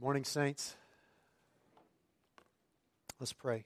Morning, 0.00 0.24
Saints. 0.24 0.76
Let's 3.18 3.34
pray. 3.34 3.64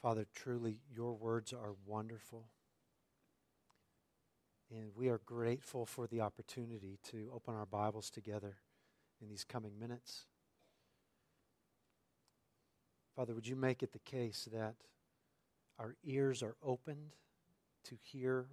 Father, 0.00 0.26
truly 0.34 0.78
your 0.90 1.12
words 1.12 1.52
are 1.52 1.74
wonderful. 1.84 2.46
And 4.70 4.92
we 4.94 5.08
are 5.08 5.20
grateful 5.26 5.84
for 5.84 6.06
the 6.06 6.20
opportunity 6.22 6.98
to 7.10 7.30
open 7.34 7.54
our 7.54 7.66
Bibles 7.66 8.08
together 8.08 8.56
in 9.20 9.28
these 9.28 9.44
coming 9.44 9.78
minutes. 9.78 10.26
Father, 13.14 13.34
would 13.34 13.46
you 13.46 13.56
make 13.56 13.82
it 13.82 13.92
the 13.92 13.98
case 13.98 14.48
that 14.50 14.76
our 15.78 15.96
ears 16.04 16.42
are 16.42 16.56
opened 16.62 17.16
to 17.84 17.96
hear 18.00 18.46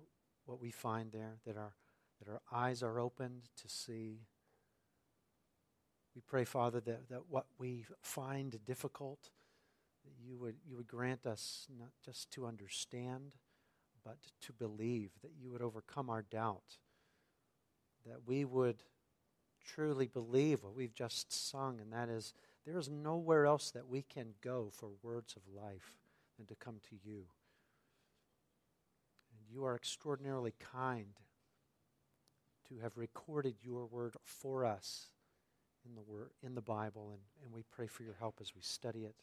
what 0.45 0.59
we 0.59 0.71
find 0.71 1.11
there, 1.11 1.37
that 1.45 1.55
our, 1.55 1.75
that 2.19 2.29
our 2.29 2.41
eyes 2.51 2.83
are 2.83 2.99
opened 2.99 3.43
to 3.61 3.69
see? 3.69 4.23
We 6.13 6.21
pray, 6.27 6.43
Father, 6.43 6.81
that, 6.81 7.07
that 7.09 7.29
what 7.29 7.45
we 7.57 7.85
find 8.01 8.59
difficult, 8.65 9.29
that 10.07 10.25
you 10.25 10.37
would, 10.37 10.55
you 10.65 10.77
would 10.77 10.87
grant 10.87 11.25
us 11.25 11.67
not 11.77 11.89
just 12.03 12.31
to 12.31 12.45
understand 12.45 13.35
but 14.07 14.17
to 14.39 14.53
believe, 14.53 15.11
that 15.21 15.33
you 15.37 15.51
would 15.51 15.61
overcome 15.61 16.09
our 16.09 16.21
doubt, 16.21 16.77
that 18.05 18.25
we 18.25 18.45
would 18.45 18.83
truly 19.65 20.07
believe 20.07 20.63
what 20.63 20.75
we've 20.75 20.93
just 20.93 21.49
sung, 21.49 21.81
and 21.81 21.91
that 21.91 22.07
is 22.07 22.33
there 22.65 22.77
is 22.77 22.89
nowhere 22.89 23.45
else 23.45 23.71
that 23.71 23.87
we 23.87 24.01
can 24.01 24.27
go 24.41 24.69
for 24.71 24.89
words 25.01 25.35
of 25.35 25.41
life 25.53 25.97
than 26.37 26.45
to 26.47 26.55
come 26.55 26.75
to 26.89 26.95
you. 27.03 27.25
And 29.31 29.41
you 29.49 29.65
are 29.65 29.75
extraordinarily 29.75 30.53
kind 30.73 31.19
to 32.69 32.75
have 32.81 32.97
recorded 32.97 33.55
your 33.61 33.85
word 33.85 34.15
for 34.23 34.65
us 34.65 35.07
in 35.85 35.95
the 35.95 36.01
word 36.01 36.29
in 36.43 36.55
the 36.55 36.61
Bible, 36.61 37.09
and, 37.11 37.21
and 37.43 37.53
we 37.53 37.63
pray 37.71 37.87
for 37.87 38.03
your 38.03 38.15
help 38.19 38.39
as 38.41 38.55
we 38.55 38.61
study 38.61 39.03
it. 39.03 39.15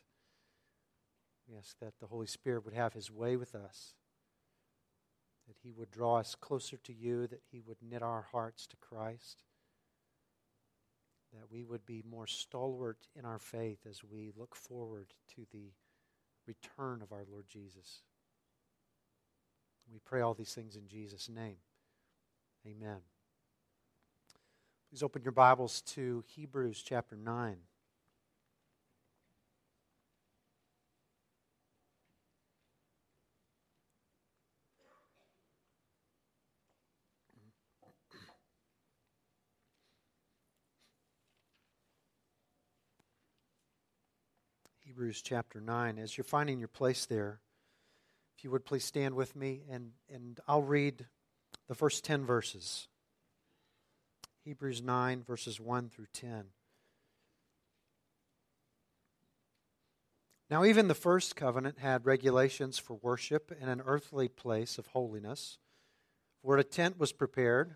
We 1.48 1.56
ask 1.56 1.78
that 1.80 1.94
the 2.00 2.06
Holy 2.06 2.26
Spirit 2.26 2.64
would 2.64 2.74
have 2.74 2.94
his 2.94 3.10
way 3.10 3.36
with 3.36 3.54
us 3.54 3.94
that 5.46 5.56
He 5.62 5.72
would 5.72 5.90
draw 5.90 6.18
us 6.18 6.34
closer 6.34 6.76
to 6.78 6.92
you, 6.92 7.26
that 7.26 7.42
He 7.50 7.60
would 7.60 7.76
knit 7.82 8.02
our 8.02 8.26
hearts 8.32 8.66
to 8.68 8.76
Christ, 8.76 9.42
that 11.32 11.50
we 11.50 11.64
would 11.64 11.84
be 11.84 12.02
more 12.08 12.26
stalwart 12.26 13.08
in 13.16 13.24
our 13.24 13.38
faith 13.38 13.80
as 13.88 14.02
we 14.04 14.32
look 14.36 14.54
forward 14.54 15.14
to 15.34 15.46
the 15.52 15.72
return 16.46 17.02
of 17.02 17.12
our 17.12 17.24
Lord 17.30 17.46
Jesus. 17.48 18.02
We 19.92 19.98
pray 19.98 20.20
all 20.20 20.34
these 20.34 20.54
things 20.54 20.76
in 20.76 20.86
Jesus' 20.86 21.28
name. 21.28 21.56
Amen. 22.66 23.00
Please 24.88 25.02
open 25.02 25.22
your 25.22 25.32
Bibles 25.32 25.82
to 25.82 26.24
Hebrews 26.26 26.82
chapter 26.82 27.16
9. 27.16 27.56
Hebrews 44.94 45.22
chapter 45.22 45.60
9. 45.60 45.98
As 45.98 46.16
you're 46.16 46.22
finding 46.22 46.60
your 46.60 46.68
place 46.68 47.04
there, 47.04 47.40
if 48.38 48.44
you 48.44 48.50
would 48.52 48.64
please 48.64 48.84
stand 48.84 49.16
with 49.16 49.34
me, 49.34 49.62
and, 49.68 49.90
and 50.08 50.38
I'll 50.46 50.62
read 50.62 51.06
the 51.66 51.74
first 51.74 52.04
10 52.04 52.24
verses. 52.24 52.86
Hebrews 54.44 54.82
9, 54.82 55.24
verses 55.24 55.58
1 55.58 55.88
through 55.88 56.06
10. 56.12 56.44
Now, 60.48 60.64
even 60.64 60.86
the 60.86 60.94
first 60.94 61.34
covenant 61.34 61.80
had 61.80 62.06
regulations 62.06 62.78
for 62.78 62.94
worship 62.94 63.50
in 63.60 63.68
an 63.68 63.82
earthly 63.84 64.28
place 64.28 64.78
of 64.78 64.86
holiness, 64.86 65.58
where 66.40 66.58
a 66.58 66.62
tent 66.62 67.00
was 67.00 67.10
prepared, 67.10 67.74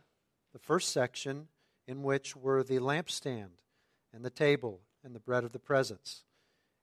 the 0.53 0.61
first 0.61 0.93
section 0.93 1.49
in 1.85 2.05
which 2.05 2.37
were 2.37 2.63
the 2.63 2.79
lampstand 2.79 3.65
and 4.15 4.25
the 4.25 4.31
table 4.31 4.83
and 5.03 5.17
the 5.17 5.21
bread 5.21 5.43
of 5.43 5.51
the 5.51 5.59
presence. 5.59 6.23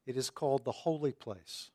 It 0.05 0.17
is 0.17 0.29
called 0.29 0.63
the 0.63 0.71
holy 0.71 1.11
place. 1.11 1.71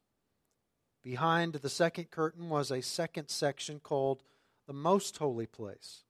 Behind 1.03 1.55
the 1.55 1.69
second 1.69 2.11
curtain 2.11 2.49
was 2.49 2.71
a 2.71 2.83
second 2.83 3.29
section 3.29 3.81
called 3.81 4.23
the 4.67 4.73
most 4.73 5.17
holy 5.17 5.47
place, 5.47 6.03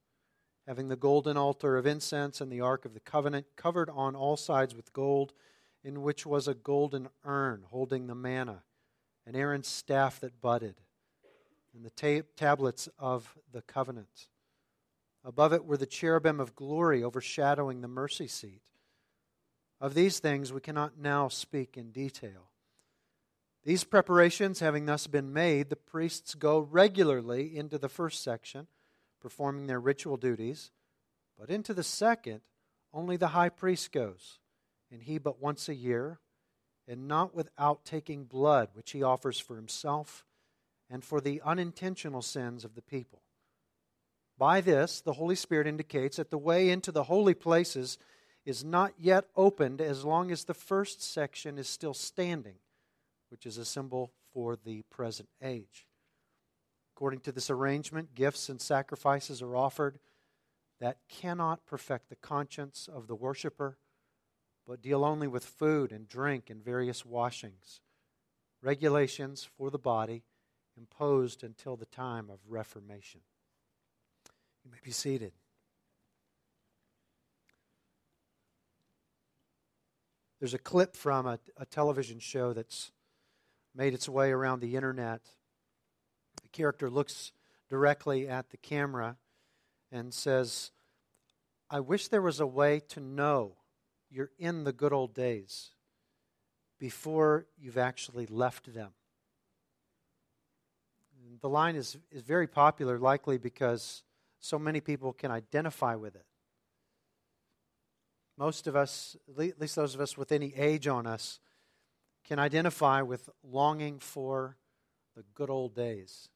having 0.67 0.89
the 0.89 0.97
golden 0.97 1.37
altar 1.37 1.77
of 1.77 1.87
incense 1.87 2.41
and 2.41 2.51
the 2.51 2.61
ark 2.61 2.85
of 2.85 2.93
the 2.93 3.01
covenant 3.01 3.47
covered 3.57 3.89
on 3.89 4.17
all 4.17 4.37
sides 4.37 4.75
with 4.75 4.93
gold, 4.93 5.33
in 5.83 6.03
which 6.03 6.27
was 6.27 6.47
a 6.47 6.55
golden 6.55 7.09
urn 7.25 7.65
holding 7.71 8.07
the 8.07 8.15
manna, 8.15 8.65
and 9.25 9.37
Aaron's 9.37 9.69
staff 9.69 10.21
that 10.21 10.41
budded, 10.41 10.75
and 11.75 11.85
the 11.85 11.91
ta- 11.91 12.27
tablets 12.37 12.89
of 12.99 13.35
the 13.51 13.63
covenant. 13.63 14.29
Above 15.25 15.53
it 15.53 15.65
were 15.65 15.77
the 15.77 15.87
cherubim 15.87 16.41
of 16.41 16.57
glory 16.57 17.03
overshadowing 17.03 17.81
the 17.81 17.89
mercy 17.89 18.27
seat. 18.27 18.63
Of 19.81 19.95
these 19.95 20.19
things 20.19 20.53
we 20.53 20.61
cannot 20.61 20.99
now 20.99 21.29
speak 21.29 21.77
in 21.77 21.91
detail. 21.91 22.51
These 23.65 23.85
preparations 23.85 24.61
having 24.61 24.87
thus 24.87 25.07
been 25.07 25.33
made, 25.33 25.71
the 25.71 25.77
priests 25.77 26.35
go 26.35 26.59
regularly 26.59 27.57
into 27.57 27.79
the 27.79 27.89
first 27.89 28.23
section, 28.23 28.67
performing 29.21 29.67
their 29.67 29.81
ritual 29.81 30.17
duties, 30.17 30.71
but 31.39 31.51
into 31.51 31.73
the 31.73 31.83
second, 31.83 32.41
only 32.93 33.17
the 33.17 33.29
high 33.29 33.49
priest 33.49 33.93
goes, 33.93 34.39
and 34.91 35.03
he 35.03 35.19
but 35.19 35.41
once 35.41 35.69
a 35.69 35.75
year, 35.75 36.21
and 36.89 37.07
not 37.07 37.35
without 37.35 37.85
taking 37.85 38.25
blood, 38.25 38.71
which 38.75 38.91
he 38.91 39.03
offers 39.03 39.39
for 39.39 39.57
himself 39.57 40.25
and 40.91 41.05
for 41.05 41.21
the 41.21 41.41
unintentional 41.43 42.23
sins 42.23 42.65
of 42.65 42.75
the 42.75 42.83
people. 42.83 43.23
By 44.37 44.61
this, 44.61 45.01
the 45.01 45.13
Holy 45.13 45.37
Spirit 45.37 45.67
indicates 45.67 46.17
that 46.17 46.31
the 46.31 46.39
way 46.39 46.71
into 46.71 46.91
the 46.91 47.05
holy 47.05 47.35
places 47.35 47.99
is 48.51 48.65
not 48.65 48.93
yet 48.99 49.25
opened 49.37 49.81
as 49.81 50.05
long 50.05 50.31
as 50.31 50.45
the 50.45 50.53
first 50.53 51.01
section 51.01 51.57
is 51.57 51.69
still 51.69 51.95
standing, 51.95 52.57
which 53.31 53.47
is 53.47 53.57
a 53.57 53.65
symbol 53.65 54.13
for 54.35 54.57
the 54.57 54.83
present 54.91 55.29
age. 55.41 55.87
According 56.95 57.21
to 57.21 57.33
this 57.33 57.49
arrangement, 57.49 58.15
gifts 58.15 58.51
and 58.51 58.61
sacrifices 58.61 59.41
are 59.41 59.57
offered 59.57 59.99
that 60.81 60.99
cannot 61.09 61.65
perfect 61.65 62.09
the 62.09 62.17
conscience 62.17 62.89
of 62.93 63.07
the 63.07 63.15
worshiper, 63.15 63.79
but 64.67 64.83
deal 64.83 65.05
only 65.05 65.29
with 65.29 65.45
food 65.45 65.93
and 65.93 66.09
drink 66.09 66.51
and 66.51 66.63
various 66.65 67.07
washings, 67.07 67.81
regulations 68.63 69.49
for 69.57 69.71
the 69.71 69.79
body 69.79 70.25
imposed 70.77 71.45
until 71.45 71.77
the 71.77 71.87
time 71.87 72.29
of 72.29 72.39
Reformation. 72.49 73.21
You 74.65 74.71
may 74.71 74.79
be 74.83 74.91
seated. 74.91 75.33
There's 80.41 80.55
a 80.55 80.59
clip 80.59 80.97
from 80.97 81.27
a, 81.27 81.39
a 81.59 81.67
television 81.67 82.19
show 82.19 82.55
that's 82.55 82.91
made 83.75 83.93
its 83.95 84.09
way 84.09 84.33
around 84.33 84.61
the 84.61 84.75
internet. 84.75 85.21
The 86.43 86.49
character 86.49 86.89
looks 86.89 87.33
directly 87.69 88.27
at 88.27 88.51
the 88.51 88.57
camera 88.57 89.17
and 89.93 90.13
says, 90.15 90.73
I 91.69 91.81
wish 91.81 92.09
there 92.09 92.23
was 92.23 92.41
a 92.41 92.47
way 92.47 92.81
to 92.89 93.01
know 93.01 93.57
you're 94.11 94.31
in 94.39 94.65
the 94.65 94.73
good 94.73 94.93
old 94.93 95.15
days 95.15 95.71
before 96.79 97.47
you've 97.59 97.79
actually 97.79 98.27
left 98.27 98.73
them. 98.75 98.91
The 101.43 101.49
line 101.49 101.77
is, 101.77 101.99
is 102.11 102.23
very 102.23 102.47
popular, 102.47 102.99
likely 102.99 103.39
because 103.39 104.03
so 104.41 104.59
many 104.59 104.81
people 104.81 105.13
can 105.13 105.31
identify 105.31 105.95
with 105.95 106.17
it. 106.17 106.25
Most 108.41 108.67
of 108.67 108.75
us, 108.75 109.19
at 109.29 109.61
least 109.61 109.77
those 109.77 109.95
of 109.95 110.01
us 110.01 110.17
with 110.17 110.33
any 110.33 110.55
age 110.57 110.89
on 110.89 111.07
us, 111.07 111.41
can 112.25 112.39
identify 112.39 113.03
with 113.03 113.29
longing 113.43 113.99
for 113.99 114.57
the 115.15 115.23
good 115.35 115.51
old 115.51 115.75
days. 115.75 116.31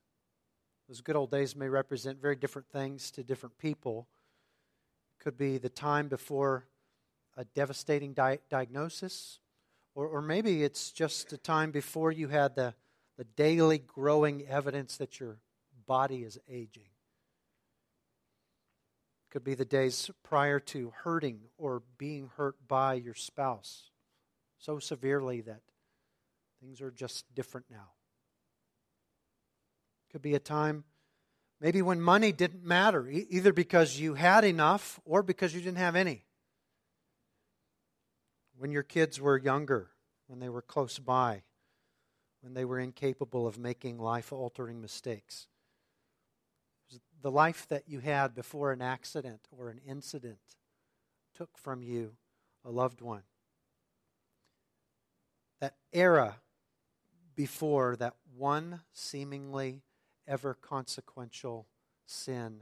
Those 0.87 1.01
good 1.01 1.17
old 1.17 1.31
days 1.31 1.57
may 1.57 1.67
represent 1.67 2.21
very 2.21 2.37
different 2.37 2.69
things 2.69 3.11
to 3.13 3.25
different 3.25 3.57
people. 3.57 4.07
Could 5.19 5.39
be 5.39 5.57
the 5.57 5.71
time 5.71 6.09
before 6.09 6.67
a 7.39 7.47
devastating 7.47 8.13
di- 8.13 8.41
diagnosis, 8.51 9.39
or, 9.95 10.07
or 10.07 10.21
maybe 10.21 10.63
it's 10.63 10.93
just 10.93 11.33
a 11.33 11.39
time 11.39 11.71
before 11.71 12.13
you 12.13 12.29
had 12.29 12.55
the, 12.55 12.75
the 13.17 13.25
daily 13.25 13.79
growing 13.79 14.47
evidence 14.47 14.99
that 14.99 15.21
your 15.21 15.39
body 15.87 16.23
is 16.23 16.39
aging. 16.51 16.94
Could 19.35 19.43
be 19.43 19.55
the 19.55 19.65
days 19.65 20.13
prior 20.23 20.61
to 20.61 20.93
hurting 21.03 21.41
or 21.59 21.83
being 21.99 22.31
hurt 22.37 22.55
by 22.69 22.95
your 22.95 23.15
spouse 23.15 23.91
so 24.59 24.79
severely 24.79 25.41
that 25.41 25.61
things 26.61 26.81
are 26.81 26.93
just 26.93 27.25
different 27.35 27.67
now. 27.69 27.89
Could 30.13 30.23
be 30.23 30.37
a 30.37 30.39
time 30.39 30.85
maybe 31.61 31.83
when 31.83 32.01
money 32.01 32.31
didn't 32.31 32.63
matter, 32.63 33.09
either 33.09 33.53
because 33.53 33.99
you 33.99 34.15
had 34.15 34.45
enough 34.45 35.01
or 35.05 35.21
because 35.21 35.53
you 35.53 35.61
didn't 35.61 35.79
have 35.79 35.97
any. 35.97 36.27
When 38.57 38.71
your 38.71 38.85
kids 38.85 39.21
were 39.21 39.37
younger, 39.37 39.91
when 40.29 40.39
they 40.39 40.49
were 40.49 40.63
close 40.63 41.01
by, 41.01 41.43
when 42.41 42.55
they 42.55 42.65
were 42.65 42.79
incapable 42.79 43.49
of 43.49 43.59
making 43.59 43.99
life 43.99 44.33
altering 44.33 44.81
mistakes 44.81 45.49
the 47.25 47.31
life 47.31 47.67
that 47.71 47.89
you 47.89 48.01
had 48.01 48.35
before 48.35 48.71
an 48.71 48.83
accident 48.83 49.49
or 49.51 49.71
an 49.71 49.81
incident 49.89 50.37
took 51.35 51.57
from 51.57 51.83
you 51.83 52.13
a 52.67 52.71
loved 52.71 53.01
one. 53.01 53.23
That 55.59 55.77
era 55.91 56.37
before 57.35 57.97
that 57.97 58.13
one 58.37 58.83
seemingly 58.93 59.81
ever 60.29 60.53
consequential 60.53 61.67
sin 62.05 62.61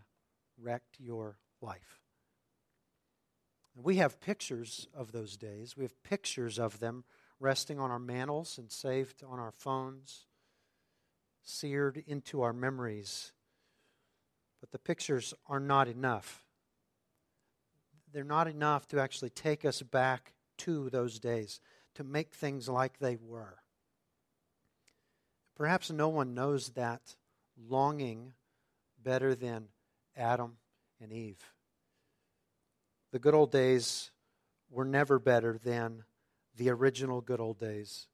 wrecked 0.56 1.00
your 1.00 1.38
life. 1.60 2.00
We 3.74 3.96
have 3.96 4.20
pictures 4.20 4.86
of 4.94 5.10
those 5.10 5.36
days. 5.36 5.76
We 5.76 5.82
have 5.82 6.00
pictures 6.04 6.60
of 6.60 6.78
them 6.78 7.02
resting 7.40 7.80
on 7.80 7.90
our 7.90 7.98
mantles 7.98 8.58
and 8.58 8.70
saved 8.70 9.24
on 9.28 9.40
our 9.40 9.50
phones, 9.50 10.26
seared 11.42 12.04
into 12.06 12.42
our 12.42 12.52
memories 12.52 13.32
but 14.62 14.70
the 14.70 14.78
pictures 14.78 15.34
are 15.48 15.58
not 15.58 15.88
enough. 15.88 16.44
They're 18.12 18.22
not 18.22 18.46
enough 18.46 18.86
to 18.88 19.00
actually 19.00 19.30
take 19.30 19.64
us 19.64 19.82
back 19.82 20.34
to 20.58 20.88
those 20.88 21.18
days, 21.18 21.60
to 21.96 22.04
make 22.04 22.32
things 22.32 22.68
like 22.68 22.98
they 22.98 23.16
were. 23.16 23.58
Perhaps 25.56 25.90
no 25.90 26.08
one 26.08 26.32
knows 26.32 26.70
that 26.70 27.16
longing 27.68 28.34
better 29.02 29.34
than 29.34 29.66
Adam 30.16 30.58
and 31.00 31.12
Eve. 31.12 31.42
The 33.10 33.18
good 33.18 33.34
old 33.34 33.50
days 33.50 34.12
were 34.70 34.84
never 34.84 35.18
better 35.18 35.58
than 35.58 36.04
the 36.56 36.70
original 36.70 37.20
good 37.20 37.40
old 37.40 37.58
days 37.58 38.06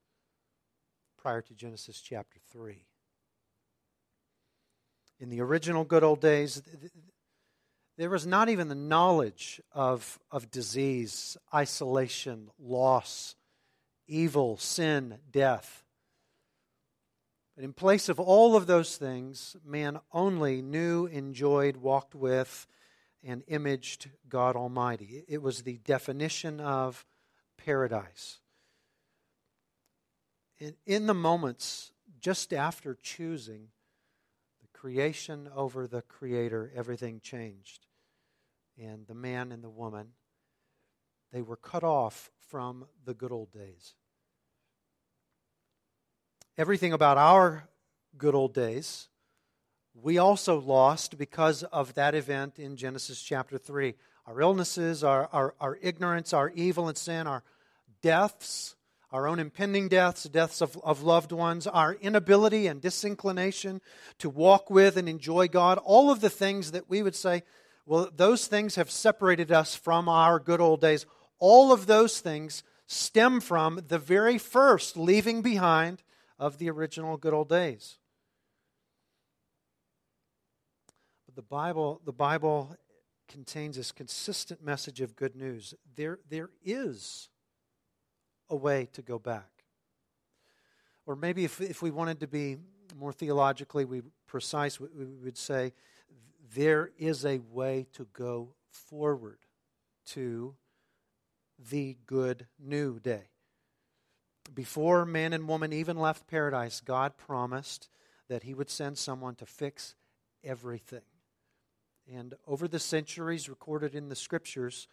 prior 1.18 1.42
to 1.42 1.54
Genesis 1.54 2.00
chapter 2.00 2.38
3 2.50 2.88
in 5.20 5.31
the 5.31 5.41
original 5.41 5.85
good 5.85 6.05
old 6.05 6.20
days, 6.20 6.62
there 7.97 8.11
was 8.11 8.26
not 8.26 8.49
even 8.49 8.69
the 8.69 8.75
knowledge 8.75 9.61
of, 9.73 10.19
of 10.31 10.50
disease, 10.50 11.37
isolation, 11.53 12.50
loss, 12.59 13.35
evil, 14.06 14.56
sin, 14.56 15.19
death. 15.31 15.85
But 17.56 17.65
in 17.65 17.73
place 17.73 18.09
of 18.09 18.20
all 18.20 18.55
of 18.55 18.69
those 18.69 18.97
things, 18.97 19.56
man 19.65 19.99
only 20.12 20.62
knew, 20.62 21.06
enjoyed, 21.06 21.79
walked 21.79 22.15
with, 22.15 22.69
and 23.25 23.43
imaged 23.49 24.09
God 24.29 24.55
Almighty. 24.55 25.25
It 25.26 25.43
was 25.43 25.62
the 25.62 25.79
definition 25.79 26.61
of 26.61 27.05
paradise. 27.56 28.38
In, 30.61 30.75
in 30.87 31.06
the 31.06 31.15
moments 31.15 31.91
just 32.20 32.53
after 32.53 32.97
choosing, 33.03 33.69
creation 34.80 35.48
over 35.56 35.88
the 35.88 36.02
creator, 36.02 36.70
everything 36.75 37.20
changed. 37.20 37.86
And 38.80 39.06
the 39.08 39.14
man 39.14 39.50
and 39.50 39.62
the 39.62 39.69
woman, 39.69 40.10
they 41.32 41.42
were 41.42 41.56
cut 41.56 41.82
off 41.82 42.30
from 42.48 42.86
the 43.04 43.14
good 43.14 43.32
old 43.32 43.50
days. 43.50 43.94
Everything 46.56 46.92
about 46.92 47.19
our 47.19 47.69
good 48.16 48.36
old 48.36 48.54
days, 48.54 49.08
we 49.94 50.16
also 50.16 50.60
lost 50.60 51.19
because 51.19 51.64
of 51.64 51.94
that 51.94 52.14
event 52.14 52.58
in 52.58 52.76
Genesis 52.76 53.20
chapter 53.20 53.58
3. 53.58 53.94
Our 54.26 54.40
illnesses, 54.40 55.02
our, 55.02 55.28
our, 55.32 55.54
our 55.60 55.78
ignorance, 55.82 56.32
our 56.32 56.50
evil 56.50 56.86
and 56.86 56.96
sin, 56.96 57.26
our 57.26 57.42
deaths, 58.00 58.76
our 59.10 59.26
own 59.26 59.38
impending 59.38 59.88
deaths, 59.88 60.25
deaths 60.25 60.60
of, 60.60 60.78
of 60.84 61.02
loved 61.02 61.32
ones, 61.32 61.66
our 61.66 61.94
inability 61.94 62.66
and 62.66 62.81
disinclination 62.81 63.81
to 64.19 64.28
walk 64.28 64.70
with 64.70 64.96
and 64.96 65.08
enjoy 65.08 65.49
God, 65.49 65.78
all 65.78 66.10
of 66.10 66.20
the 66.20 66.31
things 66.31 66.72
that 66.72 66.90
we 66.90 67.02
would 67.02 67.16
say, 67.16 67.43
well, 67.87 68.10
those 68.14 68.46
things 68.46 68.75
have 68.75 68.90
separated 68.90 69.50
us 69.50 69.75
from 69.75 70.08
our 70.08 70.38
good 70.38 70.60
old 70.60 70.82
days. 70.82 71.06
All 71.38 71.72
of 71.72 71.87
those 71.87 72.20
things 72.20 72.62
stem 72.87 73.40
from 73.40 73.81
the 73.88 73.99
very 73.99 74.37
first 74.37 74.96
leaving 74.96 75.40
behind 75.40 76.02
of 76.38 76.58
the 76.58 76.69
original 76.69 77.16
good 77.16 77.32
old 77.32 77.49
days. 77.49 77.99
But 81.25 81.34
the 81.34 81.43
Bible, 81.43 82.02
the 82.05 82.12
Bible 82.12 82.76
contains 83.26 83.76
this 83.76 83.93
consistent 83.93 84.62
message 84.62 85.00
of 85.00 85.16
good 85.16 85.34
news. 85.34 85.75
There, 85.96 86.19
there 86.28 86.50
is 86.62 87.31
a 88.50 88.56
way 88.56 88.88
to 88.92 89.02
go 89.02 89.18
back. 89.18 89.48
Or 91.06 91.16
maybe 91.16 91.44
if, 91.44 91.60
if 91.60 91.82
we 91.82 91.90
wanted 91.90 92.20
to 92.20 92.26
be 92.26 92.56
more 92.96 93.12
theologically 93.12 94.02
precise, 94.26 94.78
we 94.80 94.88
would 95.22 95.38
say 95.38 95.72
there 96.54 96.90
is 96.98 97.24
a 97.24 97.38
way 97.38 97.86
to 97.94 98.06
go 98.12 98.54
forward 98.70 99.38
to 100.06 100.54
the 101.70 101.96
good 102.06 102.46
new 102.58 102.98
day. 102.98 103.28
Before 104.54 105.04
man 105.04 105.32
and 105.32 105.48
woman 105.48 105.72
even 105.72 105.98
left 105.98 106.26
paradise, 106.26 106.80
God 106.80 107.16
promised 107.16 107.88
that 108.28 108.44
He 108.44 108.54
would 108.54 108.70
send 108.70 108.96
someone 108.96 109.34
to 109.36 109.46
fix 109.46 109.94
everything. 110.42 111.02
And 112.10 112.34
over 112.46 112.66
the 112.66 112.78
centuries 112.78 113.48
recorded 113.48 113.94
in 113.94 114.08
the 114.08 114.16
scriptures, 114.16 114.88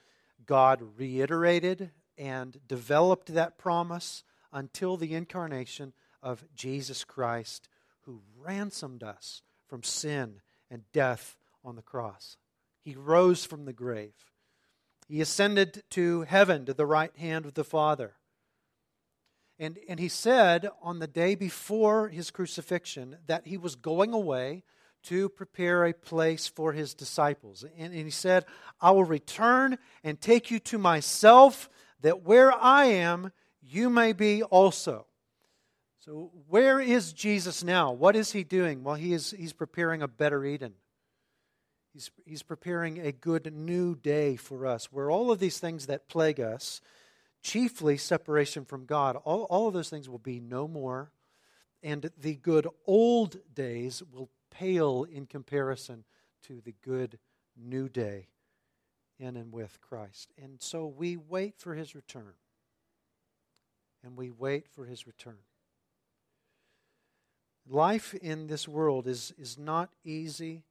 God 0.46 0.82
reiterated 0.98 1.92
and 2.18 2.60
developed 2.68 3.34
that 3.34 3.58
promise 3.58 4.24
until 4.52 4.98
the 4.98 5.14
incarnation 5.14 5.94
of 6.22 6.46
Jesus 6.56 7.04
Christ, 7.04 7.70
who 8.02 8.22
ransomed 8.38 9.04
us 9.04 9.42
from 9.68 9.84
sin 9.84 10.42
and 10.70 10.84
death 10.94 11.36
on 11.64 11.76
the 11.76 11.82
cross. 11.82 12.38
He 12.82 12.96
rose 12.96 13.46
from 13.46 13.66
the 13.66 13.74
grave. 13.74 14.14
He 15.08 15.22
ascended 15.22 15.84
to 15.92 16.22
heaven 16.22 16.66
to 16.66 16.74
the 16.74 16.86
right 16.86 17.16
hand 17.18 17.46
of 17.46 17.54
the 17.54 17.64
Father. 17.64 18.14
And, 19.58 19.80
and 19.88 20.00
he 20.00 20.10
said 20.10 20.70
on 20.82 21.00
the 21.00 21.08
day 21.08 21.36
before 21.36 22.10
his 22.10 22.32
crucifixion 22.32 23.18
that 23.28 23.48
he 23.48 23.58
was 23.58 23.76
going 23.76 24.14
away 24.14 24.64
to 25.04 25.30
prepare 25.30 25.86
a 25.86 25.94
place 25.94 26.48
for 26.48 26.74
his 26.74 26.94
disciples. 26.94 27.64
And, 27.78 27.94
and 27.94 28.06
he 28.06 28.12
said, 28.12 28.46
I 28.82 28.92
will 28.92 29.04
return 29.04 29.78
and 30.04 30.20
take 30.20 30.50
you 30.50 30.60
to 30.60 30.78
myself 30.78 31.70
that 32.02 32.24
where 32.24 32.52
I 32.52 32.86
am, 32.86 33.32
you 33.62 33.90
may 33.90 34.14
be 34.14 34.44
also. 34.44 35.06
So, 36.00 36.32
where 36.48 36.80
is 36.80 37.14
Jesus 37.14 37.64
now? 37.64 37.92
What 37.92 38.16
is 38.16 38.32
he 38.32 38.44
doing? 38.44 38.84
Well, 38.84 38.96
he 38.96 39.14
is, 39.14 39.32
he's 39.32 39.54
preparing 39.54 40.02
a 40.04 40.08
better 40.08 40.46
Eden. 40.46 40.74
He's, 41.94 42.12
he's 42.26 42.44
preparing 42.44 43.00
a 43.00 43.12
good 43.12 43.52
new 43.54 43.96
day 43.96 44.36
for 44.36 44.68
us, 44.68 44.92
where 44.92 45.10
all 45.10 45.32
of 45.32 45.40
these 45.40 45.58
things 45.58 45.88
that 45.88 46.08
plague 46.08 46.40
us, 46.40 46.82
chiefly 47.42 47.98
separation 47.98 48.66
from 48.66 48.86
God, 48.86 49.16
all, 49.24 49.44
all 49.44 49.68
of 49.68 49.74
those 49.74 49.90
things 49.90 50.08
will 50.08 50.20
be 50.20 50.40
no 50.40 50.68
more. 50.68 51.12
And 51.82 52.12
the 52.18 52.36
good 52.36 52.68
old 52.86 53.38
days 53.54 54.04
will 54.12 54.30
pale 54.52 55.06
in 55.10 55.26
comparison 55.26 56.04
to 56.44 56.62
the 56.62 56.76
good 56.84 57.18
new 57.56 57.90
day 57.90 58.28
in 59.20 59.36
and 59.36 59.52
with 59.52 59.80
Christ. 59.82 60.34
And 60.42 60.62
so 60.62 60.86
we 60.86 61.18
wait 61.18 61.56
for 61.58 61.76
his 61.76 61.96
return. 61.96 62.34
And 64.04 64.18
we 64.18 64.30
wait 64.30 64.68
for 64.68 64.86
his 64.86 65.08
return. 65.08 65.38
Life 67.68 68.14
in 68.14 68.48
this 68.48 68.68
world 68.68 69.08
is, 69.08 69.34
is 69.38 69.58
not 69.58 69.90
easy 70.04 70.64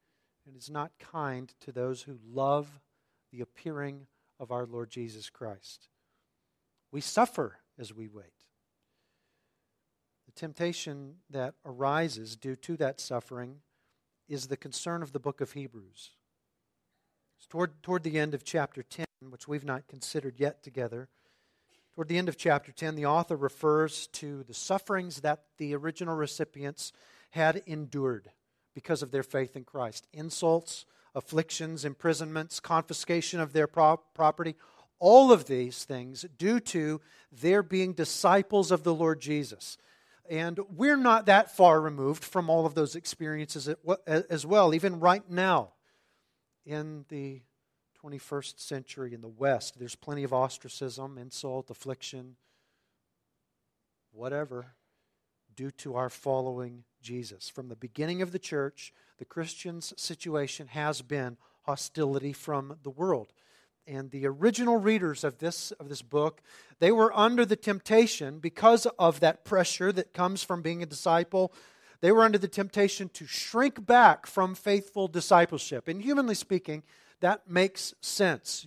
and 0.47 0.57
is 0.57 0.71
not 0.71 0.93
kind 0.99 1.53
to 1.61 1.73
those 1.73 2.03
who 2.03 2.19
love 2.25 2.81
the 3.33 3.41
appearing 3.41 4.07
of 4.39 4.53
our 4.53 4.67
Lord 4.67 4.91
Jesus 4.91 5.31
Christ. 5.31 5.89
We 6.93 7.01
suffer 7.01 7.59
as 7.79 7.93
we 7.93 8.07
wait. 8.07 8.27
The 10.27 10.33
temptation 10.33 11.17
that 11.31 11.55
arises 11.65 12.37
due 12.37 12.57
to 12.57 12.77
that 12.77 13.01
suffering 13.01 13.57
is 14.29 14.47
the 14.47 14.57
concern 14.57 15.03
of 15.03 15.13
the 15.13 15.19
book 15.19 15.41
of 15.41 15.53
Hebrews. 15.53 16.11
Toward, 17.49 17.83
toward 17.83 18.03
the 18.03 18.19
end 18.19 18.35
of 18.35 18.45
chapter 18.45 18.83
10, 18.83 19.07
which 19.31 19.47
we've 19.47 19.65
not 19.65 19.87
considered 19.89 20.35
yet 20.39 20.63
together, 20.63 21.09
Toward 21.95 22.09
the 22.09 22.19
end 22.19 22.29
of 22.29 22.37
chapter 22.37 22.73
10, 22.73 22.97
the 22.97 23.07
author 23.07 23.37
refers 23.37 24.09
to 24.09 24.43
the 24.43 24.55
sufferings 24.55 25.21
that 25.21 25.45
the 25.59 25.77
original 25.77 26.17
recipients 26.17 26.93
had 27.31 27.63
endured 27.67 28.33
because 28.75 29.01
of 29.01 29.13
their 29.13 29.23
faith 29.23 29.55
in 29.55 29.63
Christ 29.63 30.09
insults, 30.13 30.87
afflictions, 31.15 31.85
imprisonments, 31.85 32.59
confiscation 32.59 33.39
of 33.39 33.53
their 33.53 33.69
property, 33.69 34.57
all 34.99 35.31
of 35.31 35.47
these 35.47 35.85
things 35.85 36.27
due 36.37 36.59
to 36.59 37.01
their 37.31 37.63
being 37.63 37.93
disciples 37.93 38.73
of 38.73 38.83
the 38.83 38.95
Lord 38.95 39.21
Jesus. 39.21 39.79
And 40.29 40.59
we're 40.75 40.97
not 40.97 41.27
that 41.27 41.57
far 41.57 41.81
removed 41.81 42.25
from 42.25 42.51
all 42.51 42.67
of 42.67 42.75
those 42.75 42.97
experiences 42.97 43.69
as 44.07 44.45
well, 44.45 44.75
even 44.75 44.99
right 44.99 45.31
now 45.31 45.74
in 46.65 47.05
the 47.09 47.43
21st 48.03 48.61
century 48.61 49.15
in 49.15 49.21
the 49.21 49.29
West. 49.29 49.79
There's 49.79 49.95
plenty 49.95 50.25
of 50.25 50.33
ostracism, 50.33 51.19
insult, 51.19 51.71
affliction, 51.71 52.37
whatever, 54.13 54.75
due 55.55 55.71
to 55.71 55.95
our 55.95 56.11
following 56.11 56.85
Jesus. 57.01 57.49
From 57.49 57.69
the 57.69 57.77
beginning 57.77 58.23
of 58.23 58.33
the 58.33 58.39
church, 58.39 58.93
the 59.19 59.25
Christian's 59.25 59.95
situation 59.97 60.69
has 60.69 61.03
been 61.03 61.37
hostility 61.63 62.33
from 62.33 62.79
the 62.83 62.91
world. 62.91 63.33
And 63.87 64.11
the 64.11 64.27
original 64.27 64.79
readers 64.79 65.25
of 65.25 65.39
this, 65.39 65.71
of 65.73 65.89
this 65.89 66.03
book, 66.03 66.41
they 66.79 66.91
were 66.91 67.17
under 67.17 67.45
the 67.45 67.57
temptation 67.57 68.39
because 68.39 68.87
of 68.99 69.21
that 69.21 69.45
pressure 69.45 69.93
that 69.93 70.15
comes 70.15 70.43
from 70.43 70.63
being 70.63 70.83
a 70.83 70.87
disciple. 70.87 71.53
They 72.05 72.13
were 72.13 72.23
under 72.23 72.37
the 72.37 72.49
temptation 72.49 73.09
to 73.15 73.27
shrink 73.27 73.87
back 73.87 74.27
from 74.27 74.55
faithful 74.55 75.09
discipleship. 75.09 75.89
And 75.89 76.03
humanly 76.03 76.35
speaking, 76.35 76.83
that 77.21 77.49
makes 77.49 77.95
sense. 78.03 78.67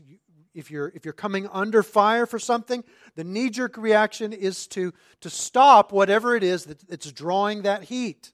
If 0.56 0.72
you're, 0.72 0.91
if 0.96 1.06
you're 1.06 1.13
coming 1.13 1.48
under 1.51 1.84
fire 1.84 2.25
for 2.25 2.39
something, 2.39 2.84
the 3.13 3.24
knee 3.24 3.51
jerk 3.51 3.77
reaction 3.77 4.34
is 4.34 4.65
to, 4.70 4.91
to 5.22 5.29
stop 5.29 5.91
whatever 5.91 6.36
it 6.36 6.41
is 6.41 6.65
that, 6.65 6.89
that's 6.89 7.12
drawing 7.12 7.62
that 7.62 7.84
heat. 7.84 8.34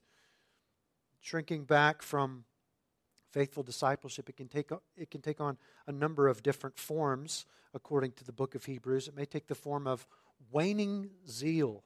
Shrinking 1.20 1.64
back 1.64 2.00
from 2.00 2.46
faithful 3.30 3.62
discipleship, 3.62 4.30
it 4.30 4.38
can, 4.38 4.48
take, 4.48 4.70
it 4.96 5.10
can 5.10 5.20
take 5.20 5.38
on 5.38 5.58
a 5.86 5.92
number 5.92 6.28
of 6.28 6.42
different 6.42 6.78
forms, 6.78 7.44
according 7.74 8.12
to 8.12 8.24
the 8.24 8.32
book 8.32 8.54
of 8.54 8.64
Hebrews. 8.64 9.08
It 9.08 9.14
may 9.14 9.26
take 9.26 9.48
the 9.48 9.54
form 9.54 9.86
of 9.86 10.06
waning 10.50 11.10
zeal 11.28 11.84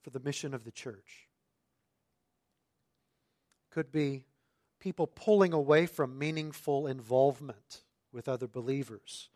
for 0.00 0.08
the 0.08 0.20
mission 0.20 0.54
of 0.54 0.64
the 0.64 0.72
church. 0.72 1.28
Could 3.76 3.92
be 3.92 4.24
people 4.80 5.06
pulling 5.06 5.52
away 5.52 5.84
from 5.84 6.18
meaningful 6.18 6.86
involvement 6.86 7.82
with 8.10 8.26
other 8.26 8.46
believers. 8.46 9.28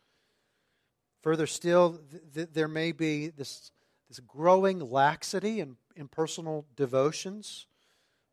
Further 1.21 1.45
still, 1.45 1.99
th- 2.09 2.23
th- 2.33 2.49
there 2.51 2.67
may 2.67 2.91
be 2.91 3.27
this, 3.27 3.69
this 4.09 4.19
growing 4.19 4.79
laxity 4.79 5.59
in, 5.59 5.75
in 5.95 6.07
personal 6.07 6.65
devotions. 6.75 7.67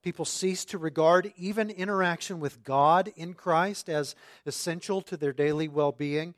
People 0.03 0.25
cease 0.25 0.65
to 0.65 0.79
regard 0.79 1.31
even 1.37 1.69
interaction 1.69 2.41
with 2.41 2.65
God 2.65 3.13
in 3.15 3.35
Christ 3.35 3.91
as 3.91 4.15
essential 4.47 5.03
to 5.03 5.17
their 5.19 5.35
daily 5.35 5.69
well 5.69 5.93
being. 5.93 6.35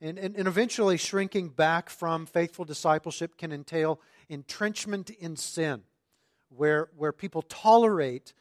And, 0.00 0.18
and, 0.18 0.34
and 0.34 0.48
eventually, 0.48 0.96
shrinking 0.96 1.50
back 1.50 1.90
from 1.90 2.26
faithful 2.26 2.64
discipleship 2.64 3.38
can 3.38 3.52
entail 3.52 4.00
entrenchment 4.28 5.10
in 5.10 5.36
sin, 5.36 5.82
where, 6.48 6.88
where 6.96 7.12
people 7.12 7.42
tolerate 7.42 8.32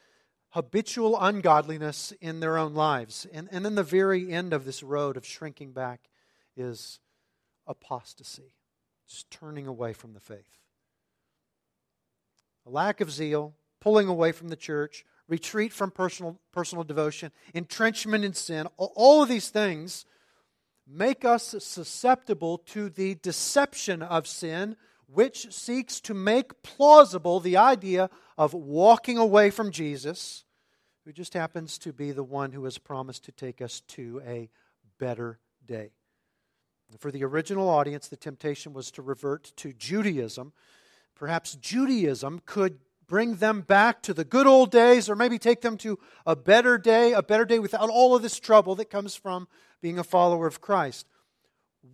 habitual 0.52 1.18
ungodliness 1.20 2.14
in 2.22 2.40
their 2.40 2.58
own 2.58 2.74
lives. 2.74 3.26
And, 3.34 3.48
and 3.52 3.66
then 3.66 3.76
the 3.76 3.84
very 3.84 4.32
end 4.32 4.54
of 4.54 4.66
this 4.66 4.84
road 4.84 5.18
of 5.18 5.26
shrinking 5.26 5.72
back 5.72 6.10
is 6.56 7.00
apostasy, 7.68 8.54
just 9.08 9.32
turning 9.32 9.68
away 9.68 9.94
from 9.94 10.14
the 10.14 10.20
faith. 10.20 10.58
A 12.66 12.70
lack 12.70 13.02
of 13.02 13.12
zeal, 13.12 13.56
pulling 13.80 14.08
away 14.08 14.32
from 14.32 14.50
the 14.50 14.56
church, 14.56 15.06
retreat 15.28 15.72
from 15.72 15.90
personal, 15.90 16.40
personal 16.52 16.84
devotion, 16.84 17.32
entrenchment 17.54 18.26
in 18.26 18.34
sin, 18.34 18.68
all 18.78 19.24
of 19.24 19.30
these 19.30 19.50
things 19.50 20.06
make 20.86 21.24
us 21.24 21.56
susceptible 21.60 22.58
to 22.58 22.90
the 22.90 23.16
deception 23.16 24.02
of 24.02 24.28
sin 24.28 24.76
which 25.08 25.54
seeks 25.54 26.00
to 26.02 26.14
make 26.14 26.64
plausible 26.64 27.40
the 27.40 27.58
idea 27.58 28.10
of 28.42 28.56
walking 28.56 29.20
away 29.20 29.52
from 29.52 29.70
Jesus, 29.70 30.46
who 31.06 31.14
just 31.14 31.36
happens 31.36 31.78
to 31.78 31.94
be 31.94 32.12
the 32.12 32.24
one 32.24 32.52
who 32.54 32.64
has 32.64 32.80
promised 32.80 33.24
to 33.24 33.32
take 33.32 33.62
us 33.62 33.82
to 33.82 34.20
a 34.26 34.50
better 34.98 35.38
day. 35.64 35.92
For 36.98 37.12
the 37.12 37.24
original 37.24 37.70
audience, 37.70 38.08
the 38.08 38.18
temptation 38.18 38.74
was 38.74 38.90
to 38.94 39.04
revert 39.04 39.54
to 39.58 39.74
Judaism. 39.74 40.54
Perhaps 41.14 41.54
Judaism 41.58 42.42
could 42.48 42.80
bring 43.06 43.36
them 43.36 43.62
back 43.62 44.02
to 44.02 44.14
the 44.14 44.26
good 44.26 44.48
old 44.48 44.72
days, 44.72 45.08
or 45.08 45.16
maybe 45.16 45.38
take 45.38 45.62
them 45.62 45.78
to 45.78 46.00
a 46.26 46.36
better 46.36 46.80
day, 46.80 47.14
a 47.14 47.22
better 47.22 47.46
day 47.46 47.60
without 47.60 47.92
all 47.92 48.16
of 48.16 48.24
this 48.24 48.40
trouble 48.40 48.74
that 48.74 48.90
comes 48.90 49.16
from 49.16 49.48
being 49.84 50.00
a 50.00 50.04
follower 50.04 50.48
of 50.48 50.62
Christ 50.62 51.06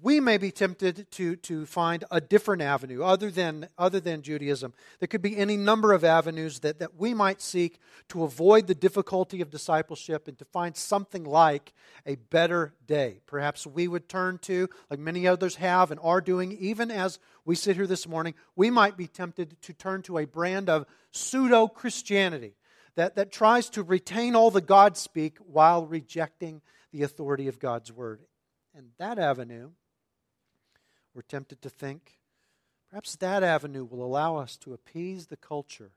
we 0.01 0.19
may 0.19 0.37
be 0.37 0.51
tempted 0.51 1.09
to, 1.11 1.37
to 1.37 1.65
find 1.65 2.03
a 2.11 2.19
different 2.19 2.61
avenue 2.61 3.03
other 3.03 3.31
than, 3.31 3.69
other 3.77 4.01
than 4.01 4.21
Judaism. 4.21 4.73
There 4.99 5.07
could 5.07 5.21
be 5.21 5.37
any 5.37 5.55
number 5.55 5.93
of 5.93 6.03
avenues 6.03 6.59
that, 6.59 6.79
that 6.79 6.95
we 6.95 7.13
might 7.13 7.41
seek 7.41 7.79
to 8.09 8.23
avoid 8.23 8.67
the 8.67 8.75
difficulty 8.75 9.39
of 9.41 9.49
discipleship 9.49 10.27
and 10.27 10.37
to 10.39 10.45
find 10.45 10.75
something 10.75 11.23
like 11.23 11.73
a 12.05 12.15
better 12.15 12.73
day. 12.85 13.21
Perhaps 13.27 13.65
we 13.65 13.87
would 13.87 14.09
turn 14.09 14.39
to, 14.39 14.69
like 14.89 14.99
many 14.99 15.25
others 15.25 15.55
have 15.55 15.89
and 15.89 15.99
are 16.03 16.21
doing, 16.21 16.51
even 16.59 16.91
as 16.91 17.17
we 17.45 17.55
sit 17.55 17.77
here 17.77 17.87
this 17.87 18.07
morning, 18.07 18.33
we 18.57 18.69
might 18.69 18.97
be 18.97 19.07
tempted 19.07 19.61
to 19.61 19.73
turn 19.73 20.01
to 20.03 20.17
a 20.17 20.25
brand 20.25 20.69
of 20.69 20.85
pseudo 21.11 21.67
Christianity 21.67 22.55
that, 22.95 23.15
that 23.15 23.31
tries 23.31 23.69
to 23.69 23.83
retain 23.83 24.35
all 24.35 24.51
the 24.51 24.59
God 24.59 24.97
speak 24.97 25.37
while 25.37 25.85
rejecting 25.85 26.61
the 26.91 27.03
authority 27.03 27.47
of 27.47 27.59
God's 27.59 27.91
word. 27.91 28.21
And 28.77 28.91
that 28.99 29.17
avenue, 29.17 29.71
we're 31.15 31.23
tempted 31.23 31.63
to 31.63 31.69
think, 31.69 32.19
perhaps 32.91 33.15
that 33.15 33.41
avenue 33.41 33.83
will 33.83 34.05
allow 34.05 34.35
us 34.35 34.55
to 34.57 34.73
appease 34.73 35.25
the 35.25 35.35
culture 35.35 35.93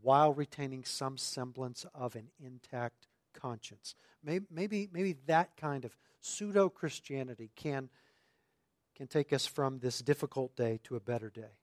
while 0.00 0.32
retaining 0.32 0.82
some 0.82 1.16
semblance 1.16 1.86
of 1.94 2.16
an 2.16 2.26
intact 2.44 3.06
conscience. 3.32 3.94
Maybe, 4.24 4.88
maybe, 4.92 5.16
that 5.26 5.56
kind 5.56 5.84
of 5.84 5.96
pseudo 6.20 6.68
Christianity 6.68 7.50
can, 7.54 7.88
can 8.96 9.06
take 9.06 9.32
us 9.32 9.46
from 9.46 9.78
this 9.78 10.00
difficult 10.00 10.56
day 10.56 10.80
to 10.82 10.96
a 10.96 11.00
better 11.00 11.30
day. 11.30 11.54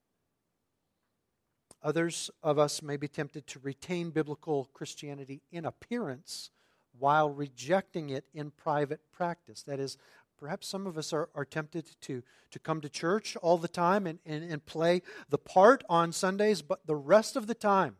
Others 1.83 2.31
of 2.41 2.57
us 2.57 2.81
may 2.81 2.95
be 2.95 3.09
tempted 3.09 3.45
to 3.47 3.59
retain 3.59 4.11
biblical 4.11 4.69
Christianity 4.73 5.41
in 5.51 5.65
appearance 5.65 6.49
while 6.97 7.29
rejecting 7.29 8.09
it 8.09 8.25
in 8.33 8.51
private 8.51 8.99
practice. 9.11 9.63
That 9.63 9.79
is, 9.79 9.97
Perhaps 10.39 10.67
some 10.67 10.87
of 10.87 10.97
us 10.97 11.11
are, 11.11 11.27
are 11.35 11.43
tempted 11.43 11.85
to, 12.01 12.23
to 12.51 12.59
come 12.59 12.79
to 12.79 12.89
church 12.89 13.35
all 13.41 13.57
the 13.57 13.67
time 13.67 14.07
and, 14.07 14.19
and, 14.25 14.49
and 14.49 14.65
play 14.65 15.01
the 15.29 15.37
part 15.37 15.83
on 15.89 16.13
Sundays, 16.13 16.61
but 16.61 16.85
the 16.87 16.95
rest 16.95 17.35
of 17.35 17.47
the 17.47 17.53
time, 17.53 17.97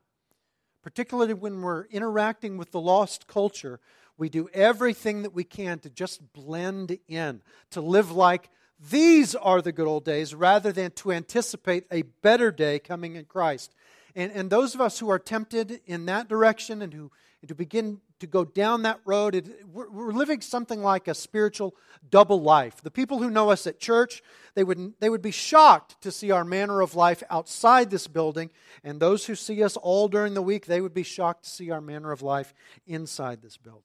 particularly 0.82 1.34
when 1.34 1.62
we're 1.62 1.86
interacting 1.88 2.58
with 2.58 2.72
the 2.72 2.80
lost 2.80 3.28
culture, 3.28 3.82
we 4.18 4.30
do 4.30 4.50
everything 4.54 5.24
that 5.24 5.34
we 5.34 5.44
can 5.44 5.80
to 5.80 5.90
just 5.90 6.32
blend 6.32 6.98
in, 7.10 7.42
to 7.72 7.82
live 7.82 8.12
like 8.12 8.50
these 8.80 9.36
are 9.36 9.62
the 9.62 9.74
good 9.74 9.88
old 9.88 10.06
days 10.06 10.34
rather 10.34 10.72
than 10.72 10.92
to 10.92 11.12
anticipate 11.12 11.86
a 11.92 12.04
better 12.22 12.52
day 12.52 12.80
coming 12.80 13.18
in 13.18 13.26
Christ. 13.26 13.76
And, 14.16 14.32
and 14.32 14.50
those 14.50 14.74
of 14.74 14.82
us 14.82 15.00
who 15.00 15.10
are 15.10 15.20
tempted 15.20 15.82
in 15.86 16.06
that 16.06 16.30
direction 16.30 16.82
and 16.82 16.94
who 16.94 17.12
and 17.42 17.50
to 17.50 17.56
begin 17.56 18.02
to 18.20 18.28
go 18.28 18.44
down 18.44 18.82
that 18.82 19.00
road. 19.06 19.34
It, 19.34 19.66
we're, 19.68 19.90
we're, 19.90 20.12
living 20.12 20.42
something 20.42 20.82
like 20.82 21.08
a 21.08 21.14
spiritual 21.14 21.76
double 22.10 22.42
life. 22.42 22.82
The 22.82 22.92
people 22.92 23.20
who 23.20 23.30
know 23.30 23.50
us 23.50 23.66
at 23.66 23.80
church, 23.80 24.22
they 24.56 24.64
would, 24.64 24.94
they 25.00 25.10
would 25.10 25.22
be 25.22 25.32
shocked 25.32 26.02
to 26.02 26.12
see 26.12 26.32
our 26.32 26.44
manner 26.44 26.82
of 26.82 26.96
life 26.96 27.24
outside 27.30 27.90
this 27.90 28.08
building. 28.08 28.50
And 28.84 29.00
those 29.00 29.26
who 29.26 29.36
see 29.36 29.64
us 29.64 29.78
all 29.78 30.08
during 30.10 30.34
the 30.34 30.42
week, 30.42 30.66
they 30.66 30.82
would 30.82 30.94
be 30.94 31.04
shocked 31.04 31.44
to 31.46 31.50
see 31.50 31.72
our 31.72 31.82
manner 31.82 32.12
of 32.12 32.22
life 32.22 32.54
inside 32.86 33.42
this 33.42 33.58
building. 33.58 33.84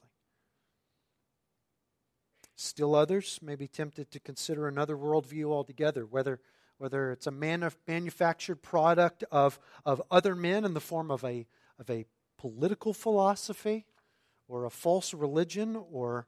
Still 2.56 2.94
others 2.94 3.38
may 3.42 3.56
be 3.56 3.68
tempted 3.68 4.10
to 4.10 4.20
consider 4.20 4.66
another 4.66 4.96
worldview 4.96 5.50
altogether, 5.50 6.06
whether, 6.06 6.40
whether 6.78 7.12
it's 7.12 7.26
a 7.26 7.32
manuf- 7.32 7.76
manufactured 7.86 8.62
product 8.62 9.24
of, 9.30 9.58
of 9.84 10.02
other 10.10 10.34
men 10.34 10.64
in 10.64 10.74
the 10.74 10.80
form 10.80 11.10
of 11.10 11.24
a, 11.24 11.46
of 11.78 11.90
a 11.90 12.06
political 12.38 12.92
philosophy 12.92 13.86
or 14.48 14.64
a 14.64 14.70
false 14.70 15.14
religion 15.14 15.76
or 15.90 16.26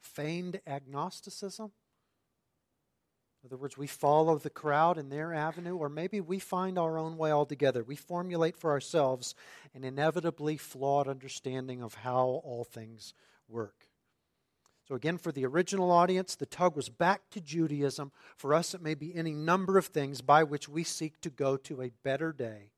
feigned 0.00 0.60
agnosticism. 0.66 1.72
In 3.42 3.48
other 3.48 3.56
words, 3.56 3.78
we 3.78 3.86
follow 3.86 4.38
the 4.38 4.50
crowd 4.50 4.98
in 4.98 5.08
their 5.08 5.32
avenue, 5.32 5.76
or 5.76 5.88
maybe 5.88 6.20
we 6.20 6.40
find 6.40 6.78
our 6.78 6.98
own 6.98 7.16
way 7.16 7.30
altogether. 7.30 7.84
We 7.84 7.94
formulate 7.94 8.56
for 8.56 8.72
ourselves 8.72 9.36
an 9.72 9.84
inevitably 9.84 10.56
flawed 10.56 11.06
understanding 11.06 11.80
of 11.80 11.94
how 11.94 12.40
all 12.44 12.64
things 12.64 13.14
work. 13.48 13.86
So, 14.88 14.94
again, 14.94 15.18
for 15.18 15.32
the 15.32 15.46
original 15.46 15.90
audience, 15.90 16.34
the 16.34 16.46
tug 16.46 16.76
was 16.76 16.88
back 16.88 17.28
to 17.30 17.40
Judaism. 17.40 18.10
For 18.36 18.54
us, 18.54 18.74
it 18.74 18.82
may 18.82 18.94
be 18.94 19.14
any 19.14 19.32
number 19.32 19.78
of 19.78 19.86
things 19.86 20.22
by 20.22 20.42
which 20.42 20.68
we 20.68 20.82
seek 20.82 21.20
to 21.20 21.30
go 21.30 21.56
to 21.56 21.82
a 21.82 21.92
better 22.02 22.32
day 22.32 22.70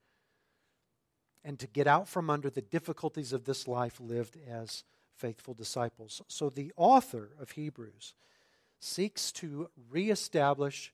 and 1.44 1.58
to 1.58 1.66
get 1.66 1.86
out 1.86 2.08
from 2.08 2.30
under 2.30 2.50
the 2.50 2.62
difficulties 2.62 3.32
of 3.32 3.44
this 3.44 3.68
life 3.68 4.00
lived 4.00 4.36
as 4.48 4.84
faithful 5.14 5.54
disciples. 5.54 6.22
So, 6.28 6.50
the 6.50 6.72
author 6.76 7.30
of 7.40 7.52
Hebrews 7.52 8.14
seeks 8.80 9.32
to 9.32 9.68
reestablish 9.90 10.92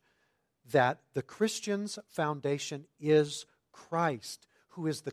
that 0.72 1.00
the 1.12 1.22
Christian's 1.22 1.98
foundation 2.08 2.86
is 2.98 3.46
Christ, 3.72 4.46
who 4.70 4.86
is 4.86 5.02
the 5.02 5.12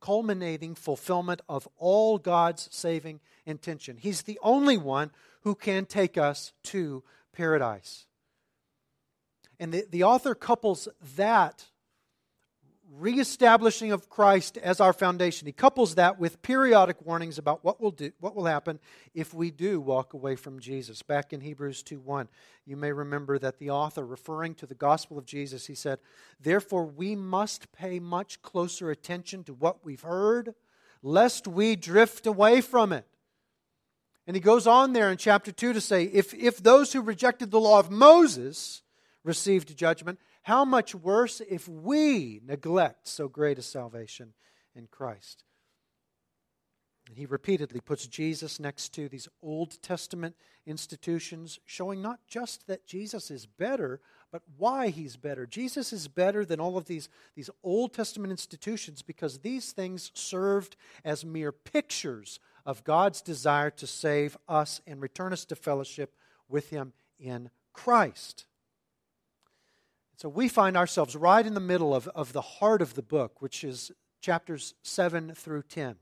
culminating 0.00 0.74
fulfillment 0.74 1.40
of 1.48 1.68
all 1.76 2.18
God's 2.18 2.68
saving 2.70 3.20
intention. 3.44 3.96
He's 3.96 4.22
the 4.22 4.38
only 4.42 4.76
one 4.76 5.10
who 5.42 5.54
can 5.54 5.86
take 5.86 6.16
us 6.16 6.52
to 6.64 7.02
paradise. 7.32 8.06
And 9.58 9.72
the, 9.72 9.86
the 9.90 10.04
author 10.04 10.34
couples 10.34 10.88
that 11.16 11.66
reestablishing 12.98 13.90
of 13.90 14.10
Christ 14.10 14.58
as 14.58 14.80
our 14.80 14.92
foundation. 14.92 15.46
He 15.46 15.52
couples 15.52 15.94
that 15.94 16.18
with 16.18 16.42
periodic 16.42 17.00
warnings 17.04 17.38
about 17.38 17.64
what 17.64 17.80
will 17.80 17.90
do 17.90 18.12
what 18.20 18.36
will 18.36 18.44
happen 18.44 18.78
if 19.14 19.32
we 19.32 19.50
do 19.50 19.80
walk 19.80 20.12
away 20.12 20.36
from 20.36 20.60
Jesus. 20.60 21.02
Back 21.02 21.32
in 21.32 21.40
Hebrews 21.40 21.82
2:1, 21.82 22.28
you 22.66 22.76
may 22.76 22.92
remember 22.92 23.38
that 23.38 23.58
the 23.58 23.70
author 23.70 24.04
referring 24.04 24.54
to 24.56 24.66
the 24.66 24.74
gospel 24.74 25.16
of 25.16 25.24
Jesus, 25.24 25.66
he 25.66 25.74
said, 25.74 26.00
"Therefore 26.38 26.84
we 26.84 27.16
must 27.16 27.72
pay 27.72 27.98
much 27.98 28.42
closer 28.42 28.90
attention 28.90 29.42
to 29.44 29.54
what 29.54 29.84
we've 29.84 30.02
heard, 30.02 30.54
lest 31.02 31.48
we 31.48 31.76
drift 31.76 32.26
away 32.26 32.60
from 32.60 32.92
it." 32.92 33.06
And 34.26 34.36
he 34.36 34.40
goes 34.40 34.66
on 34.66 34.92
there 34.92 35.10
in 35.10 35.16
chapter 35.16 35.50
2 35.50 35.72
to 35.72 35.80
say, 35.80 36.04
if, 36.04 36.32
if 36.34 36.62
those 36.62 36.92
who 36.92 37.00
rejected 37.00 37.50
the 37.50 37.60
law 37.60 37.80
of 37.80 37.90
Moses 37.90 38.82
received 39.24 39.76
judgment, 39.76 40.18
how 40.42 40.64
much 40.64 40.94
worse 40.94 41.40
if 41.40 41.68
we 41.68 42.40
neglect 42.44 43.06
so 43.06 43.28
great 43.28 43.58
a 43.58 43.62
salvation 43.62 44.34
in 44.74 44.88
Christ? 44.88 45.44
And 47.08 47.18
he 47.18 47.26
repeatedly 47.26 47.80
puts 47.80 48.06
Jesus 48.06 48.60
next 48.60 48.90
to 48.94 49.08
these 49.08 49.28
Old 49.42 49.82
Testament 49.82 50.36
institutions, 50.66 51.58
showing 51.66 52.00
not 52.00 52.20
just 52.26 52.66
that 52.68 52.86
Jesus 52.86 53.30
is 53.30 53.44
better, 53.46 54.00
but 54.30 54.42
why 54.56 54.88
he's 54.88 55.16
better. 55.16 55.44
Jesus 55.44 55.92
is 55.92 56.08
better 56.08 56.44
than 56.44 56.60
all 56.60 56.78
of 56.78 56.86
these, 56.86 57.08
these 57.34 57.50
Old 57.62 57.92
Testament 57.92 58.30
institutions 58.30 59.02
because 59.02 59.40
these 59.40 59.72
things 59.72 60.10
served 60.14 60.76
as 61.04 61.24
mere 61.24 61.52
pictures 61.52 62.38
of 62.64 62.84
God's 62.84 63.20
desire 63.20 63.70
to 63.70 63.86
save 63.86 64.36
us 64.48 64.80
and 64.86 65.00
return 65.00 65.32
us 65.32 65.44
to 65.46 65.56
fellowship 65.56 66.14
with 66.48 66.70
him 66.70 66.92
in 67.18 67.50
Christ. 67.72 68.46
So 70.22 70.28
we 70.28 70.46
find 70.46 70.76
ourselves 70.76 71.16
right 71.16 71.44
in 71.44 71.54
the 71.54 71.58
middle 71.58 71.92
of, 71.92 72.06
of 72.06 72.32
the 72.32 72.40
heart 72.40 72.80
of 72.80 72.94
the 72.94 73.02
book, 73.02 73.42
which 73.42 73.64
is 73.64 73.90
chapters 74.20 74.74
7 74.82 75.34
through 75.34 75.64
10. 75.64 75.96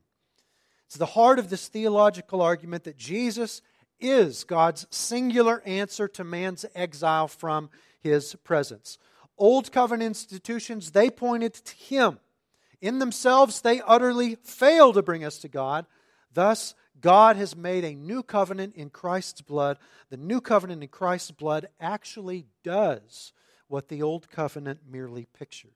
It's 0.85 0.97
the 0.97 1.07
heart 1.07 1.39
of 1.39 1.49
this 1.49 1.67
theological 1.67 2.39
argument 2.39 2.83
that 2.83 2.97
Jesus 2.97 3.63
is 3.99 4.43
God's 4.43 4.85
singular 4.91 5.63
answer 5.65 6.07
to 6.09 6.23
man's 6.23 6.67
exile 6.75 7.27
from 7.27 7.71
his 7.99 8.35
presence. 8.43 8.99
Old 9.39 9.71
covenant 9.71 10.09
institutions, 10.09 10.91
they 10.91 11.09
pointed 11.09 11.55
to 11.55 11.75
him. 11.75 12.19
In 12.79 12.99
themselves, 12.99 13.61
they 13.61 13.81
utterly 13.81 14.35
fail 14.43 14.93
to 14.93 15.01
bring 15.01 15.23
us 15.23 15.39
to 15.39 15.47
God. 15.47 15.87
Thus, 16.31 16.75
God 17.01 17.37
has 17.37 17.55
made 17.55 17.83
a 17.83 17.95
new 17.95 18.21
covenant 18.21 18.75
in 18.75 18.91
Christ's 18.91 19.41
blood. 19.41 19.79
The 20.11 20.17
new 20.17 20.41
covenant 20.41 20.83
in 20.83 20.89
Christ's 20.89 21.31
blood 21.31 21.69
actually 21.79 22.45
does 22.63 23.33
what 23.71 23.87
the 23.87 24.01
Old 24.01 24.29
Covenant 24.29 24.81
merely 24.89 25.25
pictured. 25.37 25.71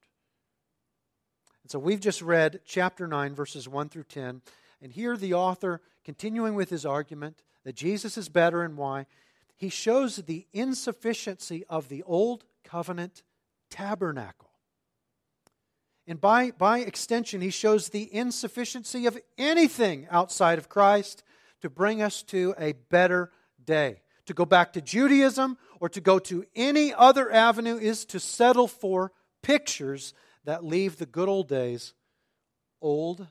And 1.64 1.72
so 1.72 1.80
we've 1.80 2.02
just 2.02 2.22
read 2.22 2.60
chapter 2.66 3.08
9, 3.08 3.34
verses 3.34 3.70
1 3.70 3.90
through 3.90 4.04
10. 4.04 4.42
And 4.82 4.92
here 4.92 5.16
the 5.16 5.34
author, 5.34 5.82
continuing 6.04 6.56
with 6.56 6.70
his 6.70 6.86
argument 6.86 7.42
that 7.64 7.76
Jesus 7.76 8.18
is 8.18 8.28
better 8.28 8.64
and 8.64 8.76
why, 8.76 9.06
he 9.56 9.70
shows 9.70 10.18
the 10.18 10.46
insufficiency 10.52 11.64
of 11.70 11.88
the 11.88 12.04
Old 12.04 12.44
Covenant 12.66 13.24
tabernacle. 13.70 14.52
And 16.06 16.20
by, 16.20 16.52
by 16.52 16.80
extension, 16.80 17.40
he 17.40 17.50
shows 17.50 17.90
the 17.90 18.14
insufficiency 18.14 19.06
of 19.06 19.18
anything 19.38 20.06
outside 20.12 20.60
of 20.60 20.70
Christ 20.70 21.24
to 21.62 21.70
bring 21.70 22.02
us 22.02 22.22
to 22.24 22.54
a 22.60 22.74
better 22.74 23.32
day. 23.64 24.02
To 24.26 24.34
go 24.34 24.46
back 24.46 24.74
to 24.74 24.82
Judaism 24.82 25.58
or 25.80 25.90
to 25.90 26.02
go 26.02 26.20
to 26.20 26.46
any 26.56 26.94
other 26.94 27.32
avenue 27.32 27.78
is 27.78 28.06
to 28.06 28.20
settle 28.20 28.68
for 28.68 29.12
pictures 29.44 30.14
that 30.46 30.64
leave 30.64 30.98
the 30.98 31.06
good 31.06 31.30
old 31.30 31.48
days 31.48 31.94
old 32.82 33.28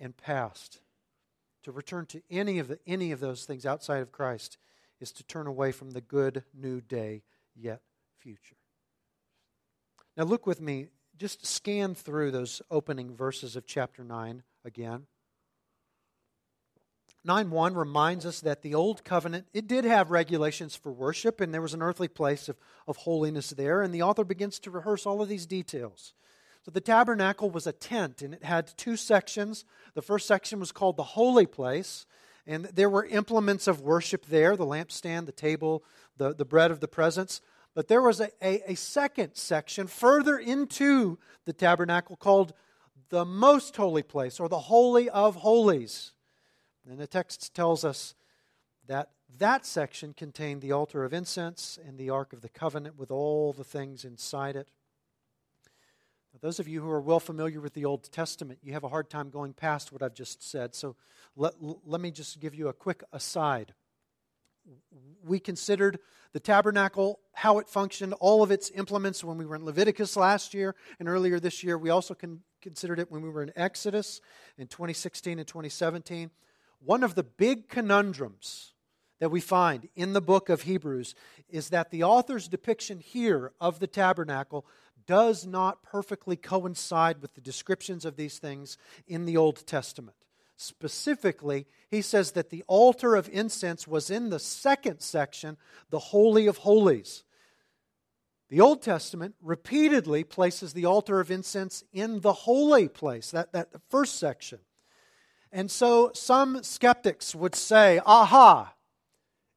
and 0.00 0.16
past. 0.16 0.80
To 1.64 1.72
return 1.72 2.06
to 2.06 2.22
any 2.30 2.58
of, 2.58 2.68
the, 2.68 2.78
any 2.86 3.10
of 3.12 3.20
those 3.20 3.44
things 3.44 3.64
outside 3.64 4.02
of 4.02 4.12
Christ 4.12 4.58
is 5.00 5.12
to 5.12 5.24
turn 5.24 5.46
away 5.46 5.72
from 5.72 5.92
the 5.92 6.00
good 6.00 6.44
new 6.54 6.80
day 6.80 7.22
yet 7.54 7.80
future. 8.18 8.56
Now, 10.16 10.24
look 10.24 10.46
with 10.46 10.60
me, 10.60 10.88
just 11.16 11.44
scan 11.46 11.94
through 11.94 12.30
those 12.30 12.62
opening 12.70 13.14
verses 13.14 13.56
of 13.56 13.66
chapter 13.66 14.04
9 14.04 14.42
again. 14.64 15.06
9 17.24 17.50
1 17.50 17.74
reminds 17.74 18.26
us 18.26 18.40
that 18.40 18.62
the 18.62 18.74
old 18.74 19.02
covenant 19.02 19.46
it 19.54 19.66
did 19.66 19.84
have 19.84 20.10
regulations 20.10 20.76
for 20.76 20.92
worship 20.92 21.40
and 21.40 21.54
there 21.54 21.62
was 21.62 21.72
an 21.74 21.82
earthly 21.82 22.08
place 22.08 22.48
of, 22.48 22.56
of 22.86 22.98
holiness 22.98 23.50
there 23.50 23.80
and 23.80 23.94
the 23.94 24.02
author 24.02 24.24
begins 24.24 24.58
to 24.58 24.70
rehearse 24.70 25.06
all 25.06 25.22
of 25.22 25.28
these 25.28 25.46
details. 25.46 26.12
So 26.64 26.70
the 26.70 26.80
tabernacle 26.80 27.50
was 27.50 27.66
a 27.66 27.72
tent 27.72 28.20
and 28.20 28.34
it 28.34 28.44
had 28.44 28.72
two 28.76 28.96
sections. 28.96 29.64
The 29.94 30.02
first 30.02 30.26
section 30.26 30.60
was 30.60 30.72
called 30.72 30.96
the 30.96 31.02
holy 31.02 31.46
place 31.46 32.04
and 32.46 32.66
there 32.66 32.90
were 32.90 33.06
implements 33.06 33.66
of 33.66 33.80
worship 33.80 34.26
there 34.26 34.54
the 34.54 34.66
lampstand 34.66 35.24
the 35.24 35.32
table 35.32 35.82
the, 36.18 36.34
the 36.34 36.44
bread 36.44 36.70
of 36.70 36.80
the 36.80 36.88
presence. 36.88 37.40
But 37.74 37.88
there 37.88 38.02
was 38.02 38.20
a, 38.20 38.28
a, 38.42 38.72
a 38.72 38.74
second 38.76 39.34
section 39.34 39.86
further 39.86 40.36
into 40.38 41.18
the 41.46 41.54
tabernacle 41.54 42.16
called 42.16 42.52
the 43.08 43.24
most 43.24 43.74
holy 43.76 44.02
place 44.02 44.38
or 44.38 44.48
the 44.48 44.58
holy 44.58 45.08
of 45.08 45.36
holies 45.36 46.12
and 46.88 46.98
the 46.98 47.06
text 47.06 47.54
tells 47.54 47.84
us 47.84 48.14
that 48.86 49.10
that 49.38 49.64
section 49.64 50.12
contained 50.12 50.60
the 50.60 50.72
altar 50.72 51.04
of 51.04 51.12
incense 51.12 51.78
and 51.86 51.98
the 51.98 52.10
Ark 52.10 52.32
of 52.32 52.42
the 52.42 52.48
Covenant 52.48 52.98
with 52.98 53.10
all 53.10 53.52
the 53.52 53.64
things 53.64 54.04
inside 54.04 54.54
it. 54.54 54.68
Now, 56.32 56.38
those 56.42 56.60
of 56.60 56.68
you 56.68 56.82
who 56.82 56.90
are 56.90 57.00
well 57.00 57.20
familiar 57.20 57.60
with 57.60 57.74
the 57.74 57.84
Old 57.84 58.10
Testament, 58.12 58.58
you 58.62 58.72
have 58.74 58.84
a 58.84 58.88
hard 58.88 59.08
time 59.08 59.30
going 59.30 59.54
past 59.54 59.92
what 59.92 60.02
I've 60.02 60.14
just 60.14 60.48
said. 60.48 60.74
So 60.74 60.96
let, 61.36 61.54
let 61.60 62.00
me 62.00 62.10
just 62.10 62.38
give 62.38 62.54
you 62.54 62.68
a 62.68 62.72
quick 62.72 63.02
aside. 63.12 63.74
We 65.24 65.40
considered 65.40 65.98
the 66.32 66.40
tabernacle, 66.40 67.20
how 67.32 67.58
it 67.58 67.68
functioned, 67.68 68.14
all 68.14 68.42
of 68.42 68.50
its 68.50 68.70
implements 68.74 69.24
when 69.24 69.38
we 69.38 69.46
were 69.46 69.56
in 69.56 69.64
Leviticus 69.64 70.16
last 70.16 70.54
year 70.54 70.74
and 70.98 71.08
earlier 71.08 71.40
this 71.40 71.62
year. 71.62 71.78
We 71.78 71.90
also 71.90 72.14
con- 72.14 72.40
considered 72.60 72.98
it 72.98 73.10
when 73.10 73.22
we 73.22 73.30
were 73.30 73.42
in 73.42 73.52
Exodus 73.56 74.20
in 74.58 74.66
2016 74.66 75.38
and 75.38 75.46
2017 75.46 76.30
one 76.84 77.02
of 77.02 77.14
the 77.14 77.22
big 77.22 77.68
conundrums 77.68 78.72
that 79.20 79.30
we 79.30 79.40
find 79.40 79.88
in 79.94 80.12
the 80.12 80.20
book 80.20 80.48
of 80.48 80.62
Hebrews 80.62 81.14
is 81.48 81.70
that 81.70 81.90
the 81.90 82.02
author's 82.02 82.48
depiction 82.48 82.98
here 82.98 83.52
of 83.60 83.78
the 83.78 83.86
tabernacle 83.86 84.66
does 85.06 85.46
not 85.46 85.82
perfectly 85.82 86.36
coincide 86.36 87.22
with 87.22 87.34
the 87.34 87.40
descriptions 87.40 88.04
of 88.04 88.16
these 88.16 88.38
things 88.38 88.76
in 89.06 89.24
the 89.24 89.36
Old 89.36 89.66
Testament. 89.66 90.16
Specifically, 90.56 91.66
he 91.90 92.00
says 92.00 92.32
that 92.32 92.50
the 92.50 92.64
altar 92.66 93.14
of 93.14 93.28
incense 93.32 93.88
was 93.88 94.10
in 94.10 94.30
the 94.30 94.38
second 94.38 95.00
section, 95.00 95.56
the 95.90 95.98
Holy 95.98 96.46
of 96.46 96.58
Holies. 96.58 97.24
The 98.50 98.60
Old 98.60 98.82
Testament 98.82 99.34
repeatedly 99.42 100.22
places 100.22 100.72
the 100.72 100.84
altar 100.84 101.18
of 101.18 101.30
incense 101.30 101.82
in 101.92 102.20
the 102.20 102.32
holy 102.32 102.88
place, 102.88 103.30
that, 103.32 103.52
that 103.52 103.70
first 103.88 104.18
section. 104.18 104.60
And 105.54 105.70
so 105.70 106.10
some 106.14 106.64
skeptics 106.64 107.32
would 107.32 107.54
say, 107.54 108.00
aha, 108.04 108.74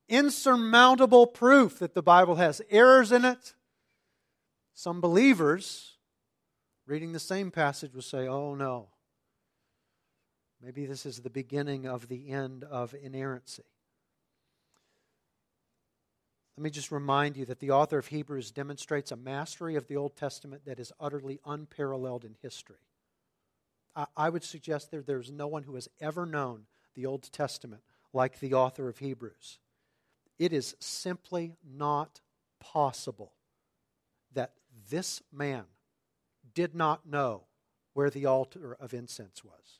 insurmountable 0.07 1.25
proof 1.25 1.79
that 1.79 1.95
the 1.95 2.03
Bible 2.03 2.35
has 2.35 2.61
errors 2.69 3.11
in 3.11 3.25
it. 3.25 3.55
Some 4.75 5.01
believers, 5.01 5.97
reading 6.85 7.13
the 7.13 7.19
same 7.19 7.49
passage, 7.49 7.95
will 7.95 8.03
say, 8.03 8.27
oh 8.27 8.53
no, 8.53 8.89
maybe 10.63 10.85
this 10.85 11.03
is 11.03 11.21
the 11.21 11.31
beginning 11.31 11.87
of 11.87 12.09
the 12.09 12.29
end 12.29 12.63
of 12.63 12.93
inerrancy. 12.93 13.63
Let 16.57 16.63
me 16.63 16.69
just 16.69 16.91
remind 16.91 17.37
you 17.37 17.45
that 17.45 17.59
the 17.59 17.71
author 17.71 17.97
of 17.97 18.05
Hebrews 18.05 18.51
demonstrates 18.51 19.11
a 19.11 19.15
mastery 19.15 19.75
of 19.75 19.87
the 19.87 19.97
Old 19.97 20.15
Testament 20.15 20.61
that 20.65 20.79
is 20.79 20.93
utterly 20.99 21.39
unparalleled 21.43 22.23
in 22.23 22.35
history. 22.43 22.86
I 24.15 24.29
would 24.29 24.43
suggest 24.43 24.91
that 24.91 25.07
there's 25.07 25.31
no 25.31 25.47
one 25.47 25.63
who 25.63 25.75
has 25.75 25.89
ever 25.99 26.25
known 26.25 26.65
the 26.95 27.05
Old 27.05 27.31
Testament 27.31 27.81
like 28.13 28.39
the 28.39 28.53
author 28.53 28.87
of 28.89 28.99
Hebrews. 28.99 29.59
it 30.39 30.53
is 30.53 30.75
simply 30.79 31.55
not 31.65 32.21
possible 32.59 33.33
that 34.33 34.53
this 34.89 35.21
man 35.31 35.63
did 36.53 36.75
not 36.75 37.07
know 37.07 37.43
where 37.93 38.09
the 38.09 38.25
altar 38.25 38.77
of 38.79 38.93
incense 38.93 39.43
was. 39.43 39.79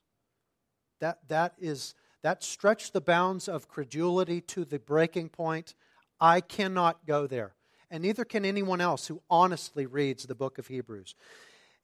That, 1.00 1.20
that 1.28 1.54
is 1.60 1.94
that 2.24 2.44
stretched 2.44 2.94
the 2.94 3.02
bounds 3.02 3.48
of 3.48 3.68
credulity 3.68 4.42
to 4.42 4.66
the 4.66 4.80
breaking 4.80 5.30
point. 5.30 5.76
I 6.20 6.42
cannot 6.42 7.06
go 7.06 7.28
there. 7.28 7.54
And 7.90 8.04
neither 8.04 8.26
can 8.26 8.44
anyone 8.44 8.82
else 8.82 9.08
who 9.08 9.22
honestly 9.30 9.86
reads 9.86 10.26
the 10.26 10.36
book 10.36 10.58
of 10.58 10.68
Hebrews. 10.68 11.16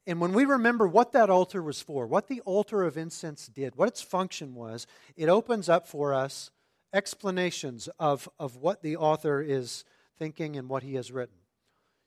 And 0.05 0.19
when 0.19 0.33
we 0.33 0.43
remember 0.45 0.87
what 0.87 1.13
that 1.13 1.29
altar 1.29 1.61
was 1.61 1.81
for, 1.81 2.05
what 2.05 2.27
the 2.27 2.41
altar 2.41 2.83
of 2.83 2.97
incense 2.97 3.47
did, 3.47 3.75
what 3.75 3.87
its 3.87 4.01
function 4.01 4.53
was, 4.53 4.85
it 5.15 5.29
opens 5.29 5.69
up 5.69 5.87
for 5.87 6.13
us 6.13 6.51
explanations 6.93 7.89
of, 7.99 8.29
of 8.37 8.57
what 8.57 8.81
the 8.81 8.97
author 8.97 9.41
is 9.41 9.85
thinking 10.19 10.57
and 10.57 10.69
what 10.69 10.83
he 10.83 10.95
has 10.95 11.11
written. 11.11 11.35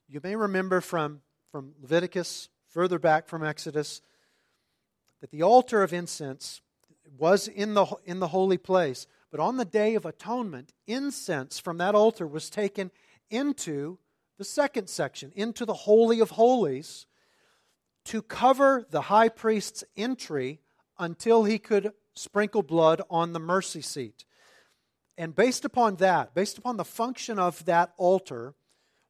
You 0.09 0.21
may 0.23 0.37
remember 0.37 0.81
from, 0.81 1.23
from 1.51 1.73
Leviticus, 1.81 2.49
further 2.69 2.99
back 2.99 3.27
from 3.27 3.43
Exodus, 3.43 4.03
that 5.21 5.31
the 5.31 5.43
altar 5.43 5.83
of 5.83 5.93
incense 5.93 6.61
was 7.19 7.49
in 7.49 7.75
the, 7.75 7.87
in 8.05 8.21
the 8.21 8.29
holy 8.29 8.59
place. 8.59 9.07
But 9.31 9.41
on 9.41 9.57
the 9.57 9.65
Day 9.65 9.95
of 9.95 10.05
Atonement, 10.07 10.73
incense 10.87 11.59
from 11.59 11.79
that 11.79 11.95
altar 11.95 12.27
was 12.27 12.51
taken 12.51 12.91
into 13.31 13.99
the 14.39 14.45
second 14.45 14.89
section, 14.89 15.33
into 15.35 15.65
the 15.65 15.75
Holy 15.75 16.21
of 16.21 16.31
Holies, 16.31 17.06
to 18.07 18.23
cover 18.23 18.87
the 18.91 19.03
high 19.03 19.29
priest's 19.29 19.85
entry 19.97 20.61
until 20.99 21.45
he 21.45 21.59
could 21.59 21.93
sprinkle 22.15 22.63
blood 22.63 23.03
on 23.11 23.33
the 23.33 23.41
mercy 23.41 23.83
seat. 23.83 24.25
And 25.19 25.35
based 25.35 25.65
upon 25.65 25.97
that, 25.97 26.35
based 26.35 26.59
upon 26.59 26.77
the 26.77 26.85
function 26.85 27.39
of 27.39 27.65
that 27.65 27.93
altar, 27.97 28.55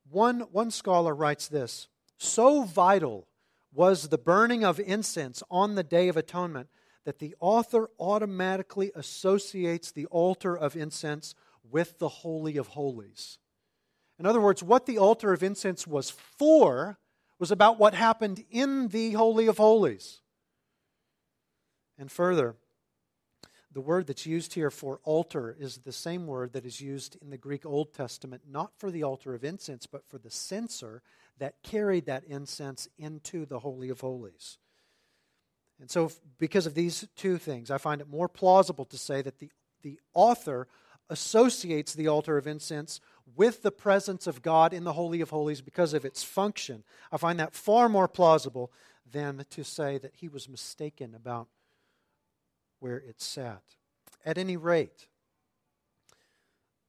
one, 0.09 0.41
one 0.53 0.71
scholar 0.71 1.15
writes 1.15 1.49
this 1.49 1.89
So 2.19 2.65
vital 2.65 3.29
was 3.73 4.09
the 4.09 4.19
burning 4.19 4.65
of 4.65 4.81
incense 4.81 5.43
on 5.51 5.75
the 5.75 5.83
Day 5.83 6.09
of 6.09 6.17
Atonement 6.17 6.69
that 7.05 7.19
the 7.19 7.35
author 7.39 7.91
automatically 8.01 8.91
associates 8.95 9.93
the 9.93 10.07
altar 10.07 10.57
of 10.57 10.77
incense 10.77 11.35
with 11.69 11.99
the 11.99 12.09
Holy 12.09 12.57
of 12.57 12.69
Holies. 12.69 13.39
In 14.19 14.27
other 14.27 14.41
words, 14.41 14.63
what 14.63 14.87
the 14.87 14.99
altar 14.99 15.33
of 15.33 15.43
incense 15.43 15.87
was 15.87 16.11
for 16.11 16.99
was 17.39 17.51
about 17.51 17.79
what 17.79 17.95
happened 17.95 18.45
in 18.51 18.89
the 18.89 19.13
Holy 19.13 19.47
of 19.47 19.59
Holies. 19.59 20.21
And 21.99 22.11
further, 22.11 22.57
the 23.73 23.81
word 23.81 24.07
that's 24.07 24.25
used 24.25 24.55
here 24.55 24.71
for 24.71 25.01
altar 25.05 25.55
is 25.59 25.79
the 25.79 25.93
same 25.93 26.27
word 26.27 26.55
that 26.55 26.65
is 26.65 26.81
used 26.81 27.19
in 27.21 27.29
the 27.29 27.37
Greek 27.37 27.67
Old 27.67 27.93
Testament, 27.93 28.43
not 28.51 28.73
for 28.79 28.91
the 28.91 29.03
altar 29.03 29.35
of 29.35 29.45
incense, 29.45 29.87
but 29.87 30.09
for 30.09 30.17
the 30.17 30.31
censer 30.31 31.03
that 31.39 31.63
carried 31.63 32.07
that 32.07 32.25
incense 32.25 32.89
into 32.97 33.45
the 33.45 33.59
Holy 33.59 33.91
of 33.91 34.01
Holies. 34.01 34.57
And 35.79 35.91
so, 35.91 36.11
because 36.39 36.65
of 36.65 36.73
these 36.73 37.07
two 37.17 37.37
things, 37.37 37.71
I 37.71 37.77
find 37.77 38.01
it 38.01 38.09
more 38.09 38.29
plausible 38.29 38.87
to 38.87 38.97
say 38.97 39.21
that 39.21 39.41
the, 39.41 39.51
the 39.83 40.01
author 40.15 40.69
associates 41.11 41.93
the 41.93 42.09
altar 42.09 42.39
of 42.39 42.47
incense 42.47 43.01
with 43.35 43.63
the 43.63 43.73
presence 43.73 44.27
of 44.27 44.43
God 44.43 44.73
in 44.73 44.85
the 44.85 44.93
Holy 44.93 45.21
of 45.21 45.31
Holies 45.31 45.61
because 45.61 45.95
of 45.95 46.05
its 46.05 46.23
function. 46.23 46.85
I 47.11 47.17
find 47.17 47.39
that 47.41 47.55
far 47.55 47.89
more 47.89 48.09
plausible 48.09 48.71
than 49.11 49.45
to 49.51 49.65
say 49.65 49.99
that 49.99 50.15
he 50.17 50.29
was 50.29 50.49
mistaken 50.49 51.15
about 51.15 51.49
where 52.81 52.99
it 52.99 53.21
sat. 53.21 53.63
At 54.25 54.39
any 54.39 54.57
rate, 54.57 55.09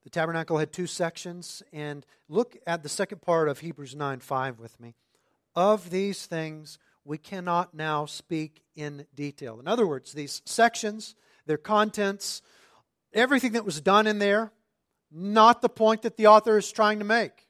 the 0.04 0.10
tabernacle 0.10 0.58
had 0.58 0.71
two 0.71 0.88
sections, 0.88 1.62
and 1.73 2.06
look 2.30 2.56
at 2.65 2.82
the 2.82 2.89
second 2.89 3.21
part 3.21 3.50
of 3.50 3.60
Hebrews 3.60 3.95
9 3.95 4.19
5 4.19 4.60
with 4.60 4.80
me. 4.80 4.95
Of 5.54 5.89
these 5.89 6.26
things, 6.26 6.78
we 7.04 7.17
cannot 7.17 7.73
now 7.73 8.06
speak 8.06 8.62
in 8.76 9.06
detail. 9.15 9.60
In 9.60 9.67
other 9.67 9.88
words, 9.88 10.13
these 10.13 10.41
sections, 10.45 11.15
their 11.45 11.58
contents, 11.58 12.41
everything 13.13 13.54
that 13.54 13.65
was 13.65 13.82
done 13.82 14.08
in 14.08 14.19
there, 14.19 14.52
not 15.12 15.62
the 15.62 15.70
point 15.70 16.02
that 16.04 16.17
the 16.17 16.28
author 16.28 16.58
is 16.58 16.72
trying 16.72 17.00
to 17.00 17.06
make. 17.06 17.48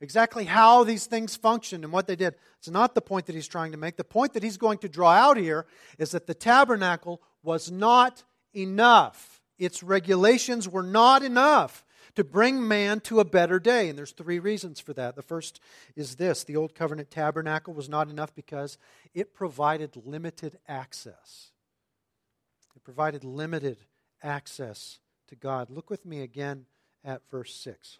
Exactly 0.00 0.44
how 0.44 0.82
these 0.82 1.06
things 1.06 1.36
functioned 1.36 1.84
and 1.84 1.92
what 1.92 2.06
they 2.06 2.16
did. 2.16 2.34
It's 2.58 2.70
not 2.70 2.94
the 2.94 3.02
point 3.02 3.26
that 3.26 3.34
he's 3.34 3.48
trying 3.48 3.72
to 3.72 3.78
make. 3.78 3.96
The 3.96 4.04
point 4.04 4.32
that 4.32 4.42
he's 4.42 4.56
going 4.56 4.78
to 4.78 4.88
draw 4.88 5.10
out 5.10 5.36
here 5.36 5.66
is 5.98 6.12
that 6.12 6.26
the 6.26 6.34
tabernacle 6.34 7.20
was 7.42 7.70
not 7.70 8.24
enough. 8.54 9.42
Its 9.58 9.82
regulations 9.82 10.66
were 10.66 10.82
not 10.82 11.22
enough 11.22 11.84
to 12.14 12.24
bring 12.24 12.66
man 12.66 13.00
to 13.00 13.20
a 13.20 13.24
better 13.24 13.58
day. 13.58 13.88
And 13.88 13.98
there's 13.98 14.12
three 14.12 14.38
reasons 14.38 14.80
for 14.80 14.94
that. 14.94 15.16
The 15.16 15.22
first 15.22 15.60
is 15.96 16.16
this 16.16 16.44
the 16.44 16.56
Old 16.56 16.74
Covenant 16.74 17.10
tabernacle 17.10 17.74
was 17.74 17.88
not 17.88 18.08
enough 18.08 18.34
because 18.34 18.78
it 19.14 19.34
provided 19.34 19.96
limited 20.06 20.58
access. 20.66 21.50
It 22.74 22.84
provided 22.84 23.22
limited 23.22 23.78
access 24.22 24.98
to 25.30 25.36
God. 25.36 25.70
Look 25.70 25.90
with 25.90 26.04
me 26.04 26.20
again 26.20 26.66
at 27.04 27.22
verse 27.30 27.54
6. 27.54 27.98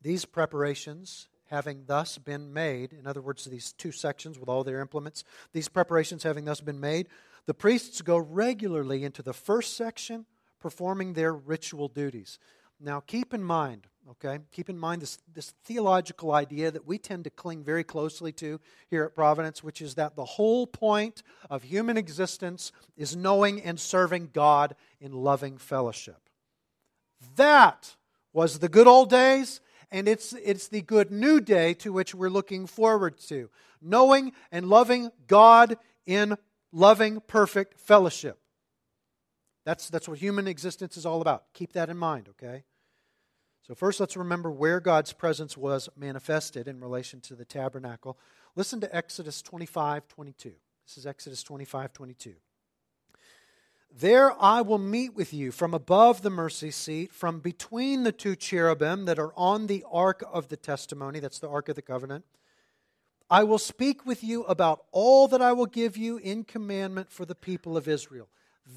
These 0.00 0.24
preparations 0.24 1.28
having 1.50 1.84
thus 1.86 2.18
been 2.18 2.52
made, 2.52 2.92
in 2.92 3.06
other 3.06 3.20
words, 3.20 3.44
these 3.44 3.72
two 3.72 3.92
sections 3.92 4.38
with 4.38 4.48
all 4.48 4.64
their 4.64 4.80
implements, 4.80 5.24
these 5.52 5.68
preparations 5.68 6.22
having 6.22 6.44
thus 6.44 6.60
been 6.60 6.80
made, 6.80 7.08
the 7.46 7.54
priests 7.54 8.02
go 8.02 8.18
regularly 8.18 9.04
into 9.04 9.22
the 9.22 9.32
first 9.32 9.76
section 9.76 10.26
performing 10.60 11.12
their 11.12 11.32
ritual 11.32 11.88
duties. 11.88 12.38
Now, 12.80 13.00
keep 13.00 13.32
in 13.32 13.42
mind, 13.42 13.86
okay, 14.10 14.38
keep 14.52 14.70
in 14.70 14.78
mind 14.78 15.02
this, 15.02 15.18
this 15.34 15.52
theological 15.64 16.32
idea 16.32 16.70
that 16.70 16.86
we 16.86 16.98
tend 16.98 17.24
to 17.24 17.30
cling 17.30 17.62
very 17.62 17.84
closely 17.84 18.32
to 18.32 18.60
here 18.88 19.04
at 19.04 19.14
Providence, 19.14 19.62
which 19.62 19.82
is 19.82 19.94
that 19.96 20.16
the 20.16 20.24
whole 20.24 20.66
point 20.66 21.22
of 21.50 21.62
human 21.62 21.96
existence 21.96 22.72
is 22.96 23.14
knowing 23.14 23.60
and 23.60 23.78
serving 23.78 24.30
God 24.32 24.74
in 25.00 25.12
loving 25.12 25.58
fellowship. 25.58 26.20
That 27.36 27.96
was 28.32 28.58
the 28.58 28.68
good 28.68 28.86
old 28.86 29.10
days 29.10 29.60
and 29.90 30.06
it's, 30.06 30.32
it's 30.34 30.68
the 30.68 30.82
good 30.82 31.10
new 31.10 31.40
day 31.40 31.74
to 31.74 31.92
which 31.92 32.14
we're 32.14 32.30
looking 32.30 32.66
forward 32.66 33.18
to. 33.28 33.48
Knowing 33.80 34.32
and 34.52 34.68
loving 34.68 35.10
God 35.26 35.78
in 36.06 36.36
loving, 36.72 37.20
perfect 37.26 37.80
fellowship. 37.80 38.38
That's, 39.64 39.88
that's 39.88 40.08
what 40.08 40.18
human 40.18 40.46
existence 40.46 40.96
is 40.96 41.06
all 41.06 41.20
about. 41.20 41.44
Keep 41.54 41.72
that 41.72 41.88
in 41.88 41.96
mind, 41.96 42.28
okay? 42.30 42.64
So, 43.68 43.74
first, 43.74 44.00
let's 44.00 44.16
remember 44.16 44.50
where 44.50 44.80
God's 44.80 45.12
presence 45.12 45.54
was 45.54 45.90
manifested 45.94 46.68
in 46.68 46.80
relation 46.80 47.20
to 47.20 47.34
the 47.34 47.44
tabernacle. 47.44 48.18
Listen 48.56 48.80
to 48.80 48.96
Exodus 48.96 49.42
25 49.42 50.08
22. 50.08 50.54
This 50.86 50.96
is 50.96 51.06
Exodus 51.06 51.42
25 51.42 51.92
22. 51.92 52.32
There 53.94 54.32
I 54.42 54.62
will 54.62 54.78
meet 54.78 55.14
with 55.14 55.34
you 55.34 55.52
from 55.52 55.74
above 55.74 56.22
the 56.22 56.30
mercy 56.30 56.70
seat, 56.70 57.12
from 57.12 57.40
between 57.40 58.04
the 58.04 58.12
two 58.12 58.36
cherubim 58.36 59.04
that 59.04 59.18
are 59.18 59.34
on 59.36 59.66
the 59.66 59.84
ark 59.92 60.24
of 60.32 60.48
the 60.48 60.56
testimony. 60.56 61.20
That's 61.20 61.38
the 61.38 61.50
ark 61.50 61.68
of 61.68 61.76
the 61.76 61.82
covenant. 61.82 62.24
I 63.28 63.44
will 63.44 63.58
speak 63.58 64.06
with 64.06 64.24
you 64.24 64.44
about 64.44 64.84
all 64.92 65.28
that 65.28 65.42
I 65.42 65.52
will 65.52 65.66
give 65.66 65.94
you 65.94 66.16
in 66.16 66.44
commandment 66.44 67.12
for 67.12 67.26
the 67.26 67.34
people 67.34 67.76
of 67.76 67.86
Israel. 67.86 68.28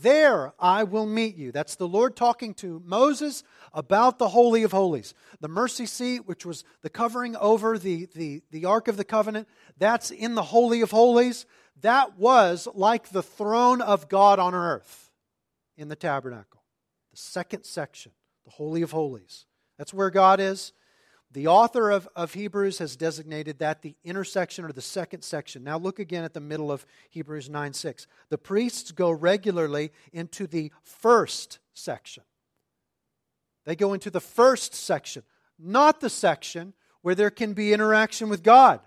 There 0.02 0.54
I 0.60 0.84
will 0.84 1.06
meet 1.06 1.36
you. 1.36 1.52
That's 1.52 1.76
the 1.76 1.88
Lord 1.88 2.16
talking 2.16 2.54
to 2.56 2.82
Moses 2.86 3.44
about 3.74 4.20
the 4.20 4.30
Holy 4.30 4.64
of 4.64 4.72
Holies. 4.72 5.14
The 5.42 5.48
mercy 5.48 5.86
seat, 5.86 6.28
which 6.28 6.46
was 6.46 6.64
the 6.82 6.90
covering 6.90 7.36
over 7.36 7.78
the, 7.78 8.08
the, 8.16 8.42
the 8.52 8.66
Ark 8.66 8.88
of 8.88 8.98
the 8.98 9.04
Covenant, 9.04 9.48
that's 9.78 10.10
in 10.12 10.36
the 10.36 10.44
Holy 10.44 10.82
of 10.82 10.92
Holies 10.92 11.46
that 11.82 12.18
was 12.18 12.68
like 12.74 13.10
the 13.10 13.24
throne 13.24 13.82
of 13.82 14.08
God 14.08 14.40
on 14.40 14.54
earth 14.54 15.12
in 15.78 15.88
the 15.88 15.96
tabernacle. 15.96 16.64
The 17.12 17.18
second 17.18 17.64
section, 17.64 18.12
the 18.46 18.52
Holy 18.52 18.82
of 18.82 18.92
Holies. 18.92 19.46
That's 19.78 19.94
where 19.94 20.10
God 20.10 20.40
is. 20.40 20.74
The 21.34 21.48
author 21.48 21.92
of, 21.92 22.10
of 22.16 22.34
Hebrews 22.34 22.80
has 22.80 22.98
designated 22.98 23.60
that 23.60 23.82
the 23.82 23.96
intersection 24.04 24.66
or 24.66 24.74
the 24.74 24.82
second 24.82 25.24
section. 25.24 25.64
Now 25.64 25.78
look 25.78 25.98
again 26.00 26.26
at 26.26 26.34
the 26.34 26.42
middle 26.42 26.72
of 26.72 26.86
Hebrews 27.10 27.50
9 27.50 27.74
6. 27.74 28.06
The 28.30 28.38
priests 28.38 28.92
go 28.92 29.12
regularly 29.12 29.92
into 30.12 30.46
the 30.46 30.72
first 30.84 31.60
section. 31.74 32.24
They 33.66 33.76
go 33.76 33.94
into 33.94 34.10
the 34.10 34.20
first 34.20 34.74
section, 34.74 35.24
not 35.58 36.02
the 36.02 36.10
section 36.10 36.74
where 37.02 37.16
there 37.16 37.30
can 37.30 37.54
be 37.54 37.74
interaction 37.74 38.28
with 38.28 38.44
God. 38.44 38.82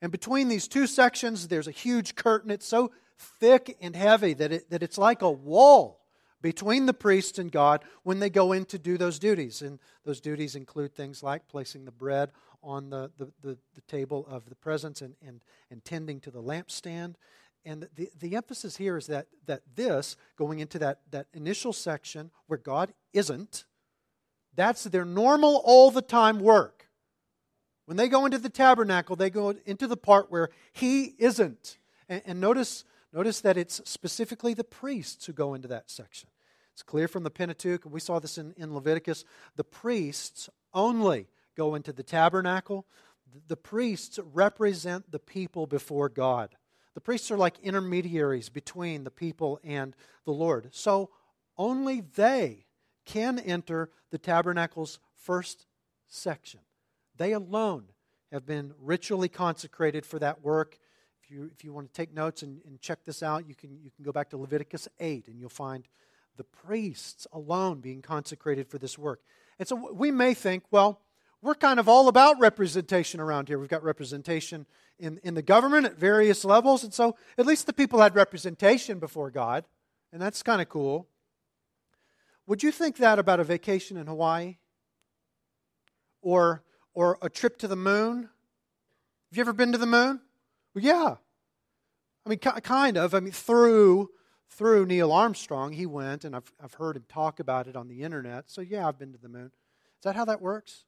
And 0.00 0.10
between 0.10 0.48
these 0.48 0.66
two 0.66 0.86
sections, 0.86 1.48
there's 1.48 1.68
a 1.68 1.72
huge 1.72 2.14
curtain. 2.14 2.50
It's 2.50 2.66
so 2.66 2.90
thick 3.18 3.76
and 3.82 3.94
heavy 3.94 4.32
that, 4.34 4.50
it, 4.50 4.70
that 4.70 4.82
it's 4.82 4.96
like 4.96 5.20
a 5.20 5.30
wall 5.30 5.99
between 6.42 6.86
the 6.86 6.94
priest 6.94 7.38
and 7.38 7.52
God 7.52 7.84
when 8.02 8.18
they 8.18 8.30
go 8.30 8.52
in 8.52 8.64
to 8.66 8.78
do 8.78 8.96
those 8.96 9.18
duties. 9.18 9.62
And 9.62 9.78
those 10.04 10.20
duties 10.20 10.56
include 10.56 10.94
things 10.94 11.22
like 11.22 11.48
placing 11.48 11.84
the 11.84 11.90
bread 11.90 12.30
on 12.62 12.90
the, 12.90 13.10
the, 13.18 13.30
the, 13.42 13.58
the 13.74 13.80
table 13.82 14.26
of 14.28 14.48
the 14.48 14.54
presence 14.54 15.02
and, 15.02 15.14
and, 15.26 15.40
and 15.70 15.84
tending 15.84 16.20
to 16.20 16.30
the 16.30 16.42
lampstand 16.42 17.14
And 17.64 17.88
the, 17.94 18.10
the 18.18 18.36
emphasis 18.36 18.76
here 18.76 18.96
is 18.96 19.06
that, 19.08 19.26
that 19.46 19.62
this, 19.74 20.16
going 20.36 20.60
into 20.60 20.78
that, 20.78 21.00
that 21.10 21.26
initial 21.34 21.72
section 21.72 22.30
where 22.46 22.58
God 22.58 22.92
isn't, 23.12 23.64
that's 24.54 24.84
their 24.84 25.04
normal 25.04 25.60
all 25.64 25.90
the 25.90 26.02
time 26.02 26.40
work. 26.40 26.88
When 27.84 27.96
they 27.96 28.08
go 28.08 28.24
into 28.24 28.38
the 28.38 28.48
tabernacle, 28.48 29.16
they 29.16 29.30
go 29.30 29.54
into 29.66 29.86
the 29.86 29.96
part 29.96 30.30
where 30.30 30.50
He 30.72 31.14
isn't. 31.18 31.78
And, 32.08 32.22
and 32.24 32.40
notice, 32.40 32.84
notice 33.12 33.40
that 33.40 33.56
it's 33.56 33.80
specifically 33.88 34.54
the 34.54 34.64
priests 34.64 35.26
who 35.26 35.32
go 35.32 35.54
into 35.54 35.68
that 35.68 35.90
section. 35.90 36.28
It's 36.72 36.82
clear 36.82 37.08
from 37.08 37.24
the 37.24 37.30
Pentateuch, 37.30 37.84
and 37.84 37.92
we 37.92 38.00
saw 38.00 38.18
this 38.18 38.38
in, 38.38 38.54
in 38.56 38.74
Leviticus. 38.74 39.24
The 39.56 39.64
priests 39.64 40.48
only 40.72 41.28
go 41.56 41.74
into 41.74 41.92
the 41.92 42.02
tabernacle. 42.02 42.86
The 43.48 43.56
priests 43.56 44.18
represent 44.32 45.10
the 45.10 45.18
people 45.18 45.66
before 45.66 46.08
God. 46.08 46.56
The 46.94 47.00
priests 47.00 47.30
are 47.30 47.36
like 47.36 47.58
intermediaries 47.60 48.48
between 48.48 49.04
the 49.04 49.10
people 49.10 49.60
and 49.62 49.94
the 50.24 50.32
Lord. 50.32 50.68
So 50.72 51.10
only 51.56 52.00
they 52.00 52.66
can 53.04 53.38
enter 53.38 53.90
the 54.10 54.18
tabernacle's 54.18 54.98
first 55.14 55.66
section. 56.08 56.60
They 57.16 57.32
alone 57.32 57.84
have 58.32 58.46
been 58.46 58.72
ritually 58.80 59.28
consecrated 59.28 60.06
for 60.06 60.18
that 60.18 60.42
work. 60.42 60.78
If 61.30 61.36
you, 61.36 61.50
if 61.54 61.62
you 61.62 61.72
want 61.72 61.86
to 61.86 61.92
take 61.92 62.12
notes 62.12 62.42
and, 62.42 62.60
and 62.66 62.80
check 62.80 63.04
this 63.04 63.22
out, 63.22 63.46
you 63.46 63.54
can, 63.54 63.78
you 63.84 63.92
can 63.94 64.04
go 64.04 64.10
back 64.10 64.30
to 64.30 64.36
Leviticus 64.36 64.88
8 64.98 65.28
and 65.28 65.38
you'll 65.38 65.48
find 65.48 65.86
the 66.36 66.42
priests 66.42 67.24
alone 67.32 67.78
being 67.78 68.02
consecrated 68.02 68.66
for 68.66 68.78
this 68.78 68.98
work. 68.98 69.20
And 69.60 69.68
so 69.68 69.92
we 69.92 70.10
may 70.10 70.34
think, 70.34 70.64
well, 70.72 71.02
we're 71.40 71.54
kind 71.54 71.78
of 71.78 71.88
all 71.88 72.08
about 72.08 72.40
representation 72.40 73.20
around 73.20 73.46
here. 73.46 73.60
We've 73.60 73.68
got 73.68 73.84
representation 73.84 74.66
in, 74.98 75.20
in 75.22 75.34
the 75.34 75.42
government 75.42 75.86
at 75.86 75.96
various 75.96 76.44
levels. 76.44 76.82
And 76.82 76.92
so 76.92 77.14
at 77.38 77.46
least 77.46 77.66
the 77.66 77.72
people 77.72 78.00
had 78.00 78.16
representation 78.16 78.98
before 78.98 79.30
God. 79.30 79.64
And 80.12 80.20
that's 80.20 80.42
kind 80.42 80.60
of 80.60 80.68
cool. 80.68 81.06
Would 82.48 82.64
you 82.64 82.72
think 82.72 82.96
that 82.96 83.20
about 83.20 83.38
a 83.38 83.44
vacation 83.44 83.96
in 83.96 84.08
Hawaii? 84.08 84.56
Or, 86.22 86.64
or 86.92 87.18
a 87.22 87.30
trip 87.30 87.56
to 87.58 87.68
the 87.68 87.76
moon? 87.76 88.22
Have 88.22 89.36
you 89.36 89.42
ever 89.42 89.52
been 89.52 89.70
to 89.70 89.78
the 89.78 89.86
moon? 89.86 90.22
Well, 90.74 90.84
yeah. 90.84 91.16
I 92.24 92.28
mean, 92.28 92.38
kind 92.38 92.96
of. 92.96 93.14
I 93.14 93.20
mean, 93.20 93.32
through 93.32 94.10
through 94.50 94.84
Neil 94.86 95.12
Armstrong, 95.12 95.72
he 95.72 95.86
went, 95.86 96.24
and 96.24 96.34
I've, 96.34 96.52
I've 96.62 96.74
heard 96.74 96.96
him 96.96 97.04
talk 97.08 97.38
about 97.38 97.68
it 97.68 97.76
on 97.76 97.88
the 97.88 98.02
internet. 98.02 98.50
So, 98.50 98.60
yeah, 98.60 98.86
I've 98.86 98.98
been 98.98 99.12
to 99.12 99.18
the 99.18 99.28
moon. 99.28 99.46
Is 99.46 100.04
that 100.04 100.16
how 100.16 100.24
that 100.24 100.42
works? 100.42 100.84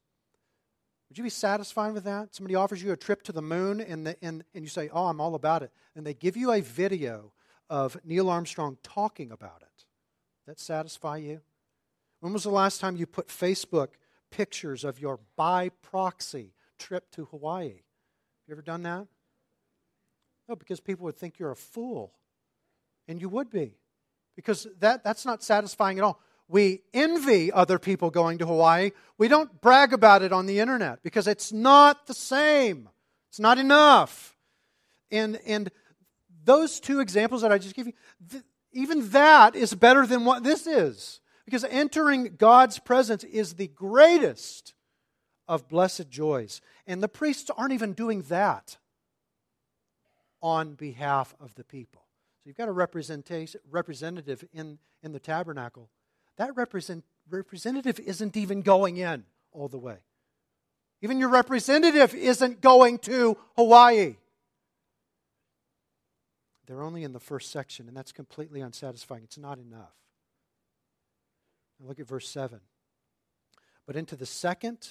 Would 1.09 1.17
you 1.17 1.23
be 1.23 1.29
satisfied 1.29 1.93
with 1.93 2.03
that? 2.03 2.35
Somebody 2.35 2.55
offers 2.55 2.83
you 2.83 2.91
a 2.91 2.97
trip 2.97 3.23
to 3.23 3.31
the 3.31 3.41
moon 3.41 3.79
and, 3.79 4.07
the, 4.07 4.17
and, 4.21 4.43
and 4.53 4.63
you 4.63 4.69
say, 4.69 4.89
Oh, 4.91 5.05
I'm 5.05 5.21
all 5.21 5.35
about 5.35 5.63
it. 5.63 5.71
And 5.95 6.05
they 6.05 6.13
give 6.13 6.35
you 6.35 6.51
a 6.51 6.61
video 6.61 7.31
of 7.69 7.97
Neil 8.03 8.29
Armstrong 8.29 8.77
talking 8.83 9.31
about 9.31 9.61
it. 9.61 9.85
That 10.47 10.59
satisfy 10.59 11.17
you? 11.17 11.41
When 12.19 12.33
was 12.33 12.43
the 12.43 12.49
last 12.49 12.81
time 12.81 12.95
you 12.95 13.05
put 13.05 13.27
Facebook 13.27 13.89
pictures 14.31 14.83
of 14.83 14.99
your 14.99 15.19
by 15.35 15.69
proxy 15.69 16.53
trip 16.79 17.11
to 17.11 17.25
Hawaii? 17.25 17.67
Have 17.67 18.47
you 18.47 18.53
ever 18.53 18.61
done 18.61 18.83
that? 18.83 19.07
No, 20.53 20.55
because 20.55 20.79
people 20.79 21.05
would 21.05 21.17
think 21.17 21.39
you're 21.39 21.49
a 21.49 21.55
fool. 21.55 22.13
And 23.07 23.19
you 23.19 23.27
would 23.27 23.49
be. 23.49 23.73
Because 24.35 24.67
that, 24.81 25.03
that's 25.03 25.25
not 25.25 25.41
satisfying 25.41 25.97
at 25.97 26.03
all 26.03 26.19
we 26.47 26.81
envy 26.93 27.51
other 27.51 27.79
people 27.79 28.11
going 28.11 28.37
to 28.37 28.45
Hawaii. 28.45 28.91
We 29.17 29.27
don't 29.27 29.59
brag 29.61 29.91
about 29.91 30.21
it 30.21 30.31
on 30.31 30.45
the 30.45 30.59
internet 30.59 31.01
because 31.01 31.27
it's 31.27 31.51
not 31.51 32.05
the 32.05 32.13
same. 32.13 32.89
It's 33.29 33.39
not 33.39 33.57
enough. 33.57 34.35
And, 35.09 35.39
and 35.47 35.71
those 36.43 36.79
two 36.79 36.99
examples 36.99 37.41
that 37.41 37.51
I 37.51 37.57
just 37.57 37.75
gave 37.75 37.87
you, 37.87 37.93
th- 38.29 38.43
even 38.71 39.09
that 39.09 39.55
is 39.55 39.73
better 39.73 40.05
than 40.05 40.25
what 40.25 40.43
this 40.43 40.67
is. 40.67 41.21
Because 41.45 41.63
entering 41.63 42.35
God's 42.37 42.77
presence 42.77 43.23
is 43.23 43.55
the 43.55 43.69
greatest 43.69 44.75
of 45.47 45.67
blessed 45.67 46.07
joys. 46.09 46.61
And 46.85 47.01
the 47.01 47.07
priests 47.07 47.49
aren't 47.57 47.73
even 47.73 47.93
doing 47.93 48.21
that 48.23 48.77
on 50.43 50.75
behalf 50.75 51.33
of 51.39 51.55
the 51.55 51.63
people. 51.63 52.03
So 52.43 52.49
you've 52.49 52.57
got 52.57 52.67
a 52.67 52.71
representative 52.71 54.43
in, 54.53 54.77
in 55.01 55.11
the 55.13 55.19
tabernacle 55.19 55.89
that 56.37 56.55
represent, 56.55 57.03
representative 57.29 57.99
isn't 57.99 58.35
even 58.35 58.61
going 58.61 58.97
in 58.97 59.23
all 59.51 59.67
the 59.67 59.77
way. 59.77 59.97
Even 61.01 61.19
your 61.19 61.29
representative 61.29 62.13
isn't 62.13 62.61
going 62.61 62.99
to 62.99 63.37
Hawaii. 63.55 64.15
They're 66.65 66.81
only 66.81 67.03
in 67.03 67.11
the 67.11 67.19
first 67.19 67.51
section, 67.51 67.87
and 67.87 67.95
that's 67.95 68.11
completely 68.11 68.61
unsatisfying. 68.61 69.23
It's 69.23 69.37
not 69.37 69.59
enough. 69.59 69.93
Look 71.79 71.99
at 71.99 72.07
verse 72.07 72.29
7. 72.29 72.59
But 73.85 73.97
into 73.97 74.15
the 74.15 74.25
second, 74.25 74.87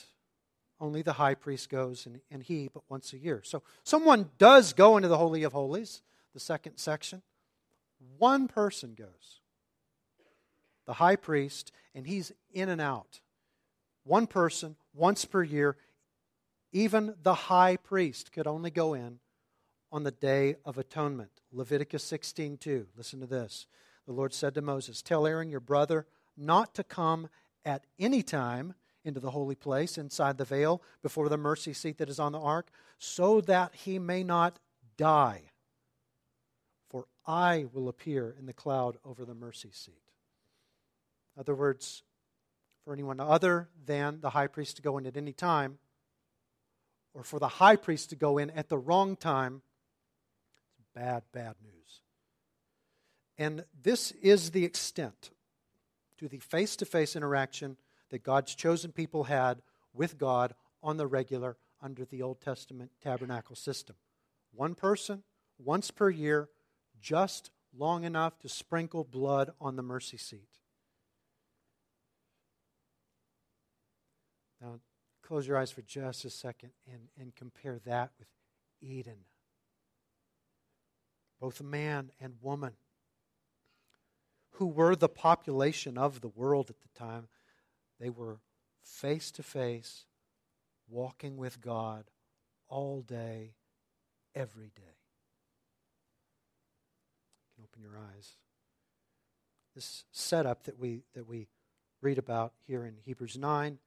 only 0.82 1.00
the 1.00 1.12
high 1.12 1.34
priest 1.34 1.70
goes, 1.70 2.06
and, 2.06 2.20
and 2.30 2.42
he 2.42 2.68
but 2.68 2.82
once 2.88 3.12
a 3.12 3.18
year. 3.18 3.40
So 3.44 3.62
someone 3.84 4.30
does 4.36 4.72
go 4.72 4.96
into 4.96 5.08
the 5.08 5.16
Holy 5.16 5.44
of 5.44 5.52
Holies, 5.52 6.02
the 6.34 6.40
second 6.40 6.76
section. 6.76 7.22
One 8.18 8.48
person 8.48 8.94
goes 8.94 9.38
the 10.84 10.94
high 10.94 11.14
priest, 11.14 11.70
and 11.94 12.08
he's 12.08 12.32
in 12.52 12.68
and 12.68 12.80
out. 12.80 13.20
One 14.02 14.26
person, 14.26 14.74
once 14.92 15.24
per 15.24 15.44
year, 15.44 15.76
even 16.72 17.14
the 17.22 17.34
high 17.34 17.76
priest 17.76 18.32
could 18.32 18.48
only 18.48 18.72
go 18.72 18.92
in 18.92 19.20
on 19.92 20.02
the 20.02 20.10
day 20.10 20.56
of 20.64 20.78
atonement. 20.78 21.40
Leviticus 21.52 22.02
16:2. 22.04 22.88
Listen 22.96 23.20
to 23.20 23.26
this. 23.26 23.66
The 24.06 24.12
Lord 24.12 24.34
said 24.34 24.54
to 24.56 24.60
Moses, 24.60 25.02
"Tell 25.02 25.24
Aaron 25.24 25.50
your 25.50 25.60
brother 25.60 26.08
not 26.36 26.74
to 26.74 26.82
come 26.82 27.28
at 27.64 27.86
any 28.00 28.24
time 28.24 28.74
into 29.04 29.20
the 29.20 29.32
holy 29.32 29.54
place 29.54 29.98
inside 29.98 30.38
the 30.38 30.44
veil 30.44 30.82
before 31.02 31.28
the 31.28 31.36
mercy 31.36 31.72
seat 31.72 31.98
that 31.98 32.08
is 32.08 32.20
on 32.20 32.32
the 32.32 32.40
ark, 32.40 32.70
so 32.98 33.40
that 33.40 33.74
he 33.74 33.98
may 33.98 34.22
not 34.22 34.58
die. 34.96 35.50
For 36.88 37.08
I 37.26 37.66
will 37.72 37.88
appear 37.88 38.30
in 38.30 38.46
the 38.46 38.52
cloud 38.52 38.98
over 39.04 39.24
the 39.24 39.34
mercy 39.34 39.72
seat." 39.72 40.12
In 41.34 41.40
other 41.40 41.54
words, 41.54 42.02
for 42.84 42.92
anyone 42.92 43.20
other 43.20 43.70
than 43.84 44.20
the 44.20 44.30
high 44.30 44.46
priest 44.46 44.76
to 44.76 44.82
go 44.82 44.98
in 44.98 45.06
at 45.06 45.16
any 45.16 45.32
time, 45.32 45.78
or 47.14 47.24
for 47.24 47.38
the 47.38 47.48
high 47.48 47.76
priest 47.76 48.10
to 48.10 48.16
go 48.16 48.38
in 48.38 48.50
at 48.50 48.68
the 48.68 48.78
wrong 48.78 49.16
time, 49.16 49.62
it's 50.78 50.88
bad, 50.94 51.24
bad 51.32 51.56
news. 51.62 52.02
And 53.38 53.66
this 53.72 54.12
is 54.12 54.50
the 54.50 54.64
extent 54.64 55.30
to 56.18 56.28
the 56.28 56.38
face 56.38 56.76
to 56.76 56.84
face 56.84 57.16
interaction 57.16 57.78
that 58.12 58.22
God's 58.22 58.54
chosen 58.54 58.92
people 58.92 59.24
had 59.24 59.62
with 59.94 60.18
God 60.18 60.54
on 60.82 60.98
the 60.98 61.06
regular 61.06 61.56
under 61.80 62.04
the 62.04 62.20
Old 62.22 62.42
Testament 62.42 62.90
tabernacle 63.02 63.56
system. 63.56 63.96
One 64.54 64.74
person, 64.74 65.22
once 65.58 65.90
per 65.90 66.10
year, 66.10 66.50
just 67.00 67.50
long 67.76 68.04
enough 68.04 68.38
to 68.40 68.50
sprinkle 68.50 69.02
blood 69.02 69.52
on 69.58 69.76
the 69.76 69.82
mercy 69.82 70.18
seat. 70.18 70.58
Now, 74.60 74.78
close 75.22 75.48
your 75.48 75.56
eyes 75.56 75.70
for 75.70 75.82
just 75.82 76.26
a 76.26 76.30
second 76.30 76.72
and, 76.86 77.08
and 77.18 77.34
compare 77.34 77.80
that 77.86 78.10
with 78.18 78.28
Eden. 78.82 79.24
Both 81.40 81.60
a 81.60 81.64
man 81.64 82.12
and 82.20 82.34
woman, 82.42 82.74
who 84.56 84.66
were 84.66 84.94
the 84.94 85.08
population 85.08 85.96
of 85.96 86.20
the 86.20 86.28
world 86.28 86.68
at 86.68 86.76
the 86.80 86.98
time, 86.98 87.28
they 88.02 88.10
were 88.10 88.40
face 88.82 89.30
to 89.30 89.44
face, 89.44 90.06
walking 90.88 91.36
with 91.36 91.60
God 91.60 92.06
all 92.68 93.00
day, 93.00 93.54
every 94.34 94.72
day. 94.74 94.98
You 97.46 97.54
can 97.54 97.64
open 97.64 97.80
your 97.80 97.96
eyes. 97.96 98.32
This 99.76 100.04
setup 100.10 100.64
that 100.64 100.80
we, 100.80 101.04
that 101.14 101.28
we 101.28 101.46
read 102.00 102.18
about 102.18 102.54
here 102.66 102.84
in 102.84 102.96
Hebrews 103.04 103.38
9 103.38 103.78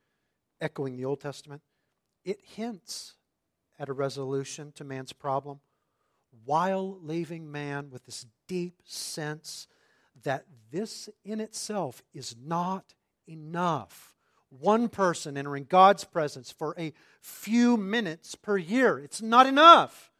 echoing 0.62 0.96
the 0.96 1.04
Old 1.04 1.20
Testament, 1.20 1.62
it 2.24 2.40
hints 2.42 3.16
at 3.78 3.90
a 3.90 3.94
resolution 3.94 4.72
to 4.76 4.86
man's 4.86 5.12
problem 5.12 5.60
while 6.46 6.98
leaving 7.02 7.52
man 7.52 7.90
with 7.92 8.06
this 8.06 8.26
deep 8.48 8.76
sense 8.86 9.68
that 10.24 10.46
this 10.72 11.10
in 11.26 11.42
itself 11.42 12.02
is 12.14 12.34
not 12.42 12.95
enough. 13.28 14.16
One 14.50 14.90
person 14.90 15.38
entering 15.38 15.66
God's 15.68 16.04
presence 16.04 16.52
for 16.52 16.76
a 16.78 16.94
few 17.22 17.78
minutes 17.78 18.36
per 18.36 18.58
year, 18.58 19.00
it's 19.00 19.22
not 19.22 19.48
enough. 19.48 20.12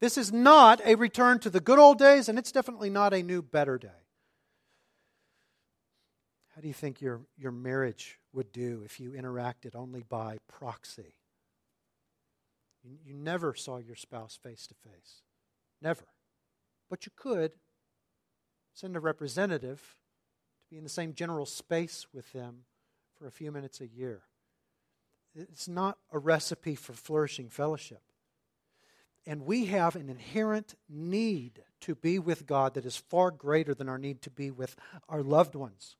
This 0.00 0.16
is 0.16 0.32
not 0.32 0.80
a 0.84 0.94
return 0.94 1.40
to 1.40 1.50
the 1.50 1.60
good 1.60 1.78
old 1.78 1.98
days, 1.98 2.28
and 2.28 2.38
it's 2.38 2.52
definitely 2.52 2.90
not 2.90 3.12
a 3.12 3.22
new, 3.22 3.42
better 3.42 3.78
day. 3.78 3.88
How 6.54 6.60
do 6.60 6.68
you 6.68 6.74
think 6.74 7.00
your, 7.00 7.22
your 7.36 7.52
marriage 7.52 8.18
would 8.32 8.52
do 8.52 8.82
if 8.84 9.00
you 9.00 9.12
interacted 9.12 9.74
only 9.74 10.02
by 10.02 10.38
proxy. 10.48 11.14
You, 12.84 12.98
you 13.04 13.14
never 13.14 13.54
saw 13.54 13.78
your 13.78 13.96
spouse 13.96 14.38
face 14.40 14.66
to 14.68 14.74
face. 14.74 15.22
Never. 15.80 16.04
but 16.90 17.06
you 17.06 17.12
could 17.14 17.52
send 18.74 18.96
a 18.96 19.00
representative 19.00 19.96
be 20.70 20.76
in 20.76 20.84
the 20.84 20.88
same 20.88 21.14
general 21.14 21.46
space 21.46 22.06
with 22.12 22.32
them 22.32 22.64
for 23.14 23.26
a 23.26 23.32
few 23.32 23.50
minutes 23.50 23.80
a 23.80 23.86
year. 23.86 24.22
It's 25.34 25.68
not 25.68 25.98
a 26.12 26.18
recipe 26.18 26.74
for 26.74 26.92
flourishing 26.92 27.48
fellowship. 27.48 28.02
And 29.26 29.44
we 29.44 29.66
have 29.66 29.94
an 29.94 30.08
inherent 30.08 30.74
need 30.88 31.62
to 31.80 31.94
be 31.94 32.18
with 32.18 32.46
God 32.46 32.74
that 32.74 32.86
is 32.86 32.96
far 32.96 33.30
greater 33.30 33.74
than 33.74 33.88
our 33.88 33.98
need 33.98 34.22
to 34.22 34.30
be 34.30 34.50
with 34.50 34.74
our 35.08 35.22
loved 35.22 35.54
ones. 35.54 35.96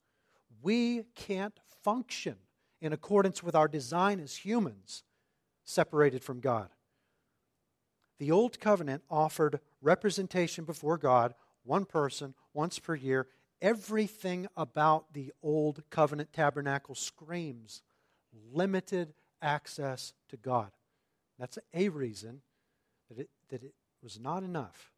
We 0.62 1.04
can't 1.14 1.58
function 1.82 2.36
in 2.80 2.92
accordance 2.92 3.42
with 3.42 3.54
our 3.54 3.68
design 3.68 4.20
as 4.20 4.36
humans 4.36 5.02
separated 5.64 6.24
from 6.24 6.40
God. 6.40 6.70
The 8.18 8.30
Old 8.30 8.58
Covenant 8.58 9.02
offered 9.10 9.60
representation 9.80 10.64
before 10.64 10.98
God, 10.98 11.34
one 11.64 11.84
person, 11.84 12.34
once 12.52 12.78
per 12.78 12.94
year. 12.94 13.28
Everything 13.60 14.46
about 14.56 15.12
the 15.12 15.32
Old 15.42 15.82
Covenant 15.90 16.32
tabernacle 16.32 16.94
screams 16.94 17.82
limited 18.52 19.14
access 19.42 20.12
to 20.28 20.36
God. 20.36 20.70
That's 21.38 21.58
a 21.74 21.88
reason 21.88 22.42
that 23.08 23.18
it, 23.18 23.30
that 23.50 23.62
it 23.62 23.74
was 24.02 24.18
not 24.18 24.42
enough. 24.42 24.92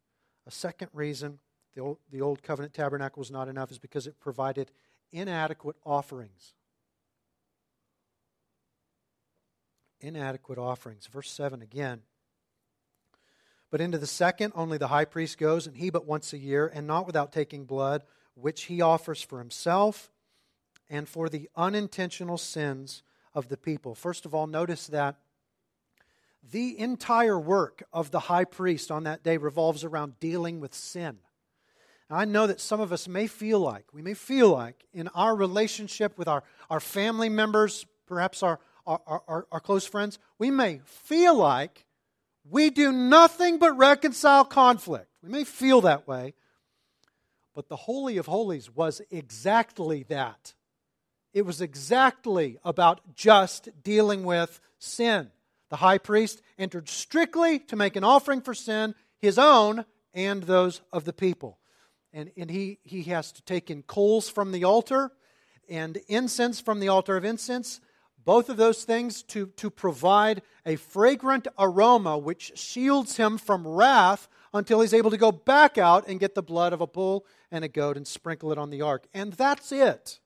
A 0.47 0.51
second 0.51 0.89
reason 0.93 1.39
the 1.75 1.81
old, 1.81 1.97
the 2.11 2.21
old 2.21 2.43
covenant 2.43 2.73
tabernacle 2.73 3.19
was 3.19 3.31
not 3.31 3.47
enough 3.47 3.71
is 3.71 3.79
because 3.79 4.07
it 4.07 4.19
provided 4.19 4.71
inadequate 5.11 5.77
offerings. 5.85 6.53
Inadequate 10.01 10.57
offerings. 10.57 11.07
Verse 11.07 11.29
7 11.29 11.61
again. 11.61 12.01
But 13.69 13.79
into 13.79 13.97
the 13.97 14.07
second, 14.07 14.51
only 14.53 14.77
the 14.77 14.87
high 14.87 15.05
priest 15.05 15.37
goes, 15.37 15.65
and 15.65 15.77
he 15.77 15.89
but 15.89 16.05
once 16.05 16.33
a 16.33 16.37
year, 16.37 16.69
and 16.73 16.85
not 16.85 17.05
without 17.05 17.31
taking 17.31 17.63
blood, 17.63 18.03
which 18.35 18.63
he 18.63 18.81
offers 18.81 19.21
for 19.21 19.39
himself 19.39 20.11
and 20.89 21.07
for 21.07 21.29
the 21.29 21.49
unintentional 21.55 22.37
sins 22.37 23.03
of 23.33 23.47
the 23.47 23.57
people. 23.57 23.95
First 23.95 24.25
of 24.25 24.35
all, 24.35 24.47
notice 24.47 24.87
that 24.87 25.15
the 26.51 26.77
entire 26.79 27.39
work 27.39 27.83
of 27.93 28.11
the 28.11 28.19
high 28.19 28.45
priest 28.45 28.91
on 28.91 29.03
that 29.03 29.23
day 29.23 29.37
revolves 29.37 29.83
around 29.83 30.19
dealing 30.19 30.59
with 30.59 30.73
sin. 30.73 31.19
I 32.09 32.25
know 32.25 32.45
that 32.47 32.59
some 32.59 32.81
of 32.81 32.91
us 32.91 33.07
may 33.07 33.27
feel 33.27 33.59
like, 33.59 33.85
we 33.93 34.01
may 34.01 34.15
feel 34.15 34.49
like 34.49 34.85
in 34.93 35.07
our 35.09 35.33
relationship 35.33 36.17
with 36.17 36.27
our, 36.27 36.43
our 36.69 36.81
family 36.81 37.29
members, 37.29 37.85
perhaps 38.05 38.43
our, 38.43 38.59
our, 38.85 38.99
our, 39.07 39.47
our 39.49 39.59
close 39.61 39.85
friends, 39.85 40.19
we 40.37 40.51
may 40.51 40.81
feel 40.83 41.35
like 41.35 41.85
we 42.49 42.69
do 42.69 42.91
nothing 42.91 43.59
but 43.59 43.77
reconcile 43.77 44.43
conflict. 44.43 45.07
We 45.23 45.29
may 45.29 45.45
feel 45.45 45.81
that 45.81 46.05
way, 46.05 46.33
but 47.53 47.69
the 47.69 47.75
Holy 47.75 48.17
of 48.17 48.27
Holies 48.27 48.69
was 48.73 49.01
exactly 49.11 50.03
that. 50.03 50.53
It 51.33 51.45
was 51.45 51.61
exactly 51.61 52.57
about 52.63 53.15
just 53.15 53.69
dealing 53.83 54.23
with 54.23 54.59
sin. 54.79 55.31
The 55.69 55.77
high 55.77 55.97
priest 55.97 56.41
entered 56.57 56.89
strictly 56.89 57.59
to 57.59 57.75
make 57.75 57.95
an 57.95 58.03
offering 58.03 58.41
for 58.41 58.53
sin, 58.53 58.95
his 59.19 59.37
own 59.37 59.85
and 60.13 60.43
those 60.43 60.81
of 60.91 61.05
the 61.05 61.13
people. 61.13 61.57
And, 62.13 62.31
and 62.35 62.51
he, 62.51 62.79
he 62.83 63.03
has 63.03 63.31
to 63.31 63.41
take 63.41 63.71
in 63.71 63.83
coals 63.83 64.29
from 64.29 64.51
the 64.51 64.65
altar 64.65 65.11
and 65.69 65.97
incense 66.09 66.59
from 66.59 66.81
the 66.81 66.89
altar 66.89 67.15
of 67.15 67.23
incense, 67.23 67.79
both 68.23 68.49
of 68.49 68.57
those 68.57 68.83
things 68.83 69.23
to, 69.23 69.47
to 69.55 69.69
provide 69.69 70.41
a 70.65 70.75
fragrant 70.75 71.47
aroma 71.57 72.17
which 72.17 72.51
shields 72.55 73.15
him 73.15 73.37
from 73.37 73.65
wrath 73.65 74.27
until 74.53 74.81
he's 74.81 74.93
able 74.93 75.11
to 75.11 75.17
go 75.17 75.31
back 75.31 75.77
out 75.77 76.07
and 76.07 76.19
get 76.19 76.35
the 76.35 76.43
blood 76.43 76.73
of 76.73 76.81
a 76.81 76.87
bull 76.87 77.25
and 77.51 77.63
a 77.63 77.67
goat 77.67 77.97
and 77.97 78.07
sprinkle 78.07 78.51
it 78.51 78.57
on 78.57 78.69
the 78.69 78.81
ark. 78.81 79.07
And 79.13 79.33
that's 79.33 79.71
it. 79.71 80.19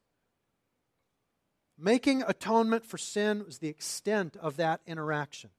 Making 1.77 2.23
atonement 2.23 2.85
for 2.85 2.97
sin 2.97 3.43
was 3.45 3.59
the 3.59 3.67
extent 3.67 4.38
of 4.38 4.57
that 4.57 4.81
interaction. 4.88 5.49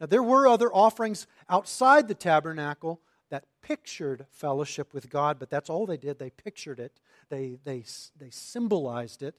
Now, 0.00 0.06
there 0.06 0.22
were 0.22 0.46
other 0.46 0.72
offerings 0.72 1.26
outside 1.48 2.06
the 2.06 2.14
tabernacle 2.14 3.00
that 3.30 3.46
pictured 3.62 4.26
fellowship 4.30 4.94
with 4.94 5.10
God, 5.10 5.38
but 5.38 5.50
that's 5.50 5.68
all 5.68 5.86
they 5.86 5.96
did. 5.96 6.18
They 6.18 6.30
pictured 6.30 6.78
it, 6.78 7.00
they, 7.28 7.58
they, 7.64 7.84
they 8.16 8.30
symbolized 8.30 9.22
it. 9.22 9.34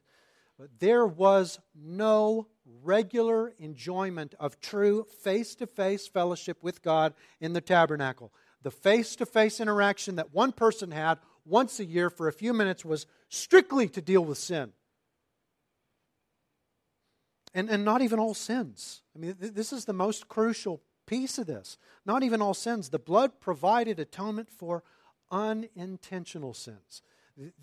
But 0.60 0.80
there 0.80 1.06
was 1.06 1.60
no 1.76 2.48
regular 2.84 3.54
enjoyment 3.60 4.34
of 4.40 4.60
true 4.60 5.06
face 5.22 5.54
to 5.56 5.68
face 5.68 6.08
fellowship 6.08 6.58
with 6.64 6.82
God 6.82 7.14
in 7.40 7.54
the 7.54 7.62
tabernacle. 7.62 8.34
The 8.64 8.72
face 8.72 9.16
to 9.18 9.26
face 9.26 9.60
interaction 9.60 10.16
that 10.16 10.34
one 10.34 10.52
person 10.52 10.92
had 10.92 11.20
once 11.46 11.80
a 11.80 11.86
year 11.86 12.10
for 12.10 12.28
a 12.28 12.34
few 12.34 12.54
minutes 12.54 12.84
was 12.84 13.06
strictly 13.30 13.88
to 13.90 14.02
deal 14.02 14.24
with 14.24 14.38
sin 14.38 14.74
and, 17.58 17.72
and 17.72 17.84
not 17.84 18.04
even 18.04 18.20
all 18.20 18.36
sins. 18.36 19.02
I 19.16 19.20
mean, 19.20 19.36
th- 19.36 19.54
this 19.54 19.74
is 19.74 19.86
the 19.86 19.94
most 19.94 20.28
crucial 20.28 20.80
piece 21.08 21.40
of 21.40 21.48
this. 21.48 21.80
Not 22.06 22.22
even 22.22 22.40
all 22.40 22.54
sins. 22.54 22.90
The 22.90 23.00
blood 23.00 23.40
provided 23.40 24.00
atonement 24.00 24.52
for 24.52 24.84
unintentional 25.32 26.54
sins. 26.54 27.02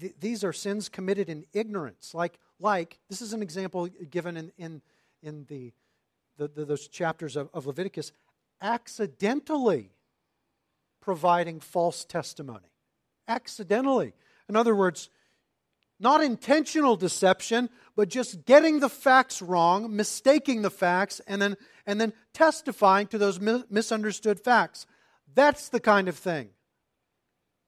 Th- 0.01 0.15
these 0.19 0.43
are 0.43 0.53
sins 0.53 0.89
committed 0.89 1.29
in 1.29 1.45
ignorance. 1.53 2.13
Like, 2.13 2.41
like 2.59 2.99
this 3.09 3.23
is 3.23 3.33
an 3.33 3.41
example 3.41 3.87
given 4.11 4.37
in, 4.37 4.53
in, 4.59 4.83
in 5.23 5.45
the, 5.49 5.73
the, 6.39 6.49
the 6.49 6.65
those 6.65 6.89
chapters 6.89 7.37
of, 7.37 7.49
of 7.55 7.67
Leviticus 7.67 8.11
accidentally 8.61 9.93
providing 11.05 11.61
false 11.61 12.05
testimony. 12.05 12.73
Accidentally. 13.29 14.15
In 14.49 14.57
other 14.57 14.75
words, 14.75 15.11
not 16.01 16.25
intentional 16.25 16.97
deception, 16.97 17.69
but 17.95 18.09
just 18.09 18.47
getting 18.47 18.81
the 18.81 18.89
facts 18.89 19.43
wrong, 19.43 19.95
mistaking 19.95 20.63
the 20.63 20.71
facts, 20.71 21.21
and 21.29 21.41
then, 21.41 21.57
and 21.87 22.01
then 22.01 22.15
testifying 22.33 23.07
to 23.09 23.19
those 23.19 23.39
misunderstood 23.39 24.41
facts. 24.41 24.87
That's 25.35 25.69
the 25.69 25.81
kind 25.81 26.09
of 26.09 26.17
thing 26.17 26.51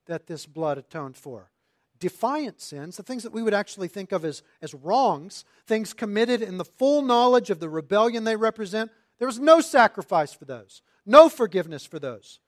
that 0.07 0.27
this 0.27 0.47
blood 0.47 0.79
atoned 0.79 1.17
for. 1.17 1.51
Defiant 1.99 2.61
sins, 2.61 2.97
the 2.97 3.03
things 3.03 3.23
that 3.23 3.33
we 3.33 3.43
would 3.43 3.55
actually 3.55 3.89
think 3.89 4.13
of 4.13 4.25
as, 4.25 4.43
as 4.63 4.75
wrongs, 4.75 5.45
things 5.67 5.93
committed 5.93 6.43
in 6.43 6.59
the 6.59 6.65
full 6.65 7.03
knowledge 7.03 7.51
of 7.51 7.61
the 7.61 7.69
rebellion 7.69 8.25
they 8.25 8.37
represent, 8.37 8.91
there 9.19 9.29
was 9.29 9.39
no 9.39 9.61
sacrifice 9.61 10.33
for 10.33 10.45
those, 10.45 10.83
no 11.05 11.29
forgiveness 11.29 11.87
for 11.87 11.99
those. 11.99 12.41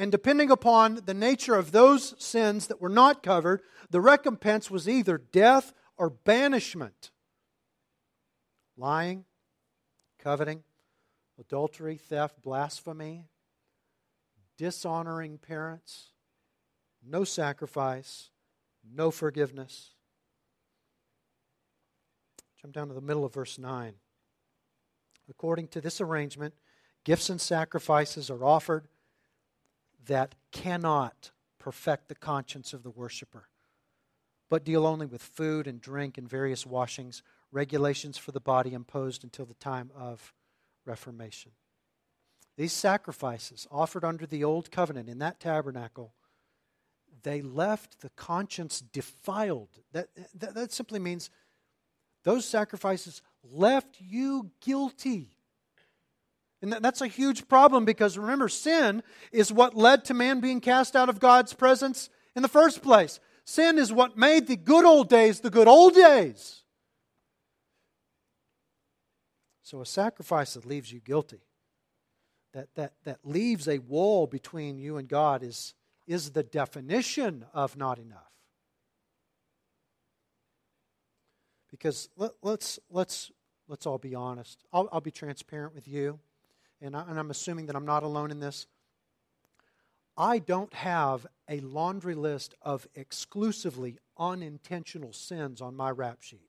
And 0.00 0.10
depending 0.10 0.50
upon 0.50 1.02
the 1.04 1.12
nature 1.12 1.54
of 1.56 1.72
those 1.72 2.14
sins 2.16 2.68
that 2.68 2.80
were 2.80 2.88
not 2.88 3.22
covered, 3.22 3.60
the 3.90 4.00
recompense 4.00 4.70
was 4.70 4.88
either 4.88 5.18
death 5.18 5.74
or 5.98 6.08
banishment. 6.08 7.10
Lying, 8.78 9.26
coveting, 10.18 10.62
adultery, 11.38 11.98
theft, 11.98 12.40
blasphemy, 12.40 13.26
dishonoring 14.56 15.36
parents, 15.36 16.12
no 17.06 17.22
sacrifice, 17.22 18.30
no 18.90 19.10
forgiveness. 19.10 19.90
Jump 22.62 22.72
down 22.72 22.88
to 22.88 22.94
the 22.94 23.02
middle 23.02 23.26
of 23.26 23.34
verse 23.34 23.58
9. 23.58 23.96
According 25.28 25.68
to 25.68 25.82
this 25.82 26.00
arrangement, 26.00 26.54
gifts 27.04 27.28
and 27.28 27.38
sacrifices 27.38 28.30
are 28.30 28.42
offered 28.42 28.88
that 30.06 30.34
cannot 30.52 31.30
perfect 31.58 32.08
the 32.08 32.14
conscience 32.14 32.72
of 32.72 32.82
the 32.82 32.90
worshiper, 32.90 33.48
but 34.48 34.64
deal 34.64 34.86
only 34.86 35.06
with 35.06 35.22
food 35.22 35.66
and 35.66 35.80
drink 35.80 36.18
and 36.18 36.28
various 36.28 36.66
washings, 36.66 37.22
regulations 37.52 38.16
for 38.16 38.32
the 38.32 38.40
body 38.40 38.72
imposed 38.72 39.24
until 39.24 39.44
the 39.44 39.54
time 39.54 39.90
of 39.94 40.32
Reformation. 40.86 41.52
These 42.56 42.72
sacrifices 42.72 43.66
offered 43.70 44.04
under 44.04 44.26
the 44.26 44.44
old 44.44 44.70
covenant 44.70 45.08
in 45.08 45.18
that 45.18 45.40
tabernacle, 45.40 46.14
they 47.22 47.42
left 47.42 48.00
the 48.00 48.10
conscience 48.10 48.80
defiled. 48.80 49.68
That, 49.92 50.08
that, 50.34 50.54
that 50.54 50.72
simply 50.72 50.98
means 50.98 51.30
those 52.24 52.44
sacrifices 52.44 53.22
left 53.42 53.96
you 54.00 54.50
guilty 54.60 55.36
and 56.62 56.72
that's 56.72 57.00
a 57.00 57.06
huge 57.06 57.48
problem 57.48 57.84
because 57.84 58.18
remember, 58.18 58.48
sin 58.48 59.02
is 59.32 59.52
what 59.52 59.74
led 59.74 60.04
to 60.06 60.14
man 60.14 60.40
being 60.40 60.60
cast 60.60 60.94
out 60.94 61.08
of 61.08 61.18
God's 61.18 61.54
presence 61.54 62.10
in 62.36 62.42
the 62.42 62.48
first 62.48 62.82
place. 62.82 63.18
Sin 63.44 63.78
is 63.78 63.92
what 63.92 64.18
made 64.18 64.46
the 64.46 64.56
good 64.56 64.84
old 64.84 65.08
days 65.08 65.40
the 65.40 65.50
good 65.50 65.68
old 65.68 65.94
days. 65.94 66.62
So, 69.62 69.80
a 69.80 69.86
sacrifice 69.86 70.54
that 70.54 70.66
leaves 70.66 70.92
you 70.92 71.00
guilty, 71.00 71.42
that, 72.52 72.74
that, 72.74 72.92
that 73.04 73.20
leaves 73.24 73.68
a 73.68 73.78
wall 73.78 74.26
between 74.26 74.78
you 74.78 74.96
and 74.96 75.08
God, 75.08 75.42
is, 75.42 75.74
is 76.06 76.32
the 76.32 76.42
definition 76.42 77.46
of 77.54 77.76
not 77.76 77.98
enough. 77.98 78.32
Because 81.70 82.08
let, 82.16 82.32
let's, 82.42 82.80
let's, 82.90 83.30
let's 83.68 83.86
all 83.86 83.98
be 83.98 84.14
honest. 84.14 84.64
I'll, 84.72 84.88
I'll 84.92 85.00
be 85.00 85.12
transparent 85.12 85.74
with 85.74 85.86
you 85.86 86.18
and, 86.80 86.96
I, 86.96 87.04
I'm 87.08 87.30
assuming 87.30 87.66
that 87.66 87.76
I'm 87.76 87.86
not 87.86 88.02
alone 88.02 88.30
in 88.30 88.40
this. 88.40 88.66
I 90.16 90.38
don't 90.38 90.72
have 90.74 91.26
a 91.48 91.60
laundry 91.60 92.14
list 92.14 92.54
of 92.62 92.86
exclusively 92.94 93.98
unintentional 94.18 95.12
sins 95.12 95.60
on 95.60 95.74
my 95.74 95.90
rap 95.90 96.18
sheet. 96.20 96.40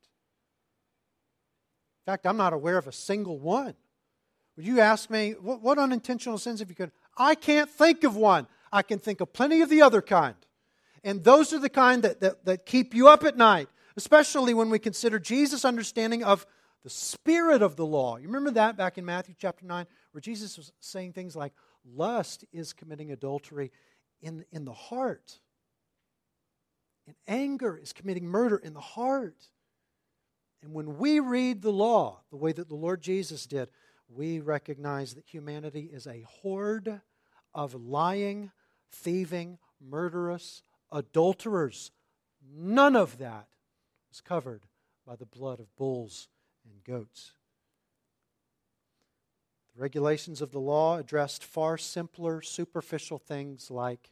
In 2.02 2.12
fact, 2.12 2.26
I'm 2.26 2.38
not 2.38 2.54
aware 2.54 2.78
of 2.78 2.88
a 2.88 2.92
single 2.92 3.40
one. 3.40 3.76
Would 4.58 4.66
you 4.66 4.80
ask 4.80 5.10
me, 5.10 5.36
what, 5.40 5.62
what 5.62 5.78
unintentional 5.78 6.38
sins 6.38 6.60
have 6.60 6.70
you 6.70 6.76
committed? 6.76 6.96
I 7.18 7.36
can't 7.36 7.70
think 7.70 8.04
of 8.04 8.16
one. 8.16 8.48
I 8.72 8.82
can 8.82 9.00
think 9.00 9.22
of 9.22 9.34
plenty 9.34 9.62
of 9.62 9.70
the 9.70 9.82
other 9.82 10.02
kind. 10.02 10.36
And 11.04 11.24
those 11.24 11.54
are 11.54 11.60
the 11.60 11.70
kind 11.70 12.04
that, 12.04 12.20
that, 12.22 12.46
that 12.46 12.66
keep 12.66 12.94
you 12.94 13.08
up 13.08 13.24
at 13.24 13.38
night, 13.38 13.70
especially 13.96 14.54
when 14.54 14.70
we 14.70 14.80
consider 14.80 15.20
Jesus' 15.20 15.66
understanding 15.66 16.24
of 16.24 16.46
the 16.84 16.90
spirit 16.90 17.62
of 17.62 17.76
the 17.76 17.86
law. 17.86 18.18
You 18.18 18.28
remember 18.28 18.52
that 18.52 18.78
back 18.78 18.98
in 18.98 19.06
Matthew 19.06 19.36
chapter 19.38 19.66
9, 19.66 19.86
where 20.12 20.22
Jesus 20.22 20.58
was 20.58 20.72
saying 20.80 21.14
things 21.14 21.36
like, 21.36 21.54
lust 21.86 22.46
is 22.52 22.74
committing 22.74 23.12
adultery 23.12 23.72
in, 24.22 24.46
in 24.52 24.66
the 24.66 24.74
heart, 24.74 25.40
and 27.08 27.16
anger 27.28 27.78
is 27.78 27.94
committing 27.94 28.26
murder 28.26 28.58
in 28.58 28.74
the 28.74 28.80
heart. 28.80 29.48
And 30.62 30.74
when 30.74 30.98
we 30.98 31.20
read 31.20 31.62
the 31.62 31.72
law 31.72 32.22
the 32.30 32.38
way 32.38 32.52
that 32.52 32.70
the 32.70 32.76
Lord 32.76 33.02
Jesus 33.02 33.46
did, 33.46 33.70
we 34.08 34.40
recognize 34.40 35.16
that 35.16 35.26
humanity 35.26 35.90
is 35.92 36.06
a 36.06 36.26
horde 36.28 37.02
of 37.54 37.74
lying, 37.74 38.52
thieving, 38.92 39.58
murderous 39.80 40.62
adulterers. 40.92 41.92
None 42.54 42.96
of 42.96 43.18
that 43.18 43.48
was 44.10 44.22
covered 44.22 44.64
by 45.06 45.16
the 45.16 45.26
blood 45.26 45.60
of 45.60 45.76
bulls 45.76 46.28
and 46.72 46.84
goats. 46.84 47.34
The 49.76 49.82
regulations 49.82 50.42
of 50.42 50.52
the 50.52 50.60
law 50.60 50.98
addressed 50.98 51.44
far 51.44 51.78
simpler, 51.78 52.42
superficial 52.42 53.18
things 53.18 53.72
like 53.72 54.12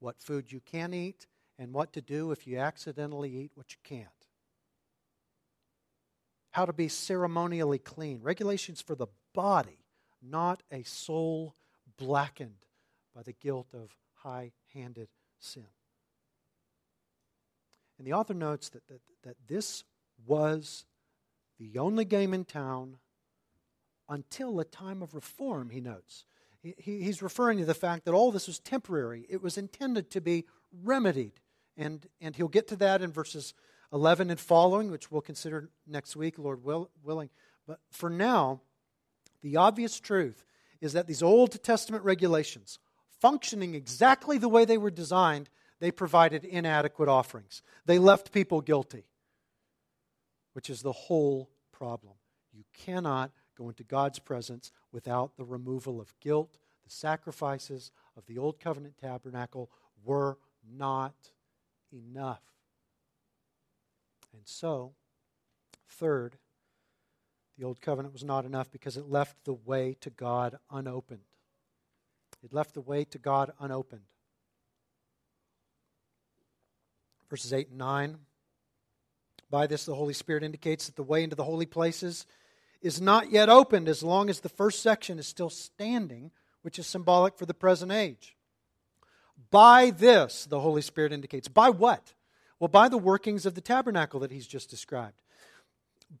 what 0.00 0.20
food 0.20 0.52
you 0.52 0.60
can 0.60 0.92
eat 0.92 1.26
and 1.58 1.72
what 1.72 1.92
to 1.94 2.02
do 2.02 2.30
if 2.30 2.46
you 2.46 2.58
accidentally 2.58 3.34
eat 3.34 3.52
what 3.54 3.72
you 3.72 3.78
can't. 3.82 4.08
How 6.50 6.66
to 6.66 6.72
be 6.72 6.88
ceremonially 6.88 7.78
clean. 7.78 8.20
Regulations 8.22 8.80
for 8.80 8.94
the 8.94 9.06
body, 9.34 9.84
not 10.22 10.62
a 10.70 10.82
soul 10.82 11.54
blackened 11.96 12.66
by 13.14 13.22
the 13.22 13.32
guilt 13.32 13.68
of 13.72 13.96
high 14.14 14.52
handed 14.72 15.08
sin. 15.38 15.66
And 17.98 18.06
the 18.06 18.12
author 18.12 18.34
notes 18.34 18.68
that, 18.70 18.86
that, 18.88 19.00
that 19.22 19.36
this 19.46 19.84
was 20.26 20.84
the 21.58 21.78
only 21.78 22.04
game 22.04 22.34
in 22.34 22.44
town 22.44 22.98
until 24.08 24.60
a 24.60 24.64
time 24.64 25.02
of 25.02 25.14
reform, 25.14 25.70
he 25.70 25.80
notes. 25.80 26.24
He, 26.62 26.74
he's 26.78 27.22
referring 27.22 27.58
to 27.58 27.64
the 27.64 27.74
fact 27.74 28.04
that 28.04 28.14
all 28.14 28.32
this 28.32 28.46
was 28.46 28.58
temporary, 28.58 29.26
it 29.28 29.42
was 29.42 29.58
intended 29.58 30.10
to 30.10 30.20
be 30.20 30.46
remedied. 30.82 31.40
And, 31.76 32.06
and 32.20 32.36
he'll 32.36 32.48
get 32.48 32.68
to 32.68 32.76
that 32.76 33.02
in 33.02 33.12
verses 33.12 33.54
11 33.92 34.30
and 34.30 34.40
following, 34.40 34.90
which 34.90 35.10
we'll 35.10 35.20
consider 35.20 35.70
next 35.86 36.16
week, 36.16 36.38
Lord 36.38 36.64
will, 36.64 36.90
willing. 37.02 37.30
But 37.66 37.80
for 37.90 38.10
now, 38.10 38.60
the 39.42 39.56
obvious 39.56 40.00
truth 40.00 40.44
is 40.80 40.92
that 40.92 41.06
these 41.06 41.22
Old 41.22 41.62
Testament 41.62 42.04
regulations, 42.04 42.78
functioning 43.20 43.74
exactly 43.74 44.38
the 44.38 44.48
way 44.48 44.64
they 44.64 44.78
were 44.78 44.90
designed, 44.90 45.48
they 45.80 45.90
provided 45.90 46.44
inadequate 46.44 47.08
offerings. 47.08 47.62
They 47.86 47.98
left 47.98 48.32
people 48.32 48.60
guilty, 48.60 49.04
which 50.54 50.70
is 50.70 50.82
the 50.82 50.92
whole 50.92 51.50
problem. 51.70 52.14
You 52.52 52.64
cannot 52.72 53.30
go 53.58 53.68
into 53.68 53.84
God's 53.84 54.18
presence 54.18 54.72
without 54.90 55.36
the 55.36 55.44
removal 55.44 56.00
of 56.00 56.18
guilt. 56.20 56.56
The 56.84 56.90
sacrifices 56.90 57.90
of 58.16 58.26
the 58.26 58.38
Old 58.38 58.58
Covenant 58.58 58.96
tabernacle 58.98 59.70
were 60.04 60.38
not 60.76 61.14
enough. 61.92 62.42
And 64.32 64.42
so, 64.44 64.94
third, 65.88 66.36
the 67.58 67.64
Old 67.64 67.80
Covenant 67.80 68.12
was 68.12 68.24
not 68.24 68.44
enough 68.44 68.70
because 68.70 68.96
it 68.96 69.08
left 69.08 69.44
the 69.44 69.52
way 69.52 69.96
to 70.00 70.10
God 70.10 70.58
unopened. 70.70 71.20
It 72.42 72.52
left 72.52 72.74
the 72.74 72.80
way 72.80 73.04
to 73.04 73.18
God 73.18 73.52
unopened. 73.58 74.02
Verses 77.30 77.52
8 77.52 77.68
and 77.70 77.78
9. 77.78 78.18
By 79.54 79.68
this, 79.68 79.84
the 79.84 79.94
Holy 79.94 80.14
Spirit 80.14 80.42
indicates 80.42 80.86
that 80.86 80.96
the 80.96 81.04
way 81.04 81.22
into 81.22 81.36
the 81.36 81.44
holy 81.44 81.64
places 81.64 82.26
is 82.82 83.00
not 83.00 83.30
yet 83.30 83.48
opened 83.48 83.88
as 83.88 84.02
long 84.02 84.28
as 84.28 84.40
the 84.40 84.48
first 84.48 84.82
section 84.82 85.16
is 85.16 85.28
still 85.28 85.48
standing, 85.48 86.32
which 86.62 86.76
is 86.76 86.88
symbolic 86.88 87.38
for 87.38 87.46
the 87.46 87.54
present 87.54 87.92
age. 87.92 88.34
By 89.52 89.90
this, 89.90 90.46
the 90.46 90.58
Holy 90.58 90.82
Spirit 90.82 91.12
indicates. 91.12 91.46
By 91.46 91.70
what? 91.70 92.14
Well, 92.58 92.66
by 92.66 92.88
the 92.88 92.98
workings 92.98 93.46
of 93.46 93.54
the 93.54 93.60
tabernacle 93.60 94.18
that 94.18 94.32
he's 94.32 94.48
just 94.48 94.70
described. 94.70 95.22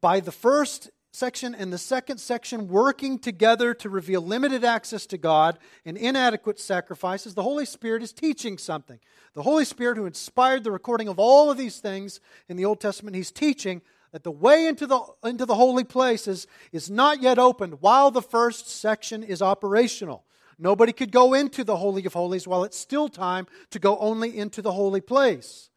By 0.00 0.20
the 0.20 0.30
first 0.30 0.92
section 1.14 1.54
and 1.54 1.72
the 1.72 1.78
second 1.78 2.18
section 2.18 2.68
working 2.68 3.18
together 3.18 3.72
to 3.74 3.88
reveal 3.88 4.20
limited 4.20 4.64
access 4.64 5.06
to 5.06 5.18
God 5.18 5.58
and 5.84 5.96
inadequate 5.96 6.58
sacrifices, 6.58 7.34
the 7.34 7.42
Holy 7.42 7.66
Spirit 7.66 8.02
is 8.02 8.12
teaching 8.12 8.58
something. 8.58 8.98
The 9.34 9.42
Holy 9.42 9.64
Spirit, 9.64 9.96
who 9.96 10.06
inspired 10.06 10.64
the 10.64 10.72
recording 10.72 11.08
of 11.08 11.18
all 11.18 11.50
of 11.50 11.58
these 11.58 11.78
things 11.78 12.20
in 12.48 12.56
the 12.56 12.64
Old 12.64 12.80
Testament, 12.80 13.16
he's 13.16 13.30
teaching 13.30 13.82
that 14.12 14.24
the 14.24 14.30
way 14.30 14.66
into 14.66 14.86
the, 14.86 15.00
into 15.24 15.46
the 15.46 15.56
holy 15.56 15.84
places 15.84 16.46
is 16.72 16.90
not 16.90 17.22
yet 17.22 17.38
opened 17.38 17.80
while 17.80 18.10
the 18.10 18.22
first 18.22 18.68
section 18.68 19.22
is 19.22 19.42
operational. 19.42 20.24
Nobody 20.58 20.92
could 20.92 21.10
go 21.10 21.34
into 21.34 21.64
the 21.64 21.76
Holy 21.76 22.04
of 22.04 22.12
Holies 22.12 22.46
while 22.46 22.64
it's 22.64 22.78
still 22.78 23.08
time 23.08 23.46
to 23.70 23.78
go 23.78 23.98
only 23.98 24.36
into 24.36 24.62
the 24.62 24.72
holy 24.72 25.00
place. 25.00 25.70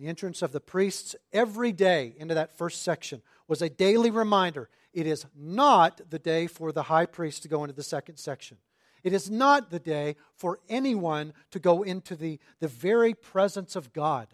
The 0.00 0.08
entrance 0.08 0.40
of 0.40 0.52
the 0.52 0.60
priests 0.60 1.14
every 1.30 1.72
day 1.72 2.14
into 2.16 2.34
that 2.34 2.56
first 2.56 2.80
section 2.80 3.20
was 3.46 3.60
a 3.60 3.68
daily 3.68 4.10
reminder 4.10 4.70
it 4.94 5.06
is 5.06 5.26
not 5.36 6.00
the 6.08 6.18
day 6.18 6.46
for 6.46 6.72
the 6.72 6.84
high 6.84 7.04
priest 7.04 7.42
to 7.42 7.48
go 7.48 7.64
into 7.64 7.76
the 7.76 7.82
second 7.82 8.16
section. 8.16 8.56
It 9.04 9.12
is 9.12 9.30
not 9.30 9.68
the 9.68 9.78
day 9.78 10.16
for 10.36 10.58
anyone 10.70 11.34
to 11.50 11.58
go 11.58 11.82
into 11.82 12.16
the, 12.16 12.40
the 12.60 12.68
very 12.68 13.12
presence 13.12 13.76
of 13.76 13.92
God. 13.92 14.28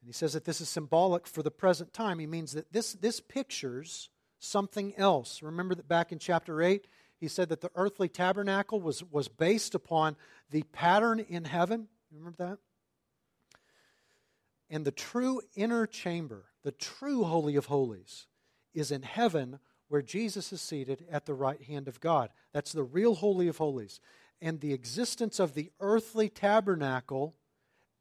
And 0.00 0.08
he 0.08 0.14
says 0.14 0.32
that 0.32 0.46
this 0.46 0.62
is 0.62 0.70
symbolic 0.70 1.26
for 1.26 1.42
the 1.42 1.50
present 1.50 1.92
time. 1.92 2.18
He 2.18 2.26
means 2.26 2.52
that 2.52 2.72
this, 2.72 2.94
this 2.94 3.20
pictures 3.20 4.08
something 4.38 4.96
else. 4.96 5.42
Remember 5.42 5.74
that 5.74 5.86
back 5.86 6.12
in 6.12 6.18
chapter 6.18 6.62
8, 6.62 6.86
he 7.20 7.28
said 7.28 7.50
that 7.50 7.60
the 7.60 7.70
earthly 7.74 8.08
tabernacle 8.08 8.80
was, 8.80 9.04
was 9.10 9.28
based 9.28 9.74
upon 9.74 10.16
the 10.50 10.62
pattern 10.72 11.20
in 11.20 11.44
heaven. 11.44 11.88
Remember 12.10 12.36
that? 12.38 12.58
And 14.70 14.84
the 14.84 14.90
true 14.90 15.40
inner 15.54 15.86
chamber, 15.86 16.46
the 16.62 16.72
true 16.72 17.24
Holy 17.24 17.56
of 17.56 17.66
Holies, 17.66 18.26
is 18.74 18.90
in 18.90 19.02
heaven 19.02 19.60
where 19.88 20.02
Jesus 20.02 20.52
is 20.52 20.60
seated 20.60 21.06
at 21.10 21.24
the 21.24 21.34
right 21.34 21.62
hand 21.62 21.88
of 21.88 22.00
God. 22.00 22.30
That's 22.52 22.72
the 22.72 22.82
real 22.82 23.14
Holy 23.14 23.48
of 23.48 23.56
Holies. 23.56 24.00
And 24.40 24.60
the 24.60 24.74
existence 24.74 25.40
of 25.40 25.54
the 25.54 25.72
earthly 25.80 26.28
tabernacle 26.28 27.34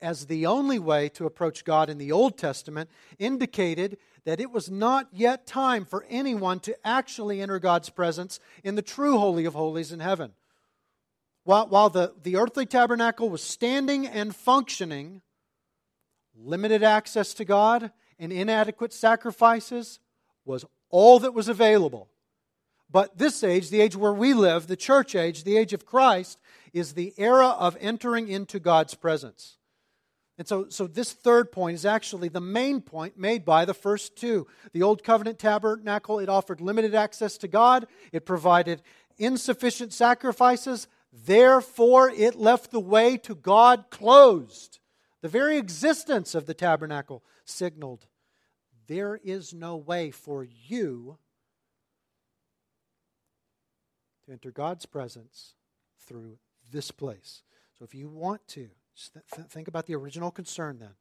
as 0.01 0.27
the 0.27 0.45
only 0.45 0.77
way 0.77 1.09
to 1.09 1.25
approach 1.25 1.63
God 1.63 1.89
in 1.89 1.97
the 1.97 2.11
Old 2.11 2.37
Testament 2.37 2.89
indicated 3.17 3.97
that 4.25 4.39
it 4.39 4.51
was 4.51 4.69
not 4.69 5.07
yet 5.11 5.47
time 5.47 5.85
for 5.85 6.05
anyone 6.09 6.59
to 6.59 6.77
actually 6.85 7.41
enter 7.41 7.59
God's 7.59 7.89
presence 7.89 8.39
in 8.63 8.75
the 8.75 8.81
true 8.81 9.17
Holy 9.17 9.45
of 9.45 9.55
Holies 9.55 9.91
in 9.91 9.99
heaven. 9.99 10.33
While, 11.45 11.67
while 11.69 11.89
the, 11.89 12.13
the 12.21 12.35
earthly 12.35 12.65
tabernacle 12.65 13.29
was 13.29 13.41
standing 13.41 14.05
and 14.05 14.35
functioning, 14.35 15.21
limited 16.37 16.83
access 16.83 17.33
to 17.35 17.45
God 17.45 17.91
and 18.19 18.31
inadequate 18.31 18.93
sacrifices 18.93 19.99
was 20.45 20.65
all 20.89 21.19
that 21.19 21.33
was 21.33 21.49
available. 21.49 22.09
But 22.89 23.17
this 23.17 23.43
age, 23.43 23.69
the 23.69 23.81
age 23.81 23.95
where 23.95 24.13
we 24.13 24.33
live, 24.33 24.67
the 24.67 24.77
church 24.77 25.15
age, 25.15 25.43
the 25.43 25.57
age 25.57 25.73
of 25.73 25.85
Christ, 25.85 26.39
is 26.73 26.93
the 26.93 27.13
era 27.17 27.47
of 27.47 27.77
entering 27.81 28.29
into 28.29 28.59
God's 28.59 28.93
presence. 28.93 29.57
And 30.37 30.47
so, 30.47 30.69
so 30.69 30.85
this 30.87 31.13
third 31.13 31.51
point 31.51 31.75
is 31.75 31.85
actually 31.85 32.29
the 32.29 32.39
main 32.39 32.79
point 32.81 33.17
made 33.17 33.43
by 33.43 33.65
the 33.65 33.73
first 33.73 34.15
two. 34.15 34.47
The 34.71 34.83
Old 34.83 35.03
Covenant 35.03 35.39
tabernacle, 35.39 36.19
it 36.19 36.29
offered 36.29 36.61
limited 36.61 36.93
access 36.93 37.37
to 37.39 37.47
God, 37.47 37.87
it 38.11 38.25
provided 38.25 38.81
insufficient 39.17 39.93
sacrifices, 39.93 40.87
therefore, 41.11 42.11
it 42.11 42.35
left 42.35 42.71
the 42.71 42.79
way 42.79 43.17
to 43.17 43.33
God 43.33 43.85
closed. 43.89 44.79
The 45.27 45.31
very 45.31 45.57
existence 45.57 46.35
of 46.35 46.45
the 46.45 46.53
tabernacle 46.53 47.21
signaled 47.43 48.07
there 48.87 49.19
is 49.21 49.53
no 49.53 49.75
way 49.75 50.09
for 50.09 50.45
you 50.45 51.17
to 54.25 54.31
enter 54.31 54.51
God's 54.51 54.85
presence 54.85 55.55
through 55.99 56.37
this 56.71 56.91
place. 56.91 57.43
So 57.77 57.83
if 57.83 57.93
you 57.93 58.07
want 58.07 58.47
to, 58.47 58.69
th- 59.13 59.47
think 59.49 59.67
about 59.67 59.85
the 59.85 59.95
original 59.95 60.31
concern 60.31 60.79
then. 60.79 60.95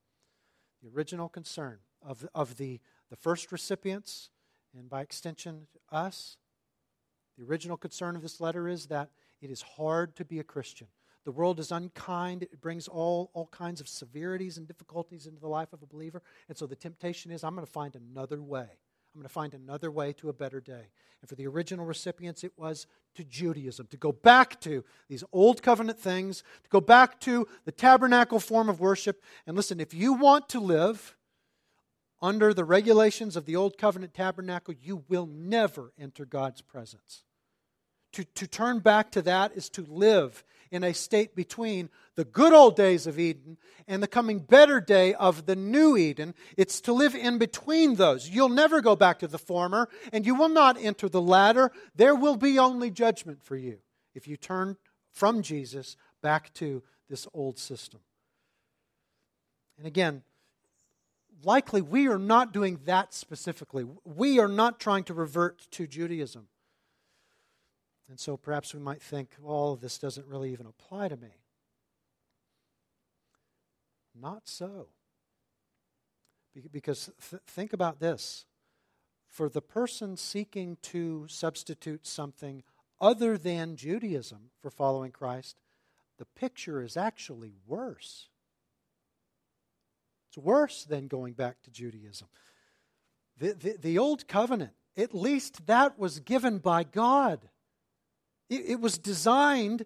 The 0.82 0.88
original 0.88 1.28
concern 1.28 1.78
of, 2.02 2.26
of 2.34 2.56
the, 2.56 2.80
the 3.10 3.16
first 3.16 3.52
recipients, 3.52 4.30
and 4.76 4.90
by 4.90 5.02
extension, 5.02 5.68
us. 5.92 6.36
The 7.38 7.44
original 7.44 7.76
concern 7.76 8.16
of 8.16 8.22
this 8.22 8.40
letter 8.40 8.66
is 8.66 8.86
that 8.86 9.10
it 9.40 9.52
is 9.52 9.62
hard 9.62 10.16
to 10.16 10.24
be 10.24 10.40
a 10.40 10.44
Christian. 10.44 10.88
The 11.26 11.32
world 11.32 11.58
is 11.58 11.72
unkind. 11.72 12.44
It 12.44 12.60
brings 12.60 12.86
all, 12.86 13.32
all 13.34 13.48
kinds 13.48 13.80
of 13.80 13.88
severities 13.88 14.58
and 14.58 14.66
difficulties 14.68 15.26
into 15.26 15.40
the 15.40 15.48
life 15.48 15.72
of 15.72 15.82
a 15.82 15.86
believer. 15.86 16.22
And 16.48 16.56
so 16.56 16.66
the 16.66 16.76
temptation 16.76 17.32
is 17.32 17.42
I'm 17.42 17.56
going 17.56 17.66
to 17.66 17.72
find 17.72 17.96
another 17.96 18.40
way. 18.40 18.60
I'm 18.62 19.20
going 19.20 19.24
to 19.24 19.28
find 19.28 19.52
another 19.52 19.90
way 19.90 20.12
to 20.14 20.28
a 20.28 20.32
better 20.32 20.60
day. 20.60 20.92
And 21.20 21.28
for 21.28 21.34
the 21.34 21.48
original 21.48 21.84
recipients, 21.84 22.44
it 22.44 22.52
was 22.56 22.86
to 23.16 23.24
Judaism, 23.24 23.88
to 23.90 23.96
go 23.96 24.12
back 24.12 24.60
to 24.60 24.84
these 25.08 25.24
old 25.32 25.62
covenant 25.62 25.98
things, 25.98 26.44
to 26.62 26.70
go 26.70 26.80
back 26.80 27.18
to 27.22 27.48
the 27.64 27.72
tabernacle 27.72 28.38
form 28.38 28.68
of 28.68 28.78
worship. 28.78 29.20
And 29.48 29.56
listen, 29.56 29.80
if 29.80 29.92
you 29.92 30.12
want 30.12 30.48
to 30.50 30.60
live 30.60 31.16
under 32.22 32.54
the 32.54 32.64
regulations 32.64 33.34
of 33.34 33.46
the 33.46 33.56
old 33.56 33.78
covenant 33.78 34.14
tabernacle, 34.14 34.74
you 34.80 35.02
will 35.08 35.26
never 35.26 35.92
enter 35.98 36.24
God's 36.24 36.62
presence. 36.62 37.24
To, 38.12 38.22
to 38.22 38.46
turn 38.46 38.78
back 38.78 39.10
to 39.10 39.22
that 39.22 39.56
is 39.56 39.68
to 39.70 39.82
live 39.82 40.44
in 40.70 40.84
a 40.84 40.94
state 40.94 41.34
between 41.34 41.88
the 42.14 42.24
good 42.24 42.52
old 42.52 42.76
days 42.76 43.06
of 43.06 43.18
Eden 43.18 43.58
and 43.86 44.02
the 44.02 44.08
coming 44.08 44.38
better 44.40 44.80
day 44.80 45.14
of 45.14 45.46
the 45.46 45.56
new 45.56 45.96
Eden. 45.96 46.34
It's 46.56 46.80
to 46.82 46.92
live 46.92 47.14
in 47.14 47.38
between 47.38 47.96
those. 47.96 48.28
You'll 48.28 48.48
never 48.48 48.80
go 48.80 48.96
back 48.96 49.18
to 49.20 49.28
the 49.28 49.38
former, 49.38 49.88
and 50.12 50.26
you 50.26 50.34
will 50.34 50.48
not 50.48 50.76
enter 50.78 51.08
the 51.08 51.20
latter. 51.20 51.70
There 51.94 52.14
will 52.14 52.36
be 52.36 52.58
only 52.58 52.90
judgment 52.90 53.42
for 53.42 53.56
you 53.56 53.78
if 54.14 54.26
you 54.26 54.36
turn 54.36 54.76
from 55.12 55.42
Jesus 55.42 55.96
back 56.22 56.52
to 56.54 56.82
this 57.08 57.26
old 57.32 57.58
system. 57.58 58.00
And 59.78 59.86
again, 59.86 60.22
likely 61.44 61.80
we 61.80 62.08
are 62.08 62.18
not 62.18 62.52
doing 62.52 62.80
that 62.86 63.14
specifically. 63.14 63.86
We 64.04 64.38
are 64.38 64.48
not 64.48 64.80
trying 64.80 65.04
to 65.04 65.14
revert 65.14 65.70
to 65.72 65.86
Judaism. 65.86 66.48
And 68.08 68.20
so 68.20 68.36
perhaps 68.36 68.72
we 68.72 68.80
might 68.80 69.02
think, 69.02 69.30
well, 69.40 69.76
this 69.76 69.98
doesn't 69.98 70.26
really 70.26 70.52
even 70.52 70.66
apply 70.66 71.08
to 71.08 71.16
me. 71.16 71.34
Not 74.14 74.42
so. 74.48 74.88
Because 76.72 77.10
th- 77.30 77.42
think 77.46 77.72
about 77.72 78.00
this 78.00 78.46
for 79.26 79.48
the 79.48 79.60
person 79.60 80.16
seeking 80.16 80.78
to 80.82 81.26
substitute 81.28 82.06
something 82.06 82.62
other 83.00 83.36
than 83.36 83.76
Judaism 83.76 84.50
for 84.62 84.70
following 84.70 85.10
Christ, 85.10 85.60
the 86.18 86.24
picture 86.24 86.82
is 86.82 86.96
actually 86.96 87.52
worse. 87.66 88.28
It's 90.30 90.38
worse 90.38 90.84
than 90.84 91.08
going 91.08 91.34
back 91.34 91.62
to 91.64 91.70
Judaism. 91.70 92.28
The, 93.38 93.52
the, 93.52 93.76
the 93.78 93.98
Old 93.98 94.26
Covenant, 94.26 94.72
at 94.96 95.14
least 95.14 95.66
that 95.66 95.98
was 95.98 96.20
given 96.20 96.58
by 96.58 96.84
God. 96.84 97.50
It, 98.48 98.62
it 98.66 98.80
was 98.80 98.98
designed. 98.98 99.82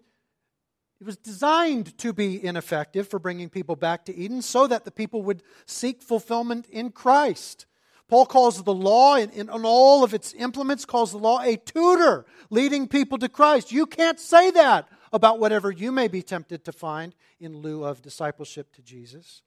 It 0.99 1.05
was 1.05 1.17
designed 1.17 1.97
to 1.99 2.13
be 2.13 2.43
ineffective 2.43 3.07
for 3.07 3.19
bringing 3.19 3.49
people 3.49 3.75
back 3.75 4.05
to 4.05 4.15
Eden 4.15 4.41
so 4.41 4.67
that 4.67 4.85
the 4.85 4.91
people 4.91 5.23
would 5.23 5.43
seek 5.65 6.01
fulfillment 6.01 6.67
in 6.67 6.91
Christ. 6.91 7.65
Paul 8.07 8.25
calls 8.25 8.61
the 8.61 8.73
law, 8.73 9.15
in, 9.15 9.29
in, 9.29 9.49
in, 9.49 9.65
all 9.65 10.03
of 10.03 10.13
its 10.13 10.33
implements, 10.33 10.83
calls 10.83 11.11
the 11.11 11.17
law 11.17 11.41
a 11.41 11.55
tutor 11.55 12.25
leading 12.49 12.87
people 12.87 13.17
to 13.19 13.29
Christ. 13.29 13.71
You 13.71 13.85
can't 13.85 14.19
say 14.19 14.51
that 14.51 14.89
about 15.13 15.39
whatever 15.39 15.71
you 15.71 15.91
may 15.91 16.09
be 16.09 16.21
tempted 16.21 16.65
to 16.65 16.71
find 16.71 17.15
in 17.39 17.57
lieu 17.59 17.85
of 17.85 18.01
discipleship 18.01 18.73
to 18.73 18.81
Jesus. 18.81 19.41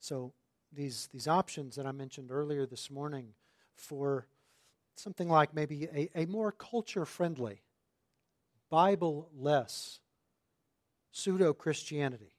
So, 0.00 0.32
these, 0.72 1.08
these 1.12 1.28
options 1.28 1.76
that 1.76 1.86
I 1.86 1.92
mentioned 1.92 2.30
earlier 2.30 2.66
this 2.66 2.90
morning 2.90 3.34
for 3.74 4.26
something 4.98 5.28
like 5.28 5.54
maybe 5.54 5.84
a, 5.84 6.10
a 6.14 6.26
more 6.26 6.52
culture 6.52 7.04
friendly, 7.04 7.62
Bible 8.70 9.30
less 9.36 10.00
pseudo 11.10 11.52
Christianity. 11.52 12.32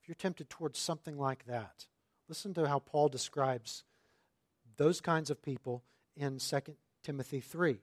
If 0.00 0.08
you're 0.08 0.14
tempted 0.14 0.48
towards 0.48 0.78
something 0.78 1.18
like 1.18 1.46
that, 1.46 1.86
listen 2.28 2.54
to 2.54 2.68
how 2.68 2.78
Paul 2.78 3.08
describes 3.08 3.84
those 4.76 5.00
kinds 5.00 5.30
of 5.30 5.42
people 5.42 5.84
in 6.16 6.38
2 6.38 6.60
Timothy 7.02 7.40
3. 7.40 7.80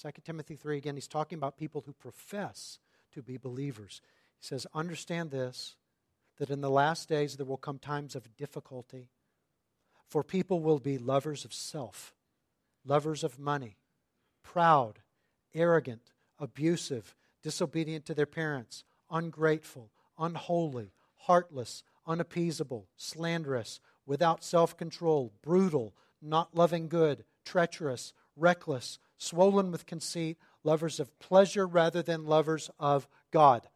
2 0.00 0.08
Timothy 0.24 0.56
3, 0.56 0.76
again, 0.76 0.96
he's 0.96 1.06
talking 1.06 1.38
about 1.38 1.56
people 1.56 1.82
who 1.86 1.92
profess 1.92 2.78
to 3.12 3.22
be 3.22 3.36
believers. 3.36 4.00
He 4.40 4.46
says, 4.46 4.66
Understand 4.74 5.30
this, 5.30 5.76
that 6.38 6.50
in 6.50 6.60
the 6.60 6.70
last 6.70 7.08
days 7.08 7.36
there 7.36 7.46
will 7.46 7.56
come 7.56 7.78
times 7.78 8.16
of 8.16 8.36
difficulty, 8.36 9.10
for 10.08 10.24
people 10.24 10.60
will 10.60 10.80
be 10.80 10.98
lovers 10.98 11.44
of 11.44 11.54
self 11.54 12.14
lovers 12.84 13.24
of 13.24 13.38
money, 13.38 13.76
proud, 14.42 15.00
arrogant, 15.54 16.12
abusive, 16.38 17.14
disobedient 17.42 18.04
to 18.06 18.14
their 18.14 18.26
parents, 18.26 18.84
ungrateful, 19.10 19.90
unholy, 20.18 20.92
heartless, 21.14 21.82
unappeasable, 22.06 22.88
slanderous, 22.96 23.80
without 24.06 24.44
self 24.44 24.76
control, 24.76 25.32
brutal, 25.42 25.94
not 26.20 26.54
loving 26.54 26.88
good, 26.88 27.24
treacherous, 27.44 28.12
reckless, 28.36 28.98
swollen 29.18 29.70
with 29.70 29.86
conceit, 29.86 30.38
lovers 30.62 30.98
of 31.00 31.18
pleasure 31.18 31.66
rather 31.66 32.02
than 32.02 32.26
lovers 32.26 32.70
of 32.78 33.08
God. 33.30 33.68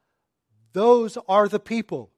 Those 0.72 1.16
are 1.28 1.48
the 1.48 1.60
people 1.60 2.10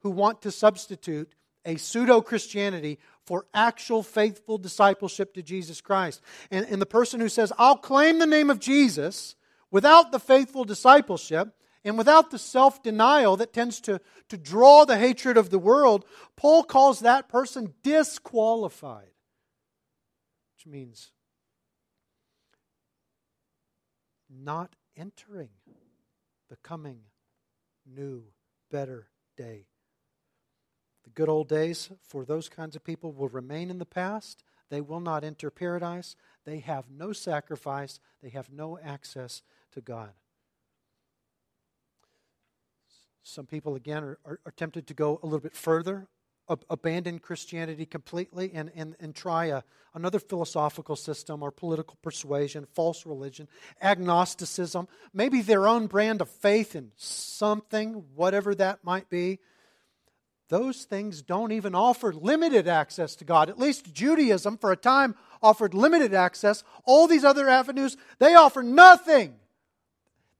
who 0.00 0.10
want 0.10 0.42
to 0.42 0.50
substitute 0.50 1.34
a 1.64 1.76
pseudo 1.76 2.20
Christianity 2.20 2.98
for 3.24 3.46
actual 3.54 4.02
faithful 4.02 4.58
discipleship 4.58 5.34
to 5.34 5.42
Jesus 5.42 5.80
Christ. 5.80 6.20
And, 6.50 6.66
and 6.66 6.80
the 6.80 6.86
person 6.86 7.20
who 7.20 7.28
says, 7.28 7.52
I'll 7.58 7.76
claim 7.76 8.18
the 8.18 8.26
name 8.26 8.50
of 8.50 8.60
Jesus 8.60 9.34
without 9.70 10.12
the 10.12 10.20
faithful 10.20 10.64
discipleship 10.64 11.54
and 11.84 11.98
without 11.98 12.30
the 12.30 12.38
self 12.38 12.82
denial 12.82 13.36
that 13.36 13.52
tends 13.52 13.80
to, 13.82 14.00
to 14.28 14.36
draw 14.36 14.84
the 14.84 14.98
hatred 14.98 15.36
of 15.36 15.50
the 15.50 15.58
world, 15.58 16.04
Paul 16.36 16.64
calls 16.64 17.00
that 17.00 17.28
person 17.28 17.74
disqualified, 17.82 19.10
which 20.56 20.66
means 20.66 21.10
not 24.30 24.74
entering 24.96 25.50
the 26.48 26.56
coming 26.56 27.00
new, 27.86 28.24
better 28.70 29.08
day 29.36 29.66
good 31.14 31.28
old 31.28 31.48
days 31.48 31.90
for 32.02 32.24
those 32.24 32.48
kinds 32.48 32.76
of 32.76 32.84
people 32.84 33.12
will 33.12 33.28
remain 33.28 33.70
in 33.70 33.78
the 33.78 33.86
past. 33.86 34.42
They 34.70 34.80
will 34.80 35.00
not 35.00 35.24
enter 35.24 35.50
paradise. 35.50 36.16
They 36.44 36.58
have 36.60 36.90
no 36.90 37.12
sacrifice. 37.12 38.00
They 38.22 38.30
have 38.30 38.50
no 38.50 38.78
access 38.78 39.42
to 39.72 39.80
God. 39.80 40.10
Some 43.22 43.46
people, 43.46 43.74
again, 43.74 44.04
are, 44.04 44.18
are, 44.24 44.40
are 44.44 44.52
tempted 44.52 44.86
to 44.88 44.94
go 44.94 45.18
a 45.22 45.26
little 45.26 45.40
bit 45.40 45.56
further, 45.56 46.08
ab- 46.50 46.64
abandon 46.68 47.18
Christianity 47.18 47.86
completely, 47.86 48.50
and, 48.52 48.70
and, 48.74 48.96
and 49.00 49.14
try 49.14 49.46
a, 49.46 49.62
another 49.94 50.18
philosophical 50.18 50.94
system 50.94 51.42
or 51.42 51.50
political 51.50 51.96
persuasion, 52.02 52.66
false 52.74 53.06
religion, 53.06 53.48
agnosticism, 53.80 54.88
maybe 55.14 55.40
their 55.40 55.66
own 55.66 55.86
brand 55.86 56.20
of 56.20 56.28
faith 56.28 56.76
in 56.76 56.92
something, 56.96 58.04
whatever 58.14 58.54
that 58.54 58.84
might 58.84 59.08
be 59.08 59.38
those 60.48 60.84
things 60.84 61.22
don't 61.22 61.52
even 61.52 61.74
offer 61.74 62.12
limited 62.12 62.68
access 62.68 63.16
to 63.16 63.24
God. 63.24 63.48
At 63.48 63.58
least 63.58 63.94
Judaism, 63.94 64.58
for 64.58 64.72
a 64.72 64.76
time, 64.76 65.14
offered 65.42 65.74
limited 65.74 66.12
access. 66.12 66.64
All 66.84 67.06
these 67.06 67.24
other 67.24 67.48
avenues, 67.48 67.96
they 68.18 68.34
offer 68.34 68.62
nothing. 68.62 69.34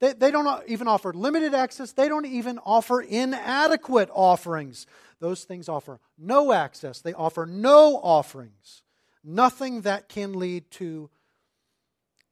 They, 0.00 0.12
they 0.12 0.30
don't 0.30 0.62
even 0.68 0.88
offer 0.88 1.12
limited 1.12 1.54
access, 1.54 1.92
they 1.92 2.08
don't 2.08 2.26
even 2.26 2.58
offer 2.58 3.00
inadequate 3.00 4.10
offerings. 4.12 4.86
Those 5.20 5.44
things 5.44 5.68
offer 5.68 6.00
no 6.18 6.52
access, 6.52 7.00
they 7.00 7.14
offer 7.14 7.46
no 7.46 7.96
offerings. 8.02 8.82
Nothing 9.22 9.82
that 9.82 10.10
can 10.10 10.34
lead 10.34 10.70
to 10.72 11.08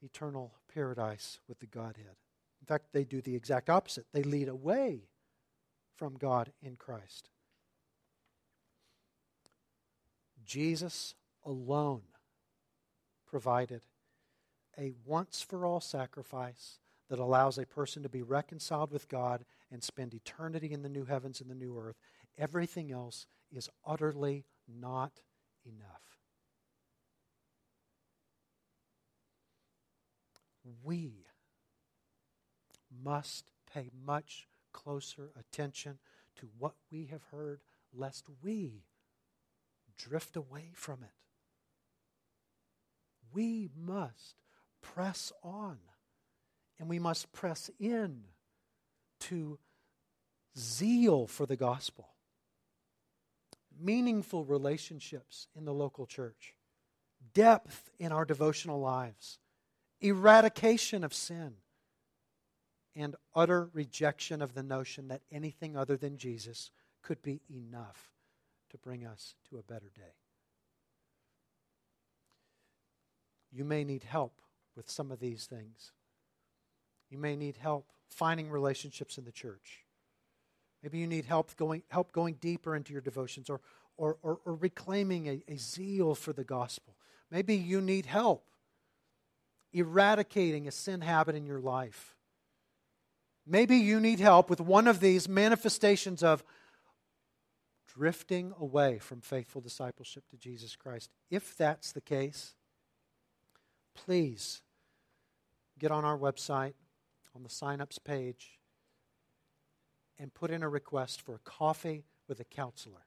eternal 0.02 0.52
paradise 0.74 1.38
with 1.48 1.58
the 1.60 1.66
Godhead. 1.66 2.16
In 2.60 2.66
fact, 2.66 2.86
they 2.92 3.04
do 3.04 3.22
the 3.22 3.34
exact 3.34 3.70
opposite. 3.70 4.04
They 4.12 4.22
lead 4.22 4.48
away 4.48 5.08
from 5.96 6.18
God 6.18 6.52
in 6.60 6.76
Christ. 6.76 7.30
Jesus 10.52 11.14
alone 11.46 12.02
provided 13.26 13.86
a 14.78 14.92
once 15.06 15.40
for 15.40 15.64
all 15.64 15.80
sacrifice 15.80 16.78
that 17.08 17.18
allows 17.18 17.56
a 17.56 17.64
person 17.64 18.02
to 18.02 18.10
be 18.10 18.20
reconciled 18.20 18.92
with 18.92 19.08
God 19.08 19.46
and 19.70 19.82
spend 19.82 20.12
eternity 20.12 20.70
in 20.70 20.82
the 20.82 20.90
new 20.90 21.06
heavens 21.06 21.40
and 21.40 21.50
the 21.50 21.54
new 21.54 21.78
earth. 21.78 21.96
Everything 22.36 22.92
else 22.92 23.26
is 23.50 23.70
utterly 23.86 24.44
not 24.68 25.22
enough. 25.64 26.18
We 30.84 31.28
must 33.02 33.46
pay 33.72 33.88
much 34.04 34.48
closer 34.70 35.30
attention 35.34 35.98
to 36.36 36.50
what 36.58 36.74
we 36.90 37.06
have 37.06 37.22
heard, 37.30 37.62
lest 37.94 38.26
we 38.42 38.84
drift 40.08 40.36
away 40.36 40.70
from 40.74 41.02
it. 41.02 41.10
we 43.32 43.70
must 43.74 44.34
press 44.82 45.32
on 45.42 45.78
and 46.78 46.88
we 46.88 46.98
must 46.98 47.32
press 47.32 47.70
in 47.78 48.24
to 49.20 49.58
zeal 50.58 51.26
for 51.26 51.46
the 51.46 51.56
gospel, 51.56 52.08
meaningful 53.80 54.44
relationships 54.44 55.46
in 55.54 55.64
the 55.64 55.72
local 55.72 56.06
church, 56.06 56.54
depth 57.32 57.90
in 57.98 58.12
our 58.12 58.24
devotional 58.24 58.80
lives, 58.80 59.38
eradication 60.00 61.04
of 61.04 61.14
sin, 61.14 61.54
and 62.94 63.16
utter 63.34 63.70
rejection 63.72 64.42
of 64.42 64.54
the 64.54 64.62
notion 64.62 65.08
that 65.08 65.22
anything 65.30 65.76
other 65.76 65.96
than 65.96 66.18
Jesus 66.18 66.70
could 67.02 67.22
be 67.22 67.40
enough 67.48 68.11
to 68.72 68.78
bring 68.78 69.06
us 69.06 69.34
to 69.48 69.58
a 69.58 69.62
better 69.62 69.90
day. 69.94 70.16
You 73.52 73.64
may 73.64 73.84
need 73.84 74.04
help 74.04 74.40
with 74.74 74.90
some 74.90 75.10
of 75.10 75.20
these 75.20 75.46
things. 75.46 75.92
You 77.10 77.18
may 77.18 77.36
need 77.36 77.56
help 77.56 77.86
finding 78.08 78.50
relationships 78.50 79.18
in 79.18 79.24
the 79.24 79.32
church. 79.32 79.84
Maybe 80.82 80.98
you 80.98 81.06
need 81.06 81.26
help 81.26 81.54
going, 81.56 81.82
help 81.88 82.12
going 82.12 82.34
deeper 82.40 82.74
into 82.74 82.92
your 82.92 83.02
devotions 83.02 83.48
or, 83.48 83.60
or, 83.96 84.16
or, 84.22 84.40
or 84.44 84.54
reclaiming 84.54 85.28
a, 85.28 85.42
a 85.48 85.56
zeal 85.56 86.14
for 86.14 86.32
the 86.32 86.44
gospel. 86.44 86.96
Maybe 87.30 87.54
you 87.54 87.80
need 87.80 88.06
help 88.06 88.44
eradicating 89.72 90.66
a 90.66 90.70
sin 90.70 91.00
habit 91.00 91.34
in 91.34 91.46
your 91.46 91.60
life. 91.60 92.14
Maybe 93.46 93.76
you 93.76 94.00
need 94.00 94.20
help 94.20 94.50
with 94.50 94.60
one 94.60 94.86
of 94.86 95.00
these 95.00 95.28
manifestations 95.28 96.22
of 96.22 96.44
drifting 97.94 98.52
away 98.58 98.98
from 98.98 99.20
faithful 99.20 99.60
discipleship 99.60 100.24
to 100.30 100.36
Jesus 100.36 100.76
Christ. 100.76 101.10
If 101.30 101.56
that's 101.56 101.92
the 101.92 102.00
case, 102.00 102.54
please 103.94 104.62
get 105.78 105.90
on 105.90 106.04
our 106.04 106.18
website 106.18 106.74
on 107.34 107.42
the 107.42 107.48
sign-ups 107.48 107.98
page 107.98 108.58
and 110.18 110.32
put 110.32 110.50
in 110.50 110.62
a 110.62 110.68
request 110.68 111.20
for 111.20 111.34
a 111.34 111.40
coffee 111.40 112.04
with 112.28 112.40
a 112.40 112.44
counselor. 112.44 113.06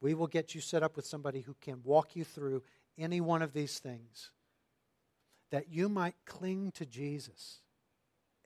We 0.00 0.14
will 0.14 0.26
get 0.26 0.54
you 0.54 0.60
set 0.60 0.82
up 0.82 0.96
with 0.96 1.06
somebody 1.06 1.40
who 1.40 1.54
can 1.60 1.80
walk 1.84 2.16
you 2.16 2.24
through 2.24 2.62
any 2.98 3.20
one 3.20 3.42
of 3.42 3.52
these 3.52 3.78
things 3.78 4.30
that 5.50 5.70
you 5.70 5.88
might 5.88 6.16
cling 6.24 6.72
to 6.72 6.84
Jesus 6.84 7.60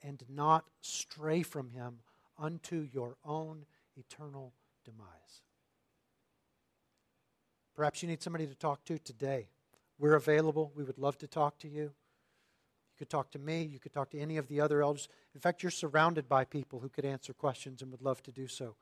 and 0.03 0.23
not 0.29 0.65
stray 0.81 1.41
from 1.41 1.69
him 1.69 1.99
unto 2.37 2.87
your 2.91 3.17
own 3.25 3.65
eternal 3.97 4.53
demise. 4.83 5.41
Perhaps 7.75 8.01
you 8.01 8.09
need 8.09 8.21
somebody 8.21 8.47
to 8.47 8.55
talk 8.55 8.83
to 8.85 8.99
today. 8.99 9.47
We're 9.97 10.15
available. 10.15 10.71
We 10.75 10.83
would 10.83 10.97
love 10.97 11.17
to 11.19 11.27
talk 11.27 11.57
to 11.59 11.67
you. 11.67 11.83
You 11.83 12.97
could 12.97 13.09
talk 13.09 13.31
to 13.31 13.39
me. 13.39 13.63
You 13.63 13.79
could 13.79 13.93
talk 13.93 14.09
to 14.11 14.19
any 14.19 14.37
of 14.37 14.47
the 14.47 14.59
other 14.59 14.81
elders. 14.81 15.07
In 15.33 15.41
fact, 15.41 15.63
you're 15.63 15.71
surrounded 15.71 16.27
by 16.27 16.43
people 16.43 16.79
who 16.79 16.89
could 16.89 17.05
answer 17.05 17.33
questions 17.33 17.81
and 17.81 17.91
would 17.91 18.01
love 18.01 18.21
to 18.23 18.31
do 18.31 18.47
so. 18.47 18.75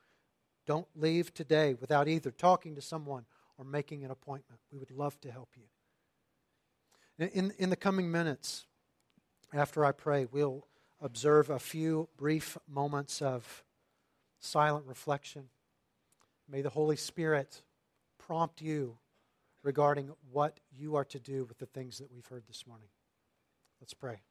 Don't 0.66 0.88
leave 0.95 1.34
today 1.34 1.74
without 1.74 2.08
either 2.08 2.32
talking 2.32 2.76
to 2.76 2.82
someone 2.82 3.26
or 3.58 3.66
making 3.66 4.04
an 4.04 4.12
appointment. 4.12 4.62
We 4.72 4.78
would 4.78 4.91
love 4.91 5.20
to 5.22 5.32
help 5.32 5.50
you. 5.56 5.64
In, 7.34 7.54
in 7.58 7.70
the 7.70 7.76
coming 7.76 8.12
minutes, 8.12 8.66
after 9.54 9.84
I 9.84 9.91
pray, 9.91 10.26
we'll 10.32 10.66
observe 11.02 11.50
a 11.50 11.60
few 11.60 12.08
brief 12.18 12.58
moments 12.68 13.22
of 13.22 13.64
silent 14.39 14.86
reflection. 14.86 15.50
May 16.52 16.62
the 16.62 16.70
Holy 16.70 16.95
Spirit 16.95 17.62
prompt 18.18 18.62
you 18.62 18.97
regarding 19.62 20.12
what 20.32 20.60
you 20.76 20.95
are 20.95 21.06
to 21.06 21.20
do 21.20 21.45
with 21.45 21.60
the 21.60 21.68
things 21.68 22.00
that 22.00 22.12
we've 22.12 22.26
heard 22.26 22.43
this 22.47 22.66
morning. 22.66 22.89
Let's 23.80 23.93
pray. 23.93 24.22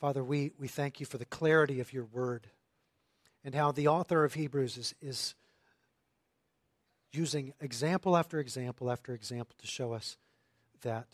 Father, 0.00 0.24
we, 0.24 0.52
we 0.58 0.66
thank 0.66 0.98
you 0.98 1.04
for 1.04 1.18
the 1.18 1.26
clarity 1.26 1.80
of 1.80 1.92
your 1.92 2.06
word 2.06 2.46
and 3.44 3.54
how 3.54 3.70
the 3.70 3.88
author 3.88 4.24
of 4.24 4.32
Hebrews 4.32 4.78
is, 4.78 4.94
is 5.02 5.34
using 7.12 7.52
example 7.60 8.16
after 8.16 8.40
example 8.40 8.90
after 8.90 9.12
example 9.12 9.54
to 9.58 9.66
show 9.66 9.92
us 9.92 10.16
that 10.80 11.06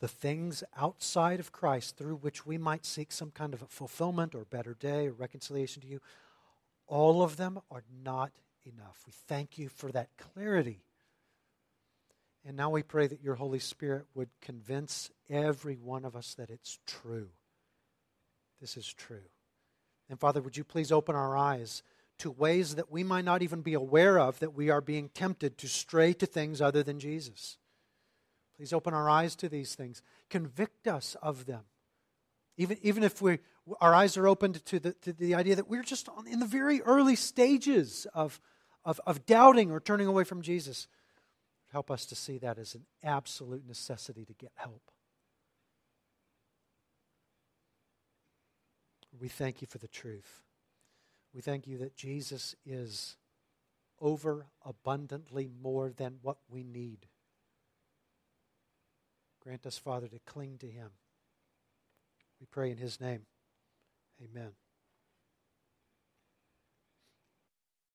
the 0.00 0.08
things 0.08 0.64
outside 0.76 1.40
of 1.40 1.52
Christ 1.52 1.96
through 1.96 2.16
which 2.16 2.46
we 2.46 2.58
might 2.58 2.84
seek 2.84 3.12
some 3.12 3.30
kind 3.30 3.54
of 3.54 3.60
fulfillment 3.68 4.34
or 4.34 4.44
better 4.44 4.74
day 4.74 5.06
or 5.08 5.12
reconciliation 5.12 5.82
to 5.82 5.88
you, 5.88 6.00
all 6.86 7.22
of 7.22 7.36
them 7.36 7.60
are 7.70 7.84
not 8.04 8.32
enough. 8.66 9.02
We 9.06 9.12
thank 9.28 9.58
you 9.58 9.68
for 9.68 9.92
that 9.92 10.08
clarity. 10.16 10.82
And 12.44 12.56
now 12.56 12.70
we 12.70 12.82
pray 12.82 13.06
that 13.06 13.22
your 13.22 13.34
Holy 13.34 13.58
Spirit 13.58 14.06
would 14.14 14.30
convince 14.40 15.10
every 15.28 15.76
one 15.76 16.04
of 16.04 16.16
us 16.16 16.34
that 16.34 16.50
it's 16.50 16.78
true. 16.86 17.28
This 18.60 18.76
is 18.76 18.92
true. 18.92 19.28
And 20.08 20.18
Father, 20.18 20.40
would 20.40 20.56
you 20.56 20.64
please 20.64 20.90
open 20.90 21.14
our 21.14 21.36
eyes 21.36 21.82
to 22.20 22.30
ways 22.30 22.74
that 22.74 22.90
we 22.90 23.02
might 23.02 23.24
not 23.24 23.42
even 23.42 23.62
be 23.62 23.74
aware 23.74 24.18
of 24.18 24.38
that 24.40 24.54
we 24.54 24.70
are 24.70 24.80
being 24.80 25.08
tempted 25.10 25.56
to 25.58 25.68
stray 25.68 26.12
to 26.12 26.26
things 26.26 26.60
other 26.60 26.82
than 26.82 27.00
Jesus. 27.00 27.56
Please 28.60 28.74
open 28.74 28.92
our 28.92 29.08
eyes 29.08 29.36
to 29.36 29.48
these 29.48 29.74
things. 29.74 30.02
Convict 30.28 30.86
us 30.86 31.16
of 31.22 31.46
them. 31.46 31.62
Even, 32.58 32.76
even 32.82 33.02
if 33.02 33.22
we, 33.22 33.38
our 33.80 33.94
eyes 33.94 34.18
are 34.18 34.28
opened 34.28 34.62
to 34.66 34.78
the, 34.78 34.92
to 35.00 35.14
the 35.14 35.34
idea 35.34 35.56
that 35.56 35.70
we're 35.70 35.82
just 35.82 36.10
on, 36.10 36.26
in 36.26 36.40
the 36.40 36.46
very 36.46 36.82
early 36.82 37.16
stages 37.16 38.06
of, 38.12 38.38
of, 38.84 39.00
of 39.06 39.24
doubting 39.24 39.70
or 39.70 39.80
turning 39.80 40.06
away 40.06 40.24
from 40.24 40.42
Jesus, 40.42 40.88
help 41.72 41.90
us 41.90 42.04
to 42.04 42.14
see 42.14 42.36
that 42.36 42.58
as 42.58 42.74
an 42.74 42.84
absolute 43.02 43.66
necessity 43.66 44.26
to 44.26 44.34
get 44.34 44.52
help. 44.56 44.90
We 49.18 49.28
thank 49.28 49.62
you 49.62 49.68
for 49.68 49.78
the 49.78 49.88
truth. 49.88 50.42
We 51.34 51.40
thank 51.40 51.66
you 51.66 51.78
that 51.78 51.96
Jesus 51.96 52.54
is 52.66 53.16
over 54.02 54.48
abundantly 54.62 55.48
more 55.62 55.90
than 55.96 56.18
what 56.20 56.36
we 56.50 56.62
need. 56.62 57.06
Grant 59.42 59.66
us, 59.66 59.78
Father, 59.78 60.08
to 60.08 60.18
cling 60.26 60.58
to 60.58 60.66
him. 60.66 60.90
We 62.40 62.46
pray 62.50 62.70
in 62.70 62.76
his 62.76 63.00
name. 63.00 63.22
Amen. 64.22 64.52